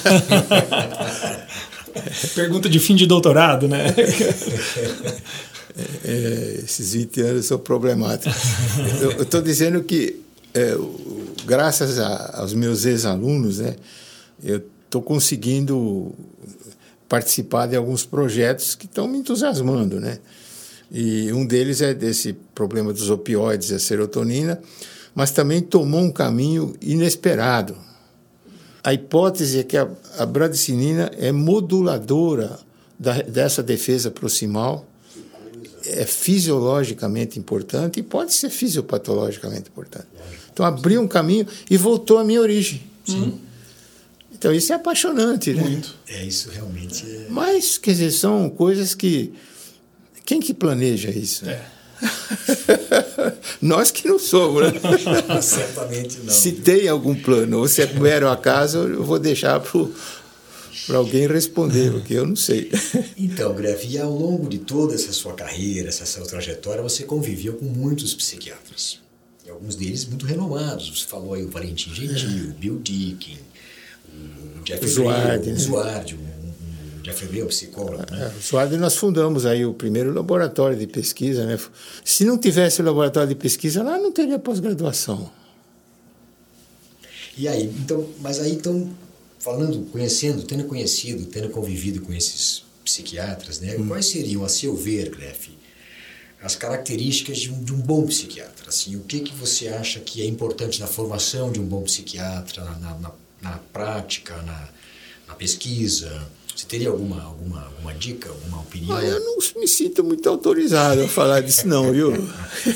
Pergunta 2.35 2.69
de 2.69 2.81
fim 2.81 2.97
de 2.97 3.07
doutorado, 3.07 3.69
né? 3.69 3.95
É, 6.05 6.61
esses 6.65 6.95
20 6.95 7.21
anos 7.21 7.47
são 7.47 7.59
problemáticos. 7.59 8.35
Eu 9.01 9.23
estou 9.23 9.41
dizendo 9.41 9.81
que, 9.83 10.17
é, 10.55 10.77
graças 11.45 11.99
a, 11.99 12.41
aos 12.41 12.55
meus 12.55 12.85
ex-alunos, 12.85 13.59
né, 13.59 13.77
eu 14.43 14.63
estou 14.85 15.03
conseguindo 15.03 16.13
participar 17.09 17.67
de 17.67 17.77
alguns 17.77 18.05
projetos 18.05 18.75
que 18.75 18.87
estão 18.87 19.07
me 19.07 19.19
entusiasmando. 19.19 20.01
Né? 20.01 20.19
E 20.91 21.33
um 21.33 21.47
deles 21.47 21.81
é 21.81 21.95
desse 21.95 22.33
problema 22.55 22.93
dos 22.93 23.11
opioides, 23.11 23.73
a 23.73 23.79
serotonina 23.79 24.61
mas 25.15 25.31
também 25.31 25.61
tomou 25.61 26.01
um 26.01 26.11
caminho 26.11 26.75
inesperado. 26.81 27.77
A 28.83 28.93
hipótese 28.93 29.61
é 29.61 29.63
que 29.63 29.77
a, 29.77 29.89
a 30.19 30.27
bradicinina 30.27 31.11
é 31.17 31.31
moduladora 31.31 32.59
da, 32.99 33.23
dessa 33.23 33.63
defesa 33.63 34.11
proximal, 34.11 34.87
é 35.85 36.05
fisiologicamente 36.05 37.39
importante 37.39 38.01
e 38.01 38.03
pode 38.03 38.33
ser 38.33 38.51
fisiopatologicamente 38.51 39.69
importante. 39.69 40.07
Então 40.53 40.65
abriu 40.67 41.01
um 41.01 41.09
caminho 41.09 41.47
e 41.71 41.77
voltou 41.77 42.19
à 42.19 42.25
minha 42.25 42.41
origem. 42.41 42.83
Sim. 43.05 43.41
Então 44.33 44.53
isso 44.53 44.73
é 44.73 44.77
apaixonante, 44.77 45.53
né? 45.53 45.63
Muito. 45.63 45.95
É 46.09 46.25
isso 46.25 46.51
realmente. 46.51 47.05
É... 47.07 47.27
Mas 47.31 47.79
quer 47.79 47.93
dizer 47.93 48.11
são 48.11 48.51
coisas 48.51 48.95
que 48.95 49.33
quem 50.25 50.41
que 50.41 50.53
planeja 50.53 51.11
isso? 51.11 51.49
É. 51.49 51.65
Nós 53.63 53.91
que 53.91 54.09
não 54.09 54.19
somos, 54.19 54.63
né? 54.63 54.81
Certamente 55.41 56.19
não. 56.19 56.33
Se 56.33 56.53
tem 56.53 56.89
algum 56.89 57.15
plano, 57.15 57.59
ou 57.59 57.69
se 57.69 57.83
é 57.83 57.87
mero 57.95 58.29
acaso, 58.29 58.79
eu 58.79 59.05
vou 59.05 59.19
deixar 59.19 59.61
para 59.61 60.97
alguém 60.97 61.29
responder, 61.29 61.93
porque 61.93 62.15
eu 62.15 62.27
não 62.27 62.37
sei. 62.37 62.71
Então, 63.17 63.55
Greve, 63.55 63.89
e 63.89 63.99
ao 63.99 64.11
longo 64.11 64.49
de 64.49 64.59
toda 64.59 64.95
essa 64.95 65.13
sua 65.13 65.35
carreira, 65.35 65.89
essa 65.89 66.05
sua 66.05 66.27
trajetória, 66.27 66.83
você 66.83 67.05
conviveu 67.05 67.55
com 67.55 67.67
muitos 67.67 68.13
psiquiatras. 68.15 69.02
E 69.45 69.51
alguns 69.51 69.75
deles 69.75 70.05
muito 70.05 70.25
renomados. 70.25 70.89
Você 70.89 71.07
falou 71.07 71.35
aí 71.35 71.45
o 71.45 71.51
Valentim 71.51 71.93
Gentil, 71.95 72.51
o 72.51 72.55
Bill 72.55 72.79
Dickin, 72.79 73.39
o 74.09 74.67
Jeffrey 74.67 74.91
Zuardi, 74.91 75.51
o 75.51 75.59
Zuardi, 75.59 76.15
né? 76.17 76.33
Jeffrey 77.05 77.33
Leo, 77.33 77.49
psicólogo. 77.49 78.05
Né? 78.11 78.33
É, 78.53 78.77
nós 78.77 78.97
fundamos 78.97 79.45
aí 79.45 79.67
o 79.67 79.75
primeiro 79.75 80.13
laboratório 80.13 80.77
de 80.77 80.87
pesquisa. 80.87 81.45
Né? 81.45 81.59
Se 82.05 82.25
não 82.25 82.39
tivesse 82.39 82.81
o 82.81 82.85
laboratório 82.85 83.29
de 83.29 83.35
pesquisa 83.35 83.83
lá, 83.83 83.99
não 83.99 84.13
teria 84.13 84.39
pós-graduação. 84.39 85.31
E 87.37 87.49
aí, 87.49 87.65
então, 87.65 88.09
mas 88.21 88.39
aí 88.39 88.53
então, 88.53 88.91
falando, 89.39 89.91
conhecendo, 89.91 90.43
tendo 90.43 90.65
conhecido, 90.65 91.25
tendo 91.27 91.49
convivido 91.49 92.01
com 92.03 92.13
esses 92.13 92.63
psiquiatras, 92.85 93.61
né? 93.61 93.77
Hum. 93.77 93.89
Quais 93.89 94.07
seriam, 94.07 94.45
a 94.45 94.49
seu 94.49 94.77
ver, 94.77 95.11
Greff, 95.11 95.51
as 96.43 96.57
características 96.57 97.39
de 97.39 97.51
um, 97.51 97.63
de 97.63 97.73
um, 97.73 97.79
bom 97.79 98.05
psiquiatra? 98.07 98.69
Assim, 98.69 98.97
o 98.97 99.01
que 99.01 99.21
que 99.21 99.35
você 99.35 99.69
acha 99.69 100.01
que 100.01 100.21
é 100.21 100.27
importante 100.27 100.81
na 100.81 100.87
formação 100.87 101.53
de 101.53 101.61
um 101.61 101.65
bom 101.65 101.83
psiquiatra, 101.83 102.65
na, 102.65 102.95
na, 102.99 103.11
na 103.41 103.59
prática, 103.73 104.37
na, 104.43 104.69
na 105.29 105.35
pesquisa? 105.35 106.27
Você 106.55 106.67
teria 106.67 106.89
alguma, 106.89 107.23
alguma, 107.23 107.65
alguma 107.65 107.95
dica, 107.95 108.29
alguma 108.29 108.61
opinião? 108.61 108.97
Ah, 108.97 109.05
eu 109.05 109.21
não 109.21 109.39
me 109.57 109.69
sinto 109.69 110.05
muito 110.05 110.29
autorizado 110.29 111.03
a 111.03 111.09
falar 111.09 111.41
disso, 111.41 111.67
não, 111.67 111.93
viu? 111.93 112.13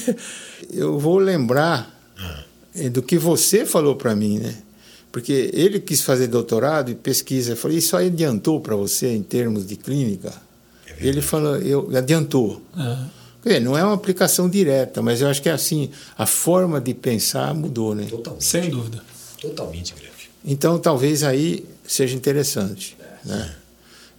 eu 0.72 0.98
vou 0.98 1.18
lembrar 1.18 1.94
ah. 2.18 2.44
do 2.90 3.02
que 3.02 3.18
você 3.18 3.66
falou 3.66 3.96
para 3.96 4.14
mim, 4.16 4.38
né? 4.38 4.62
Porque 5.12 5.50
ele 5.52 5.80
quis 5.80 6.02
fazer 6.02 6.26
doutorado 6.26 6.90
e 6.90 6.94
pesquisa. 6.94 7.52
Eu 7.52 7.56
falei, 7.56 7.78
isso 7.78 7.96
aí 7.96 8.06
adiantou 8.06 8.60
para 8.60 8.76
você 8.76 9.14
em 9.14 9.22
termos 9.22 9.66
de 9.66 9.76
clínica? 9.76 10.32
É 10.86 11.06
ele 11.06 11.20
falou, 11.20 11.56
eu, 11.56 11.90
adiantou. 11.96 12.62
Ah. 12.74 13.06
Dizer, 13.46 13.60
não 13.60 13.78
é 13.78 13.84
uma 13.84 13.94
aplicação 13.94 14.48
direta, 14.48 15.00
mas 15.00 15.20
eu 15.20 15.28
acho 15.28 15.40
que 15.40 15.48
é 15.48 15.52
assim, 15.52 15.90
a 16.18 16.26
forma 16.26 16.80
de 16.80 16.92
pensar 16.92 17.54
mudou, 17.54 17.94
né? 17.94 18.06
Totalmente. 18.10 18.44
Sem 18.44 18.70
dúvida. 18.70 19.04
Totalmente, 19.40 19.94
grave. 19.94 20.10
Então, 20.44 20.78
talvez 20.80 21.22
aí 21.22 21.64
seja 21.86 22.16
interessante. 22.16 22.96
É. 22.98 23.28
Né? 23.28 23.56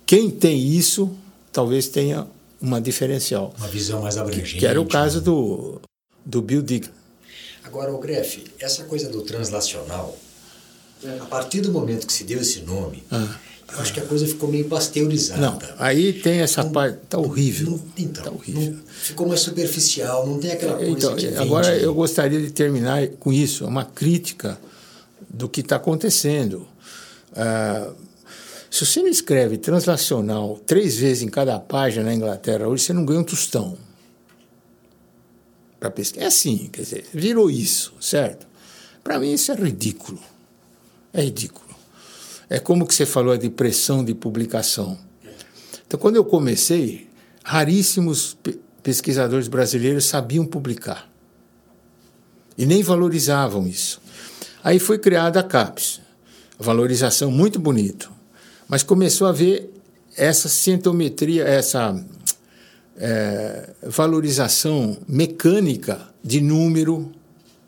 Quem 0.06 0.30
tem 0.30 0.58
isso, 0.58 1.14
talvez 1.52 1.90
tenha 1.90 2.26
uma 2.62 2.80
diferencial. 2.80 3.54
Uma 3.58 3.68
visão 3.68 4.02
mais 4.02 4.18
abrangente. 4.18 4.58
Que, 4.58 4.66
era 4.66 4.80
o 4.80 4.86
caso 4.86 5.18
né? 5.18 5.26
do, 5.26 5.82
do 6.26 6.42
Bill 6.42 6.62
Dick. 6.62 6.90
Agora, 7.66 7.94
o 7.94 8.00
Greff, 8.00 8.46
essa 8.60 8.86
coisa 8.86 9.10
do 9.10 9.22
translacional, 9.24 10.18
A 11.22 11.26
partir 11.26 11.62
do 11.62 11.72
momento 11.72 12.08
que 12.08 12.14
se 12.14 12.24
deu 12.24 12.40
esse 12.40 12.62
nome, 12.62 13.04
ah. 13.12 13.36
Eu 13.74 13.82
acho 13.82 13.93
que 13.93 13.99
a 13.99 14.05
coisa 14.05 14.26
ficou 14.26 14.49
meio 14.49 14.65
pasteurizada. 14.65 15.41
Não, 15.41 15.59
aí 15.78 16.13
tem 16.13 16.39
essa 16.39 16.63
não, 16.63 16.72
parte. 16.72 16.99
Está 17.03 17.18
horrível. 17.18 17.72
Não, 17.72 17.82
então, 17.97 18.24
tá 18.24 18.32
horrível. 18.32 18.72
Não, 18.72 18.80
ficou 18.88 19.28
mais 19.28 19.41
superficial, 19.41 20.26
não 20.26 20.39
tem 20.39 20.51
aquela 20.51 20.78
coisa 20.78 20.91
então, 20.91 21.15
que 21.15 21.28
Agora 21.36 21.78
eu 21.78 21.93
gostaria 21.93 22.41
de 22.41 22.51
terminar 22.51 23.07
com 23.20 23.32
isso, 23.32 23.65
uma 23.65 23.84
crítica 23.84 24.57
do 25.30 25.49
que 25.49 25.61
está 25.61 25.76
acontecendo. 25.76 26.68
Ah, 27.36 27.91
se 28.70 28.86
você 28.86 29.01
não 29.01 29.09
escreve 29.09 29.57
translacional 29.57 30.59
três 30.65 30.97
vezes 30.97 31.24
em 31.24 31.30
cada 31.30 31.59
página 31.59 32.05
na 32.05 32.13
Inglaterra 32.13 32.68
hoje, 32.68 32.84
você 32.84 32.93
não 32.93 33.05
ganha 33.05 33.20
um 33.20 33.24
tostão 33.24 33.78
para 35.80 35.91
pesquisa. 35.91 36.24
É 36.24 36.28
assim, 36.28 36.70
quer 36.72 36.82
dizer, 36.82 37.05
virou 37.13 37.49
isso, 37.49 37.93
certo? 37.99 38.47
Para 39.03 39.20
mim 39.20 39.34
isso 39.34 39.51
é 39.51 39.55
ridículo. 39.55 40.20
É 41.13 41.22
ridículo. 41.22 41.66
É 42.50 42.60
como 42.60 42.86
que 42.88 42.93
você 42.93 43.06
falou 43.06 43.38
de 43.38 43.50
pressão 43.50 44.04
de 44.04 44.14
publicação. 44.14 44.98
Então, 45.86 46.00
quando 46.00 46.16
eu 46.16 46.24
comecei, 46.24 47.10
raríssimos 47.43 48.38
pesquisadores 48.82 49.48
brasileiros 49.48 50.06
sabiam 50.06 50.45
publicar. 50.45 51.10
E 52.58 52.66
nem 52.66 52.82
valorizavam 52.82 53.68
isso. 53.68 54.02
Aí 54.64 54.80
foi 54.80 54.98
criada 54.98 55.39
a 55.39 55.43
CAPES. 55.43 56.02
Valorização 56.58 57.30
muito 57.30 57.60
bonito. 57.60 58.12
Mas 58.68 58.84
começou 58.84 59.28
a 59.28 59.32
ver 59.32 59.74
essa 60.16 60.50
sintometria, 60.50 61.43
essa 61.43 61.95
é, 62.98 63.70
valorização 63.84 64.98
mecânica 65.08 66.02
de 66.24 66.41
número 66.41 67.12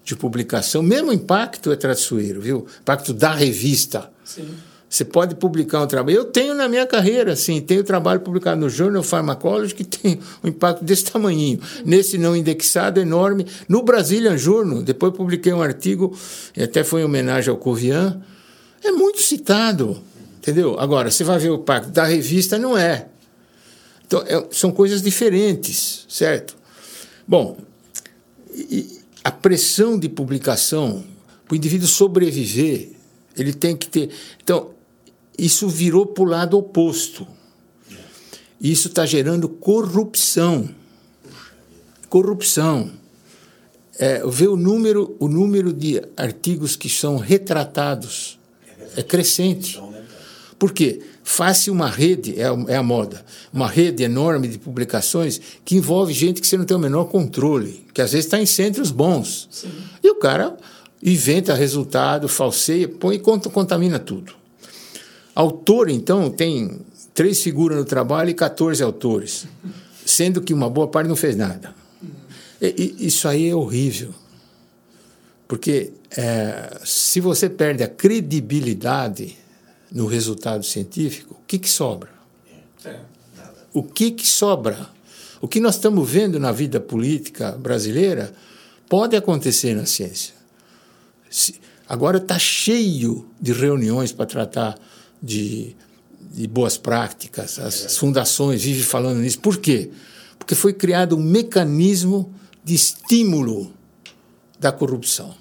de 0.04 0.16
publicação. 0.16 0.82
Mesmo 0.82 1.14
impacto 1.14 1.72
é 1.72 1.76
traiçoeiro, 1.76 2.42
viu? 2.42 2.66
Impacto 2.82 3.14
da 3.14 3.32
revista. 3.32 4.12
Sim. 4.26 4.50
Você 4.90 5.06
pode 5.06 5.36
publicar 5.36 5.84
um 5.84 5.88
trabalho. 5.88 6.18
Eu 6.18 6.26
tenho 6.26 6.56
na 6.56 6.68
minha 6.68 6.86
carreira, 6.86 7.36
sim, 7.36 7.62
tenho 7.62 7.84
trabalho 7.84 8.22
publicado 8.22 8.60
no 8.60 8.70
Journal 8.70 9.04
Pharmacology 9.04 9.76
que 9.76 9.84
tem 9.86 10.20
um 10.44 10.48
impacto 10.48 10.84
desse 10.84 11.06
tamanho. 11.06 11.60
Nesse 11.86 12.18
não 12.18 12.36
indexado, 12.36 13.00
enorme. 13.00 13.46
No 13.68 13.84
Brazilian 13.84 14.36
Journal, 14.36 14.82
depois 14.82 15.14
publiquei 15.14 15.54
um 15.54 15.62
artigo, 15.62 16.18
e 16.58 16.64
até 16.64 16.84
foi 16.84 17.02
em 17.02 17.04
homenagem 17.04 17.52
ao 17.52 17.58
Covian. 17.58 18.20
É 18.84 18.92
muito 18.92 19.22
citado, 19.22 20.02
entendeu? 20.40 20.80
Agora, 20.80 21.12
você 21.12 21.24
vai 21.24 21.38
ver 21.38 21.52
o 21.52 21.56
impacto 21.56 21.92
da 21.92 22.06
revista, 22.06 22.58
não 22.58 22.76
é. 22.76 23.10
Então, 24.08 24.24
é, 24.26 24.48
são 24.50 24.72
coisas 24.72 25.04
diferentes, 25.04 26.08
certo? 26.10 26.58
Bom, 27.28 27.58
a 29.24 29.30
pressão 29.30 30.00
de 30.00 30.10
publicação, 30.10 31.04
para 31.46 31.54
o 31.54 31.58
indivíduo 31.58 31.88
sobreviver, 31.88 32.90
ele 33.38 33.54
tem 33.54 33.78
que 33.78 33.88
ter. 33.88 34.10
Então, 34.42 34.79
isso 35.40 35.68
virou 35.68 36.06
para 36.06 36.24
o 36.24 36.28
lado 36.28 36.58
oposto. 36.58 37.28
Isso 38.60 38.90
está 38.90 39.06
gerando 39.06 39.48
corrupção. 39.48 40.70
Corrupção. 42.10 42.92
É, 43.98 44.26
ver 44.28 44.48
o 44.48 44.56
número, 44.56 45.16
o 45.20 45.28
número 45.28 45.74
de 45.74 46.02
artigos 46.16 46.76
que 46.76 46.90
são 46.90 47.18
retratados 47.18 48.40
é 48.96 49.04
crescente. 49.04 49.82
Por 50.58 50.74
quê? 50.74 51.02
Faça 51.24 51.72
uma 51.72 51.88
rede, 51.88 52.40
é 52.40 52.46
a, 52.46 52.66
é 52.68 52.76
a 52.76 52.84
moda, 52.84 53.24
uma 53.54 53.68
rede 53.68 54.04
enorme 54.04 54.48
de 54.48 54.58
publicações 54.58 55.40
que 55.64 55.76
envolve 55.76 56.12
gente 56.12 56.42
que 56.42 56.48
você 56.48 56.58
não 56.58 56.66
tem 56.66 56.76
o 56.76 56.80
menor 56.80 57.06
controle, 57.06 57.86
que 57.94 58.02
às 58.02 58.12
vezes 58.12 58.26
está 58.26 58.42
em 58.42 58.46
centros 58.46 58.90
bons. 58.90 59.48
Sim. 59.52 59.70
E 60.04 60.10
o 60.10 60.16
cara 60.16 60.58
inventa 61.04 61.54
resultado, 61.54 62.28
falseia, 62.28 62.90
põe 62.90 63.16
e 63.16 63.20
contamina 63.20 64.00
tudo. 64.00 64.39
Autor, 65.40 65.90
então, 65.90 66.30
tem 66.30 66.82
três 67.14 67.42
figuras 67.42 67.78
no 67.78 67.86
trabalho 67.86 68.30
e 68.30 68.34
14 68.34 68.84
autores, 68.84 69.48
sendo 70.06 70.42
que 70.42 70.54
uma 70.54 70.70
boa 70.70 70.90
parte 70.90 71.08
não 71.08 71.16
fez 71.16 71.38
nada. 71.38 71.74
E, 72.62 72.98
e, 73.00 73.08
isso 73.08 73.26
aí 73.26 73.48
é 73.48 73.56
horrível. 73.56 74.14
Porque 75.48 75.94
é, 76.12 76.82
se 76.84 77.22
você 77.22 77.50
perde 77.50 77.84
a 77.84 77.88
credibilidade 77.88 79.38
no 79.90 80.08
resultado 80.08 80.66
científico, 80.66 81.38
o 81.42 81.46
que, 81.48 81.58
que 81.58 81.70
sobra? 81.70 82.10
O 83.74 83.82
que, 83.82 84.12
que 84.12 84.28
sobra? 84.28 84.90
O 85.40 85.48
que 85.48 85.62
nós 85.62 85.76
estamos 85.76 86.10
vendo 86.10 86.38
na 86.38 86.52
vida 86.52 86.82
política 86.82 87.54
brasileira 87.54 88.34
pode 88.90 89.16
acontecer 89.16 89.74
na 89.74 89.86
ciência. 89.86 90.34
Agora 91.88 92.18
está 92.18 92.38
cheio 92.38 93.26
de 93.40 93.54
reuniões 93.54 94.12
para 94.12 94.26
tratar 94.26 94.78
de, 95.22 95.76
de 96.32 96.48
boas 96.48 96.78
práticas, 96.78 97.60
as, 97.60 97.98
fundações 97.98 98.64
vivem 98.64 98.84
falando 98.84 99.20
nisso. 99.20 99.40
Por 99.40 99.58
quê? 99.58 99.92
Porque 100.38 100.56
foi 100.56 100.74
criado 100.74 101.16
um 101.16 101.22
mecanismo 101.22 102.34
de 102.64 102.76
estímulo 102.76 103.74
da 104.60 104.72
corrupção. 104.72 105.34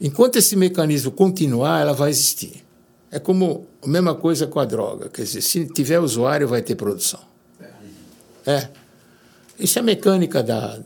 Enquanto 0.00 0.36
esse 0.36 0.56
mecanismo 0.56 1.10
continuar, 1.10 1.80
ela 1.80 1.92
vai 1.92 2.10
existir. 2.10 2.64
É 3.10 3.18
como 3.18 3.66
a 3.82 3.88
mesma 3.88 4.14
coisa 4.14 4.46
com 4.46 4.60
a 4.60 4.64
droga. 4.64 5.08
Quer 5.08 5.22
dizer, 5.22 5.42
se 5.42 5.66
tiver 5.66 5.98
usuário, 5.98 6.48
vai 6.48 6.62
ter 6.62 6.76
produção. 6.76 7.20
É. 8.46 8.68
Isso 9.58 9.78
é 9.78 9.82
a 9.82 9.84
mecânica 9.84 10.42
da, 10.42 10.78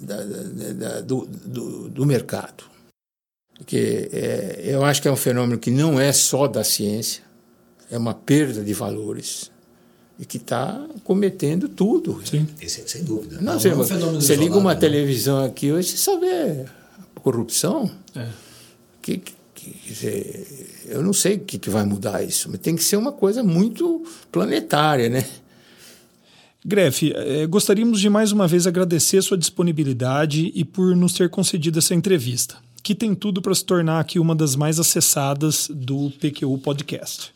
da, 0.00 0.24
da 0.24 1.00
do, 1.02 1.26
do, 1.26 1.88
do, 1.90 2.06
mercado. 2.06 2.64
Porque 3.58 4.08
é, 4.12 4.62
eu 4.64 4.84
acho 4.84 5.02
que 5.02 5.08
é 5.08 5.12
um 5.12 5.16
fenômeno 5.16 5.58
que 5.58 5.70
não 5.70 6.00
é 6.00 6.12
só 6.12 6.46
da 6.46 6.64
ciência, 6.64 7.22
é 7.94 7.98
uma 7.98 8.12
perda 8.12 8.62
de 8.62 8.74
valores 8.74 9.50
e 10.18 10.24
que 10.24 10.36
está 10.36 10.84
cometendo 11.04 11.68
tudo. 11.68 12.20
Sim. 12.24 12.46
Esse, 12.60 12.86
sem 12.88 13.04
dúvida. 13.04 13.36
Não, 13.36 13.52
não 13.52 13.60
você, 13.60 13.68
é 13.68 13.74
um 13.74 14.14
você 14.14 14.34
liga 14.34 14.56
uma 14.56 14.74
televisão 14.74 15.44
aqui 15.44 15.70
hoje, 15.72 15.90
você 15.90 15.96
só 15.96 16.18
vê 16.18 16.64
corrupção. 17.22 17.90
É. 18.14 18.28
Que, 19.00 19.18
que, 19.54 19.76
dizer, 19.86 20.84
eu 20.86 21.02
não 21.02 21.12
sei 21.12 21.36
o 21.36 21.40
que, 21.40 21.58
que 21.58 21.70
vai 21.70 21.84
mudar 21.84 22.22
isso, 22.22 22.48
mas 22.50 22.60
tem 22.60 22.74
que 22.74 22.82
ser 22.82 22.96
uma 22.96 23.12
coisa 23.12 23.42
muito 23.42 24.04
planetária, 24.32 25.08
né? 25.08 25.24
Grefe, 26.66 27.12
eh, 27.14 27.46
gostaríamos 27.46 28.00
de 28.00 28.08
mais 28.08 28.32
uma 28.32 28.48
vez 28.48 28.66
agradecer 28.66 29.22
sua 29.22 29.36
disponibilidade 29.36 30.50
e 30.54 30.64
por 30.64 30.96
nos 30.96 31.12
ter 31.12 31.28
concedido 31.28 31.78
essa 31.78 31.94
entrevista, 31.94 32.56
que 32.82 32.94
tem 32.94 33.14
tudo 33.14 33.42
para 33.42 33.54
se 33.54 33.64
tornar 33.64 34.00
aqui 34.00 34.18
uma 34.18 34.34
das 34.34 34.56
mais 34.56 34.80
acessadas 34.80 35.68
do 35.70 36.10
PQU 36.18 36.56
Podcast. 36.58 37.33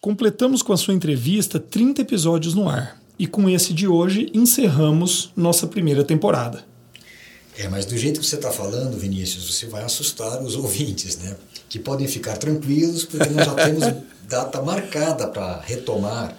Completamos 0.00 0.62
com 0.62 0.72
a 0.72 0.76
sua 0.76 0.94
entrevista 0.94 1.58
30 1.58 2.02
episódios 2.02 2.54
no 2.54 2.68
ar 2.68 3.02
e 3.18 3.26
com 3.26 3.50
esse 3.50 3.74
de 3.74 3.88
hoje 3.88 4.30
encerramos 4.32 5.32
nossa 5.36 5.66
primeira 5.66 6.04
temporada. 6.04 6.64
É, 7.56 7.68
mas 7.68 7.84
do 7.84 7.98
jeito 7.98 8.20
que 8.20 8.26
você 8.26 8.36
está 8.36 8.52
falando, 8.52 8.96
Vinícius, 8.96 9.52
você 9.52 9.66
vai 9.66 9.82
assustar 9.82 10.40
os 10.40 10.54
ouvintes, 10.54 11.18
né? 11.18 11.36
Que 11.68 11.80
podem 11.80 12.06
ficar 12.06 12.36
tranquilos, 12.36 13.04
porque 13.04 13.28
nós 13.28 13.44
já 13.44 13.54
temos 13.56 13.84
data 14.28 14.62
marcada 14.62 15.26
para 15.26 15.60
retomar 15.62 16.36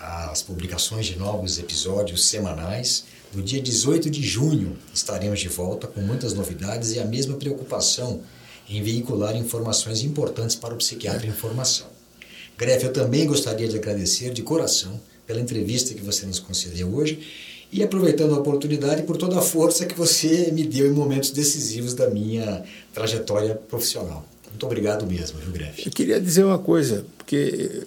as 0.00 0.42
publicações 0.42 1.06
de 1.06 1.16
novos 1.16 1.60
episódios 1.60 2.24
semanais. 2.24 3.04
No 3.32 3.40
dia 3.40 3.62
18 3.62 4.10
de 4.10 4.22
junho 4.24 4.76
estaremos 4.92 5.38
de 5.38 5.48
volta 5.48 5.86
com 5.86 6.00
muitas 6.00 6.34
novidades 6.34 6.90
e 6.90 6.98
a 6.98 7.04
mesma 7.04 7.36
preocupação 7.36 8.22
em 8.68 8.82
veicular 8.82 9.36
informações 9.36 10.02
importantes 10.02 10.56
para 10.56 10.74
o 10.74 10.76
psiquiatra 10.76 11.24
em 11.24 11.32
formação. 11.32 11.95
Greve, 12.56 12.86
eu 12.86 12.92
também 12.92 13.26
gostaria 13.26 13.68
de 13.68 13.76
agradecer 13.76 14.32
de 14.32 14.42
coração 14.42 15.00
pela 15.26 15.40
entrevista 15.40 15.92
que 15.92 16.02
você 16.02 16.24
nos 16.24 16.38
concedeu 16.38 16.94
hoje 16.94 17.20
e 17.72 17.82
aproveitando 17.82 18.34
a 18.34 18.38
oportunidade 18.38 19.02
por 19.02 19.16
toda 19.16 19.38
a 19.38 19.42
força 19.42 19.84
que 19.84 19.94
você 19.94 20.50
me 20.52 20.64
deu 20.64 20.86
em 20.86 20.92
momentos 20.92 21.30
decisivos 21.30 21.94
da 21.94 22.08
minha 22.08 22.64
trajetória 22.94 23.54
profissional. 23.54 24.26
Muito 24.48 24.64
obrigado 24.64 25.06
mesmo, 25.06 25.38
viu, 25.38 25.52
Greve? 25.52 25.82
Eu 25.84 25.92
queria 25.92 26.20
dizer 26.20 26.44
uma 26.44 26.58
coisa, 26.58 27.04
porque 27.18 27.82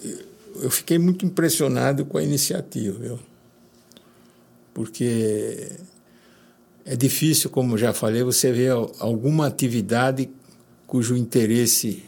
eu 0.62 0.70
fiquei 0.70 0.98
muito 0.98 1.24
impressionado 1.24 2.04
com 2.04 2.18
a 2.18 2.22
iniciativa, 2.22 2.96
viu? 2.98 3.18
Porque 4.72 5.68
é 6.84 6.94
difícil, 6.94 7.50
como 7.50 7.76
já 7.76 7.92
falei, 7.92 8.22
você 8.22 8.52
ver 8.52 8.70
alguma 8.98 9.46
atividade 9.46 10.30
cujo 10.86 11.16
interesse 11.16 12.02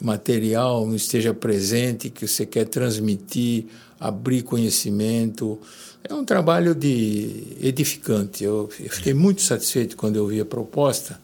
material 0.00 0.86
não 0.86 0.94
esteja 0.94 1.34
presente, 1.34 2.10
que 2.10 2.26
você 2.26 2.46
quer 2.46 2.66
transmitir, 2.66 3.66
abrir 3.98 4.42
conhecimento. 4.42 5.58
É 6.04 6.14
um 6.14 6.24
trabalho 6.24 6.74
de 6.74 7.56
edificante. 7.60 8.44
Eu, 8.44 8.68
eu 8.80 8.90
fiquei 8.90 9.12
muito 9.12 9.42
satisfeito 9.42 9.96
quando 9.96 10.16
eu 10.16 10.26
vi 10.26 10.40
a 10.40 10.44
proposta, 10.44 11.20